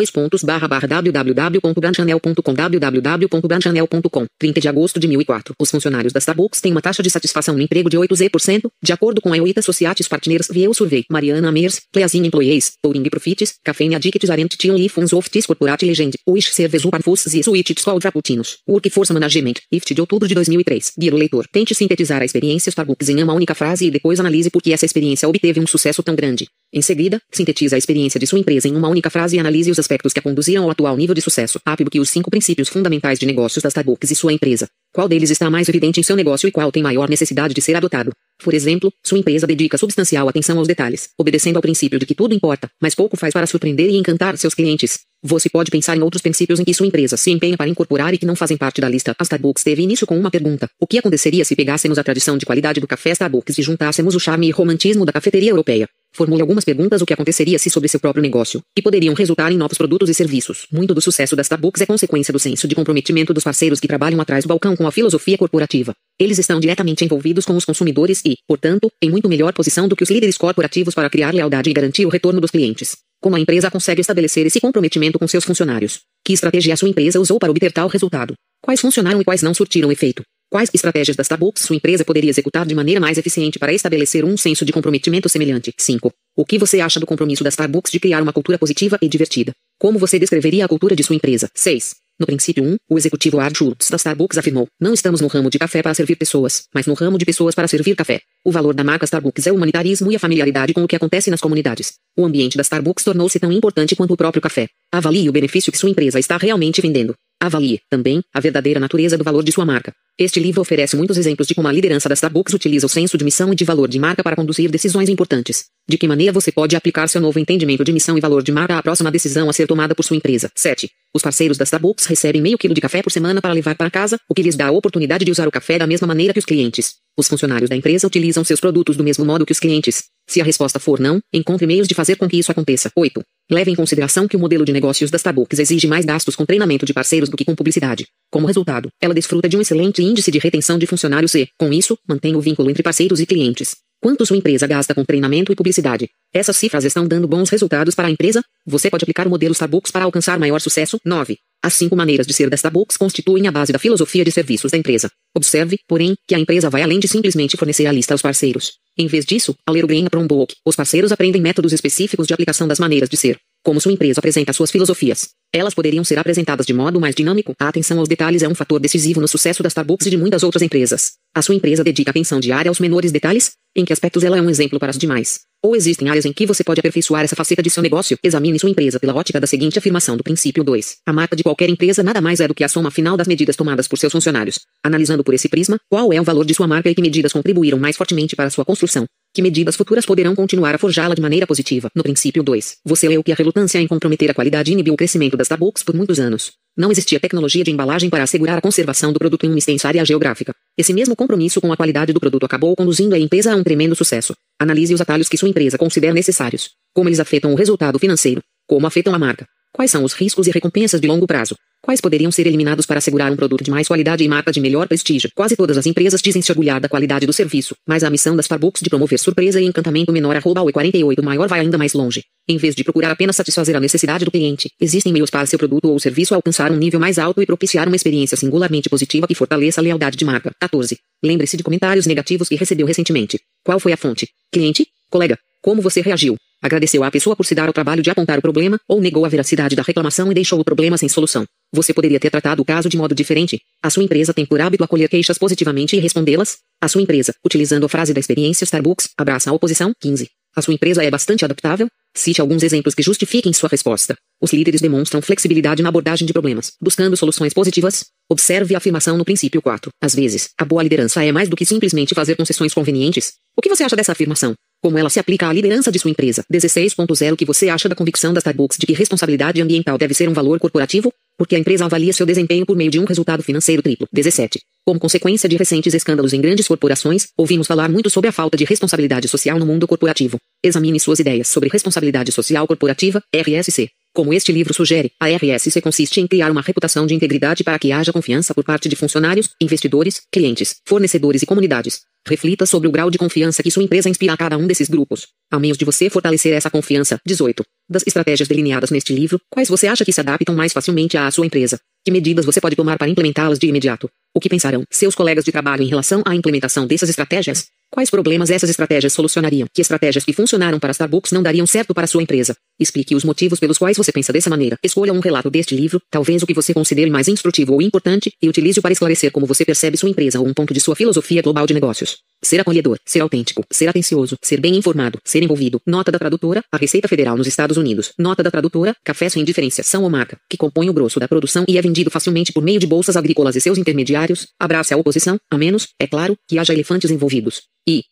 www.brandchanel.com 0.87 2.53
www.brandchanel.com 2.53 4.25
30 4.39 4.61
de 4.61 4.67
agosto 4.67 4.99
de 4.99 5.07
2004. 5.07 5.53
Os 5.59 5.71
funcionários 5.71 6.13
da 6.13 6.19
Starbucks 6.19 6.61
têm 6.61 6.71
uma 6.71 6.81
taxa 6.81 7.01
de 7.01 7.09
satisfação 7.09 7.55
no 7.55 7.61
emprego 7.61 7.89
de 7.89 7.97
8Z%, 7.97 8.69
de 8.83 8.93
acordo 8.93 9.21
com 9.21 9.33
a 9.33 9.37
Eoita 9.37 9.59
Associates 9.59 10.07
Partners 10.07 10.47
View 10.51 10.73
Survey. 10.73 11.05
Mariana 11.09 11.49
Amers, 11.49 11.81
Pleasing 11.91 12.25
Employees, 12.25 12.73
Touring 12.81 13.03
Profits, 13.09 13.55
Café 13.63 13.93
Addicts 13.93 14.29
Arent 14.29 14.55
Tion 14.59 14.75
Lee 14.75 14.89
Funds 14.89 15.13
of 15.13 15.29
Tis 15.29 15.45
Corporate 15.45 15.85
Legend, 15.85 16.13
Wish 16.27 16.53
Service 16.53 16.87
Parfus 16.89 17.25
e 17.33 17.43
Suite 17.43 17.76
Squad 17.79 18.01
Frappuccinos. 18.01 18.57
Workforce 18.67 19.13
Management. 19.13 19.53
IFT 19.71 19.93
de 19.93 20.01
outubro 20.01 20.27
de 20.27 20.35
2003. 20.35 20.93
Guia 20.97 21.13
leitor. 21.13 21.47
Tente 21.51 21.73
sintetizar 21.75 22.21
a 22.21 22.25
experiência 22.25 22.69
Starbucks 22.69 23.09
em 23.09 23.23
uma 23.23 23.33
única 23.33 23.55
frase 23.55 23.85
e 23.85 23.91
depois 23.91 24.19
analise 24.19 24.49
por 24.49 24.61
que 24.61 24.73
essa 24.73 24.85
experiência 24.85 25.27
obteve 25.27 25.59
um 25.59 25.67
sucesso 25.67 26.01
tão 26.03 26.15
grande. 26.15 26.47
Em 26.73 26.81
seguida, 26.81 27.21
sintetize 27.31 27.73
a 27.73 27.77
experiência 27.77 28.19
de 28.19 28.27
sua 28.27 28.39
empresa 28.39 28.67
em 28.67 28.75
uma 28.75 28.89
única 28.89 29.09
frase 29.09 29.37
e 29.37 29.39
analise 29.39 29.71
os 29.71 29.79
aspectos 29.79 30.11
que 30.11 30.19
a 30.19 30.21
conduziram 30.21 30.63
ao 30.63 30.71
atual 30.71 30.97
nível 30.97 31.15
de 31.15 31.21
sucesso. 31.21 31.59
que 31.89 31.99
os 31.99 32.09
cinco 32.09 32.29
princípios 32.29 32.67
fundamentais 32.67 33.19
de 33.19 33.25
negócios 33.25 33.63
da 33.63 33.69
Starbucks 33.69 34.11
e 34.11 34.15
sua 34.15 34.33
empresa. 34.33 34.67
Qual 34.97 35.07
deles 35.07 35.29
está 35.29 35.47
mais 35.47 35.69
evidente 35.69 35.99
em 35.99 36.03
seu 36.03 36.15
negócio 36.15 36.49
e 36.49 36.51
qual 36.51 36.71
tem 36.71 36.81
maior 36.81 37.07
necessidade 37.07 37.53
de 37.53 37.61
ser 37.61 37.75
adotado? 37.75 38.11
Por 38.43 38.51
exemplo, 38.51 38.91
sua 39.05 39.19
empresa 39.19 39.45
dedica 39.45 39.77
substancial 39.77 40.27
atenção 40.27 40.57
aos 40.57 40.67
detalhes, 40.67 41.09
obedecendo 41.15 41.57
ao 41.57 41.61
princípio 41.61 41.99
de 41.99 42.05
que 42.07 42.15
tudo 42.15 42.33
importa, 42.33 42.67
mas 42.81 42.95
pouco 42.95 43.15
faz 43.15 43.31
para 43.31 43.45
surpreender 43.45 43.91
e 43.91 43.95
encantar 43.95 44.35
seus 44.39 44.55
clientes. 44.55 45.01
Você 45.21 45.51
pode 45.51 45.69
pensar 45.69 45.95
em 45.95 46.01
outros 46.01 46.23
princípios 46.23 46.59
em 46.59 46.63
que 46.63 46.73
sua 46.73 46.87
empresa 46.87 47.15
se 47.15 47.29
empenha 47.29 47.55
para 47.55 47.69
incorporar 47.69 48.11
e 48.15 48.17
que 48.17 48.25
não 48.25 48.35
fazem 48.35 48.57
parte 48.57 48.81
da 48.81 48.89
lista. 48.89 49.15
A 49.19 49.21
Starbucks 49.21 49.63
teve 49.63 49.83
início 49.83 50.07
com 50.07 50.17
uma 50.17 50.31
pergunta: 50.31 50.67
O 50.81 50.87
que 50.87 50.97
aconteceria 50.97 51.45
se 51.45 51.55
pegássemos 51.55 51.99
a 51.99 52.03
tradição 52.03 52.35
de 52.35 52.47
qualidade 52.47 52.81
do 52.81 52.87
café 52.87 53.11
Starbucks 53.11 53.55
e 53.55 53.61
juntássemos 53.61 54.15
o 54.15 54.19
charme 54.19 54.47
e 54.47 54.51
romantismo 54.51 55.05
da 55.05 55.13
cafeteria 55.13 55.51
europeia? 55.51 55.87
Formule 56.17 56.41
algumas 56.41 56.65
perguntas 56.65 56.99
o 56.99 57.05
que 57.05 57.13
aconteceria 57.13 57.59
se 57.59 57.69
sobre 57.69 57.87
seu 57.87 57.99
próprio 57.99 58.23
negócio, 58.23 58.59
que 58.75 58.81
poderiam 58.81 59.13
resultar 59.13 59.51
em 59.51 59.55
novos 59.55 59.77
produtos 59.77 60.09
e 60.09 60.15
serviços. 60.15 60.65
Muito 60.71 60.91
do 60.91 60.99
sucesso 60.99 61.35
da 61.35 61.43
Starbucks 61.43 61.79
é 61.79 61.85
consequência 61.85 62.31
do 62.31 62.39
senso 62.39 62.67
de 62.67 62.73
comprometimento 62.73 63.35
dos 63.35 63.43
parceiros 63.43 63.79
que 63.79 63.87
trabalham 63.87 64.19
atrás 64.19 64.43
do 64.43 64.47
balcão 64.47 64.75
com 64.75 64.87
a 64.87 64.91
filosofia 64.91 65.37
corporativa. 65.37 65.93
Eles 66.19 66.39
estão 66.39 66.59
diretamente 66.59 67.05
envolvidos 67.05 67.45
com 67.45 67.55
os 67.55 67.63
consumidores 67.63 68.23
e, 68.25 68.35
portanto, 68.47 68.89
em 68.99 69.11
muito 69.11 69.29
melhor 69.29 69.53
posição 69.53 69.87
do 69.87 69.95
que 69.95 70.01
os 70.01 70.09
líderes 70.09 70.39
corporativos 70.39 70.95
para 70.95 71.07
criar 71.07 71.35
lealdade 71.35 71.69
e 71.69 71.73
garantir 71.73 72.07
o 72.07 72.09
retorno 72.09 72.41
dos 72.41 72.49
clientes. 72.49 72.97
Como 73.21 73.35
a 73.35 73.39
empresa 73.39 73.69
consegue 73.69 74.01
estabelecer 74.01 74.43
esse 74.47 74.59
comprometimento 74.59 75.19
com 75.19 75.27
seus 75.27 75.43
funcionários? 75.43 75.99
Que 76.25 76.33
estratégia 76.33 76.73
a 76.73 76.77
sua 76.77 76.89
empresa 76.89 77.19
usou 77.19 77.37
para 77.37 77.51
obter 77.51 77.71
tal 77.71 77.87
resultado? 77.87 78.33
Quais 78.59 78.81
funcionaram 78.81 79.21
e 79.21 79.23
quais 79.23 79.43
não 79.43 79.53
surtiram 79.53 79.91
efeito? 79.91 80.23
Quais 80.49 80.69
estratégias 80.73 81.17
da 81.17 81.23
Starbucks 81.23 81.63
sua 81.63 81.75
empresa 81.75 82.05
poderia 82.05 82.29
executar 82.29 82.65
de 82.65 82.73
maneira 82.73 83.01
mais 83.01 83.17
eficiente 83.17 83.59
para 83.59 83.73
estabelecer 83.73 84.23
um 84.23 84.37
senso 84.37 84.63
de 84.63 84.71
comprometimento 84.71 85.27
semelhante? 85.27 85.73
5. 85.77 86.09
O 86.37 86.45
que 86.45 86.57
você 86.57 86.79
acha 86.79 87.01
do 87.01 87.05
compromisso 87.05 87.43
da 87.43 87.49
Starbucks 87.49 87.91
de 87.91 87.99
criar 87.99 88.23
uma 88.23 88.31
cultura 88.31 88.57
positiva 88.57 88.97
e 89.01 89.09
divertida? 89.09 89.51
Como 89.77 89.99
você 89.99 90.17
descreveria 90.17 90.63
a 90.63 90.67
cultura 90.69 90.95
de 90.95 91.03
sua 91.03 91.17
empresa? 91.17 91.49
6. 91.53 91.95
No 92.17 92.25
princípio 92.25 92.63
1, 92.63 92.77
o 92.89 92.97
executivo 92.97 93.41
Art 93.41 93.57
Schultz 93.57 93.89
da 93.89 93.97
Starbucks 93.97 94.37
afirmou: 94.37 94.67
Não 94.79 94.93
estamos 94.93 95.19
no 95.19 95.27
ramo 95.27 95.49
de 95.49 95.59
café 95.59 95.83
para 95.83 95.93
servir 95.93 96.15
pessoas, 96.15 96.63
mas 96.73 96.87
no 96.87 96.93
ramo 96.93 97.17
de 97.17 97.25
pessoas 97.25 97.53
para 97.53 97.67
servir 97.67 97.95
café. 97.97 98.21
O 98.45 98.51
valor 98.51 98.73
da 98.73 98.85
marca 98.85 99.03
Starbucks 99.03 99.47
é 99.47 99.51
o 99.51 99.55
humanitarismo 99.55 100.09
e 100.13 100.15
a 100.15 100.19
familiaridade 100.19 100.73
com 100.73 100.81
o 100.81 100.87
que 100.87 100.95
acontece 100.95 101.29
nas 101.29 101.41
comunidades. 101.41 101.95
O 102.17 102.25
ambiente 102.25 102.55
da 102.55 102.61
Starbucks 102.61 103.03
tornou-se 103.03 103.37
tão 103.37 103.51
importante 103.51 103.97
quanto 103.97 104.13
o 104.13 104.17
próprio 104.17 104.41
café. 104.41 104.69
Avalie 104.93 105.27
o 105.27 105.33
benefício 105.33 105.73
que 105.73 105.77
sua 105.77 105.89
empresa 105.89 106.17
está 106.17 106.37
realmente 106.37 106.81
vendendo. 106.81 107.13
Avalie, 107.39 107.81
também, 107.89 108.23
a 108.33 108.39
verdadeira 108.39 108.79
natureza 108.79 109.17
do 109.17 109.25
valor 109.25 109.43
de 109.43 109.51
sua 109.51 109.65
marca. 109.65 109.93
Este 110.19 110.39
livro 110.39 110.61
oferece 110.61 110.95
muitos 110.95 111.15
exemplos 111.15 111.47
de 111.47 111.53
como 111.53 111.67
a 111.67 111.71
liderança 111.71 112.09
da 112.09 112.15
Starbucks 112.15 112.51
utiliza 112.51 112.87
o 112.87 112.89
senso 112.89 113.19
de 113.19 113.23
missão 113.23 113.53
e 113.53 113.55
de 113.55 113.63
valor 113.63 113.87
de 113.87 113.99
marca 113.99 114.23
para 114.23 114.35
conduzir 114.35 114.67
decisões 114.71 115.09
importantes. 115.09 115.65
De 115.87 115.95
que 115.95 116.07
maneira 116.07 116.33
você 116.33 116.51
pode 116.51 116.75
aplicar 116.75 117.07
seu 117.07 117.21
novo 117.21 117.37
entendimento 117.37 117.83
de 117.83 117.93
missão 117.93 118.17
e 118.17 118.21
valor 118.21 118.41
de 118.41 118.51
marca 118.51 118.75
à 118.75 118.81
próxima 118.81 119.11
decisão 119.11 119.47
a 119.47 119.53
ser 119.53 119.67
tomada 119.67 119.93
por 119.93 120.01
sua 120.01 120.17
empresa. 120.17 120.51
7. 120.55 120.89
Os 121.13 121.21
parceiros 121.21 121.55
da 121.55 121.65
Starbucks 121.65 122.07
recebem 122.07 122.41
meio 122.41 122.57
quilo 122.57 122.73
de 122.73 122.81
café 122.81 123.03
por 123.03 123.11
semana 123.11 123.39
para 123.39 123.53
levar 123.53 123.75
para 123.75 123.91
casa, 123.91 124.19
o 124.27 124.33
que 124.33 124.41
lhes 124.41 124.55
dá 124.55 124.67
a 124.67 124.71
oportunidade 124.71 125.23
de 125.23 125.29
usar 125.29 125.47
o 125.47 125.51
café 125.51 125.77
da 125.77 125.85
mesma 125.85 126.07
maneira 126.07 126.33
que 126.33 126.39
os 126.39 126.45
clientes. 126.45 126.95
Os 127.15 127.27
funcionários 127.27 127.69
da 127.69 127.75
empresa 127.75 128.05
utilizam 128.05 128.43
seus 128.43 128.59
produtos 128.59 128.97
do 128.97 129.03
mesmo 129.03 129.23
modo 129.23 129.45
que 129.45 129.51
os 129.51 129.59
clientes. 129.59 130.03
Se 130.27 130.41
a 130.41 130.43
resposta 130.43 130.79
for 130.79 130.99
não, 130.99 131.19
encontre 131.33 131.65
meios 131.65 131.87
de 131.87 131.95
fazer 131.95 132.15
com 132.15 132.27
que 132.27 132.37
isso 132.37 132.51
aconteça. 132.51 132.91
8. 132.95 133.21
Leve 133.49 133.71
em 133.71 133.75
consideração 133.75 134.27
que 134.27 134.35
o 134.35 134.39
modelo 134.39 134.65
de 134.65 134.73
negócios 134.73 135.09
da 135.09 135.15
Starbucks 135.15 135.57
exige 135.57 135.87
mais 135.87 136.05
gastos 136.05 136.35
com 136.35 136.45
treinamento 136.45 136.85
de 136.85 136.93
parceiros 136.93 137.29
do 137.29 137.37
que 137.37 137.45
com 137.45 137.55
publicidade. 137.55 138.05
Como 138.29 138.45
resultado, 138.45 138.89
ela 139.01 139.13
desfruta 139.13 139.47
de 139.47 139.55
um 139.55 139.61
excelente 139.61 140.03
índice 140.07 140.31
de 140.31 140.39
retenção 140.39 140.79
de 140.79 140.87
funcionários 140.87 141.35
e, 141.35 141.47
com 141.57 141.71
isso, 141.73 141.97
mantém 142.07 142.35
o 142.35 142.41
vínculo 142.41 142.69
entre 142.69 142.81
parceiros 142.81 143.19
e 143.19 143.25
clientes. 143.25 143.75
Quanto 144.01 144.25
sua 144.25 144.37
empresa 144.37 144.67
gasta 144.67 144.93
com 144.93 145.03
treinamento 145.03 145.51
e 145.51 145.55
publicidade? 145.55 146.09
Essas 146.31 146.55
cifras 146.55 146.83
estão 146.85 147.07
dando 147.07 147.27
bons 147.27 147.49
resultados 147.49 147.95
para 147.95 148.07
a 148.07 148.11
empresa? 148.11 148.43
Você 148.65 148.89
pode 148.89 149.03
aplicar 149.03 149.25
o 149.25 149.29
modelo 149.29 149.53
Starbucks 149.53 149.91
para 149.91 150.05
alcançar 150.05 150.37
maior 150.37 150.61
sucesso? 150.61 150.99
9. 151.03 151.37
As 151.63 151.73
cinco 151.73 151.95
maneiras 151.95 152.27
de 152.27 152.33
ser 152.33 152.49
da 152.49 152.55
Starbucks 152.55 152.95
constituem 152.95 153.47
a 153.47 153.51
base 153.51 153.73
da 153.73 153.79
filosofia 153.79 154.23
de 154.23 154.31
serviços 154.31 154.71
da 154.71 154.77
empresa. 154.77 155.09
Observe, 155.35 155.79
porém, 155.87 156.15
que 156.27 156.35
a 156.35 156.39
empresa 156.39 156.69
vai 156.69 156.83
além 156.83 156.99
de 156.99 157.07
simplesmente 157.07 157.57
fornecer 157.57 157.87
a 157.87 157.91
lista 157.91 158.13
aos 158.13 158.21
parceiros. 158.21 158.73
Em 158.95 159.07
vez 159.07 159.25
disso, 159.25 159.55
ao 159.65 159.73
ler 159.73 159.83
o 159.83 159.87
Green 159.87 160.05
Apron 160.05 160.27
Book, 160.27 160.55
os 160.65 160.75
parceiros 160.75 161.11
aprendem 161.11 161.41
métodos 161.41 161.73
específicos 161.73 162.27
de 162.27 162.33
aplicação 162.33 162.67
das 162.67 162.79
maneiras 162.79 163.09
de 163.09 163.17
ser. 163.17 163.39
Como 163.67 163.81
sua 163.81 163.91
empresa 163.91 164.21
apresenta 164.21 164.53
suas 164.53 164.71
filosofias. 164.71 165.27
Elas 165.53 165.73
poderiam 165.73 166.01
ser 166.01 166.17
apresentadas 166.17 166.65
de 166.65 166.71
modo 166.73 167.01
mais 167.01 167.13
dinâmico. 167.13 167.51
A 167.59 167.67
atenção 167.67 167.99
aos 167.99 168.07
detalhes 168.07 168.41
é 168.41 168.47
um 168.47 168.55
fator 168.55 168.79
decisivo 168.79 169.19
no 169.19 169.27
sucesso 169.27 169.61
da 169.61 169.67
Starbucks 169.67 170.07
e 170.07 170.09
de 170.09 170.15
muitas 170.15 170.41
outras 170.41 170.61
empresas. 170.61 171.15
A 171.35 171.41
sua 171.41 171.53
empresa 171.53 171.83
dedica 171.83 172.09
atenção 172.09 172.39
diária 172.39 172.69
aos 172.69 172.79
menores 172.79 173.11
detalhes? 173.11 173.51
Em 173.75 173.83
que 173.83 173.91
aspectos 173.91 174.23
ela 174.23 174.37
é 174.37 174.41
um 174.41 174.49
exemplo 174.49 174.79
para 174.79 174.91
as 174.91 174.97
demais? 174.97 175.41
Ou 175.61 175.75
existem 175.75 176.07
áreas 176.07 176.23
em 176.23 176.31
que 176.31 176.45
você 176.45 176.63
pode 176.63 176.79
aperfeiçoar 176.79 177.25
essa 177.25 177.35
faceta 177.35 177.61
de 177.61 177.69
seu 177.69 177.83
negócio? 177.83 178.17
Examine 178.23 178.57
sua 178.57 178.69
empresa 178.69 179.01
pela 179.01 179.13
ótica 179.13 179.37
da 179.37 179.45
seguinte 179.45 179.77
afirmação 179.77 180.15
do 180.15 180.23
princípio 180.23 180.63
2. 180.63 180.99
A 181.05 181.11
marca 181.11 181.35
de 181.35 181.43
qualquer 181.43 181.69
empresa 181.69 182.01
nada 182.01 182.21
mais 182.21 182.39
é 182.39 182.47
do 182.47 182.55
que 182.55 182.63
a 182.63 182.69
soma 182.69 182.89
final 182.89 183.17
das 183.17 183.27
medidas 183.27 183.57
tomadas 183.57 183.85
por 183.85 183.99
seus 183.99 184.13
funcionários. 184.13 184.61
Analisando 184.81 185.25
por 185.25 185.33
esse 185.33 185.49
prisma, 185.49 185.77
qual 185.89 186.13
é 186.13 186.21
o 186.21 186.23
valor 186.23 186.45
de 186.45 186.53
sua 186.53 186.67
marca 186.67 186.89
e 186.89 186.95
que 186.95 187.01
medidas 187.01 187.33
contribuíram 187.33 187.77
mais 187.77 187.97
fortemente 187.97 188.33
para 188.33 188.49
sua 188.49 188.63
construção? 188.63 189.05
Que 189.37 189.41
medidas 189.43 189.75
futuras 189.75 190.03
poderão 190.03 190.33
continuar 190.33 190.73
a 190.73 190.79
forjá-la 190.79 191.13
de 191.13 191.21
maneira 191.21 191.45
positiva? 191.45 191.91
No 191.93 192.01
princípio 192.01 192.41
2, 192.41 192.77
você 192.83 193.07
leu 193.07 193.23
que 193.23 193.31
a 193.31 193.35
relutância 193.35 193.77
em 193.77 193.87
comprometer 193.87 194.31
a 194.31 194.33
qualidade 194.33 194.71
inibiu 194.71 194.95
o 194.95 194.97
crescimento 194.97 195.37
das 195.37 195.45
Starbucks 195.45 195.83
por 195.83 195.93
muitos 195.93 196.19
anos. 196.19 196.53
Não 196.75 196.89
existia 196.89 197.19
tecnologia 197.19 197.63
de 197.63 197.69
embalagem 197.69 198.09
para 198.09 198.23
assegurar 198.23 198.57
a 198.57 198.61
conservação 198.61 199.13
do 199.13 199.19
produto 199.19 199.45
em 199.45 199.49
uma 199.49 199.59
extensa 199.59 199.89
área 199.89 200.03
geográfica. 200.03 200.55
Esse 200.75 200.91
mesmo 200.91 201.15
compromisso 201.15 201.61
com 201.61 201.71
a 201.71 201.77
qualidade 201.77 202.11
do 202.11 202.19
produto 202.19 202.47
acabou 202.47 202.75
conduzindo 202.75 203.13
a 203.13 203.19
empresa 203.19 203.53
a 203.53 203.55
um 203.55 203.63
tremendo 203.63 203.95
sucesso. 203.95 204.33
Analise 204.59 204.95
os 204.95 205.01
atalhos 205.01 205.29
que 205.29 205.37
sua 205.37 205.49
empresa 205.49 205.77
considera 205.77 206.15
necessários. 206.15 206.71
Como 206.91 207.07
eles 207.07 207.19
afetam 207.19 207.53
o 207.53 207.55
resultado 207.55 207.99
financeiro. 207.99 208.41
Como 208.65 208.87
afetam 208.87 209.13
a 209.13 209.19
marca. 209.19 209.45
Quais 209.73 209.91
são 209.91 210.03
os 210.03 210.13
riscos 210.13 210.47
e 210.47 210.51
recompensas 210.51 210.99
de 210.99 211.07
longo 211.07 211.27
prazo? 211.27 211.55
Quais 211.81 212.01
poderiam 212.01 212.31
ser 212.31 212.47
eliminados 212.47 212.85
para 212.85 212.97
assegurar 212.97 213.31
um 213.31 213.35
produto 213.35 213.63
de 213.63 213.71
mais 213.71 213.87
qualidade 213.87 214.23
e 214.23 214.27
marca 214.27 214.51
de 214.51 214.59
melhor 214.59 214.87
prestígio? 214.87 215.29
Quase 215.33 215.55
todas 215.55 215.77
as 215.77 215.85
empresas 215.85 216.21
dizem 216.21 216.41
se 216.41 216.51
orgulhar 216.51 216.81
da 216.81 216.89
qualidade 216.89 217.25
do 217.25 217.31
serviço, 217.31 217.75
mas 217.87 218.03
a 218.03 218.09
missão 218.09 218.35
da 218.35 218.41
Starbucks 218.41 218.81
de 218.81 218.89
promover 218.89 219.17
surpresa 219.19 219.61
e 219.61 219.65
encantamento 219.65 220.11
menor 220.11 220.35
arroba 220.35 220.61
o 220.61 220.71
48 220.71 221.23
maior 221.23 221.47
vai 221.47 221.61
ainda 221.61 221.77
mais 221.77 221.93
longe. 221.93 222.23
Em 222.49 222.57
vez 222.57 222.75
de 222.75 222.83
procurar 222.83 223.11
apenas 223.11 223.35
satisfazer 223.35 223.75
a 223.75 223.79
necessidade 223.79 224.25
do 224.25 224.31
cliente, 224.31 224.69
existem 224.81 225.13
meios 225.13 225.29
para 225.29 225.45
seu 225.45 225.59
produto 225.59 225.89
ou 225.89 225.99
serviço 225.99 226.33
alcançar 226.33 226.71
um 226.71 226.77
nível 226.77 226.99
mais 226.99 227.19
alto 227.19 227.41
e 227.41 227.45
propiciar 227.45 227.87
uma 227.87 227.95
experiência 227.95 228.35
singularmente 228.35 228.89
positiva 228.89 229.27
que 229.27 229.35
fortaleça 229.35 229.79
a 229.79 229.83
lealdade 229.83 230.17
de 230.17 230.25
marca. 230.25 230.51
14. 230.59 230.97
Lembre-se 231.23 231.55
de 231.55 231.63
comentários 231.63 232.05
negativos 232.05 232.49
que 232.49 232.55
recebeu 232.55 232.87
recentemente. 232.87 233.39
Qual 233.63 233.79
foi 233.79 233.93
a 233.93 233.97
fonte? 233.97 234.27
Cliente? 234.51 234.87
Colega? 235.09 235.37
Como 235.61 235.81
você 235.81 236.01
reagiu? 236.01 236.37
Agradeceu 236.67 237.01
à 237.01 237.09
pessoa 237.09 237.33
por 237.33 237.45
se 237.45 237.55
dar 237.55 237.67
ao 237.67 237.73
trabalho 237.73 238.03
de 238.03 238.09
apontar 238.09 238.37
o 238.37 238.41
problema, 238.41 238.77
ou 238.89 238.99
negou 238.99 239.23
a 239.25 239.29
veracidade 239.29 239.73
da 239.73 239.81
reclamação 239.81 240.29
e 240.29 240.35
deixou 240.35 240.59
o 240.59 240.65
problema 240.65 240.97
sem 240.97 241.07
solução. 241.07 241.45
Você 241.73 241.93
poderia 241.93 242.19
ter 242.19 242.29
tratado 242.29 242.61
o 242.61 242.65
caso 242.65 242.89
de 242.89 242.97
modo 242.97 243.15
diferente. 243.15 243.57
A 243.81 243.89
sua 243.89 244.03
empresa 244.03 244.33
tem 244.33 244.45
por 244.45 244.59
hábito 244.59 244.83
acolher 244.83 245.07
queixas 245.07 245.37
positivamente 245.37 245.95
e 245.95 245.99
respondê-las? 245.99 246.57
A 246.81 246.89
sua 246.89 247.01
empresa, 247.01 247.33
utilizando 247.45 247.85
a 247.85 247.89
frase 247.89 248.13
da 248.13 248.19
experiência 248.19 248.65
Starbucks, 248.65 249.11
abraça 249.17 249.49
a 249.49 249.53
oposição? 249.53 249.93
15. 250.01 250.27
A 250.57 250.61
sua 250.61 250.73
empresa 250.73 251.01
é 251.01 251.09
bastante 251.09 251.45
adaptável? 251.45 251.87
Cite 252.13 252.41
alguns 252.41 252.63
exemplos 252.63 252.93
que 252.93 253.01
justifiquem 253.01 253.53
sua 253.53 253.69
resposta. 253.69 254.17
Os 254.41 254.51
líderes 254.51 254.81
demonstram 254.81 255.21
flexibilidade 255.21 255.81
na 255.81 255.87
abordagem 255.87 256.27
de 256.27 256.33
problemas, 256.33 256.73
buscando 256.81 257.15
soluções 257.15 257.53
positivas. 257.53 258.03
Observe 258.29 258.75
a 258.75 258.79
afirmação 258.79 259.17
no 259.17 259.23
princípio 259.23 259.61
4. 259.61 259.89
Às 260.01 260.13
vezes, 260.13 260.49
a 260.59 260.65
boa 260.65 260.83
liderança 260.83 261.23
é 261.23 261.31
mais 261.31 261.47
do 261.47 261.55
que 261.55 261.65
simplesmente 261.65 262.13
fazer 262.13 262.35
concessões 262.35 262.73
convenientes. 262.73 263.35
O 263.55 263.61
que 263.61 263.69
você 263.69 263.83
acha 263.83 263.95
dessa 263.95 264.11
afirmação? 264.11 264.53
Como 264.81 264.97
ela 264.97 265.09
se 265.09 265.19
aplica 265.19 265.47
à 265.47 265.53
liderança 265.53 265.91
de 265.91 265.97
sua 265.97 266.11
empresa? 266.11 266.43
16.0 266.51 267.33
O 267.33 267.37
que 267.37 267.45
você 267.45 267.67
acha 267.67 267.89
da 267.89 267.95
convicção 267.95 268.31
da 268.31 268.39
Starbucks 268.39 268.77
de 268.77 268.85
que 268.85 268.93
responsabilidade 268.93 269.61
ambiental 269.61 269.97
deve 269.97 270.13
ser 270.13 270.29
um 270.29 270.33
valor 270.33 270.59
corporativo? 270.59 271.11
Porque 271.37 271.55
a 271.55 271.59
empresa 271.59 271.85
avalia 271.85 272.13
seu 272.13 272.25
desempenho 272.25 272.65
por 272.65 272.75
meio 272.75 272.91
de 272.91 272.99
um 272.99 273.05
resultado 273.05 273.41
financeiro 273.41 273.81
triplo. 273.81 274.07
17. 274.13 274.59
Como 274.85 274.99
consequência 274.99 275.49
de 275.49 275.57
recentes 275.57 275.93
escândalos 275.93 276.31
em 276.31 276.41
grandes 276.41 276.67
corporações, 276.67 277.27
ouvimos 277.35 277.67
falar 277.67 277.89
muito 277.89 278.09
sobre 278.09 278.29
a 278.29 278.31
falta 278.31 278.55
de 278.55 278.65
responsabilidade 278.65 279.27
social 279.27 279.57
no 279.59 279.65
mundo 279.65 279.87
corporativo. 279.87 280.37
Examine 280.63 280.99
suas 280.99 281.19
ideias 281.19 281.47
sobre 281.47 281.69
responsabilidade 281.69 282.31
social 282.31 282.65
corporativa, 282.67 283.21
RSC. 283.35 283.89
Como 284.17 284.33
este 284.33 284.51
livro 284.51 284.73
sugere, 284.73 285.11
a 285.19 285.27
RSC 285.27 285.79
consiste 285.79 286.19
em 286.19 286.25
criar 286.25 286.49
uma 286.49 286.63
reputação 286.63 287.05
de 287.05 287.13
integridade 287.13 287.63
para 287.63 287.77
que 287.77 287.91
haja 287.91 288.11
confiança 288.11 288.51
por 288.51 288.63
parte 288.63 288.89
de 288.89 288.95
funcionários, 288.95 289.51
investidores, 289.61 290.23
clientes, 290.33 290.77
fornecedores 290.87 291.43
e 291.43 291.45
comunidades. 291.45 292.01
Reflita 292.27 292.65
sobre 292.65 292.87
o 292.87 292.91
grau 292.91 293.11
de 293.11 293.19
confiança 293.19 293.61
que 293.61 293.69
sua 293.69 293.83
empresa 293.83 294.09
inspira 294.09 294.33
a 294.33 294.37
cada 294.37 294.57
um 294.57 294.65
desses 294.65 294.89
grupos. 294.89 295.27
A 295.51 295.59
meios 295.59 295.77
de 295.77 295.85
você 295.85 296.09
fortalecer 296.09 296.51
essa 296.51 296.71
confiança. 296.71 297.19
18. 297.27 297.63
Das 297.87 298.01
estratégias 298.07 298.49
delineadas 298.49 298.89
neste 298.89 299.13
livro, 299.13 299.39
quais 299.51 299.69
você 299.69 299.85
acha 299.85 300.03
que 300.03 300.11
se 300.11 300.19
adaptam 300.19 300.55
mais 300.55 300.73
facilmente 300.73 301.15
à 301.15 301.29
sua 301.29 301.45
empresa? 301.45 301.79
Que 302.03 302.09
medidas 302.09 302.43
você 302.43 302.59
pode 302.59 302.75
tomar 302.75 302.97
para 302.97 303.07
implementá-las 303.07 303.59
de 303.59 303.67
imediato? 303.67 304.09
O 304.33 304.39
que 304.39 304.49
pensarão 304.49 304.83
seus 304.89 305.13
colegas 305.13 305.45
de 305.45 305.51
trabalho 305.51 305.83
em 305.83 305.87
relação 305.87 306.23
à 306.25 306.33
implementação 306.33 306.87
dessas 306.87 307.09
estratégias? 307.09 307.67
Quais 307.97 308.11
problemas 308.11 308.51
essas 308.51 308.69
estratégias 308.69 309.11
solucionariam? 309.11 309.67
Que 309.73 309.81
estratégias 309.81 310.23
que 310.23 310.31
funcionaram 310.31 310.77
para 310.79 310.91
Starbucks 310.91 311.31
não 311.31 311.41
dariam 311.41 311.65
certo 311.65 311.95
para 311.95 312.05
sua 312.05 312.21
empresa? 312.21 312.55
Explique 312.79 313.15
os 313.15 313.23
motivos 313.23 313.59
pelos 313.59 313.79
quais 313.79 313.97
você 313.97 314.11
pensa 314.11 314.31
dessa 314.31 314.51
maneira. 314.51 314.77
Escolha 314.83 315.11
um 315.11 315.19
relato 315.19 315.49
deste 315.49 315.75
livro, 315.75 315.99
talvez 316.11 316.43
o 316.43 316.45
que 316.45 316.53
você 316.53 316.75
considere 316.75 317.09
mais 317.09 317.27
instrutivo 317.27 317.73
ou 317.73 317.81
importante, 317.81 318.31
e 318.39 318.47
utilize-o 318.47 318.83
para 318.83 318.91
esclarecer 318.91 319.31
como 319.31 319.47
você 319.47 319.65
percebe 319.65 319.97
sua 319.97 320.11
empresa 320.11 320.39
ou 320.39 320.47
um 320.47 320.53
ponto 320.53 320.75
de 320.75 320.79
sua 320.79 320.95
filosofia 320.95 321.41
global 321.41 321.65
de 321.65 321.73
negócios. 321.73 322.17
Ser 322.39 322.61
acolhedor, 322.61 322.99
ser 323.03 323.19
autêntico, 323.19 323.63
ser 323.71 323.89
atencioso, 323.89 324.37
ser 324.43 324.61
bem 324.61 324.75
informado, 324.75 325.17
ser 325.25 325.41
envolvido. 325.41 325.81
Nota 325.83 326.11
da 326.11 326.19
tradutora, 326.19 326.61
a 326.71 326.77
Receita 326.77 327.07
Federal 327.07 327.35
nos 327.35 327.47
Estados 327.47 327.77
Unidos. 327.77 328.11
Nota 328.15 328.43
da 328.43 328.51
tradutora, 328.51 328.93
café 329.03 329.27
sem 329.27 329.43
diferenciação 329.43 330.03
ou 330.03 330.09
marca, 330.11 330.37
que 330.47 330.55
compõe 330.55 330.87
o 330.87 330.93
grosso 330.93 331.19
da 331.19 331.27
produção 331.27 331.65
e 331.67 331.79
é 331.79 331.81
vendido 331.81 332.11
facilmente 332.11 332.53
por 332.53 332.61
meio 332.61 332.79
de 332.79 332.85
bolsas 332.85 333.17
agrícolas 333.17 333.55
e 333.55 333.61
seus 333.61 333.79
intermediários. 333.79 334.49
Abrace 334.59 334.93
a 334.93 334.97
oposição, 334.97 335.39
a 335.49 335.57
menos, 335.57 335.87
é 335.99 336.05
claro, 336.05 336.37
que 336.47 336.59
haja 336.59 336.73
elefantes 336.73 337.09
envolvidos. 337.09 337.63
E, 337.87 338.03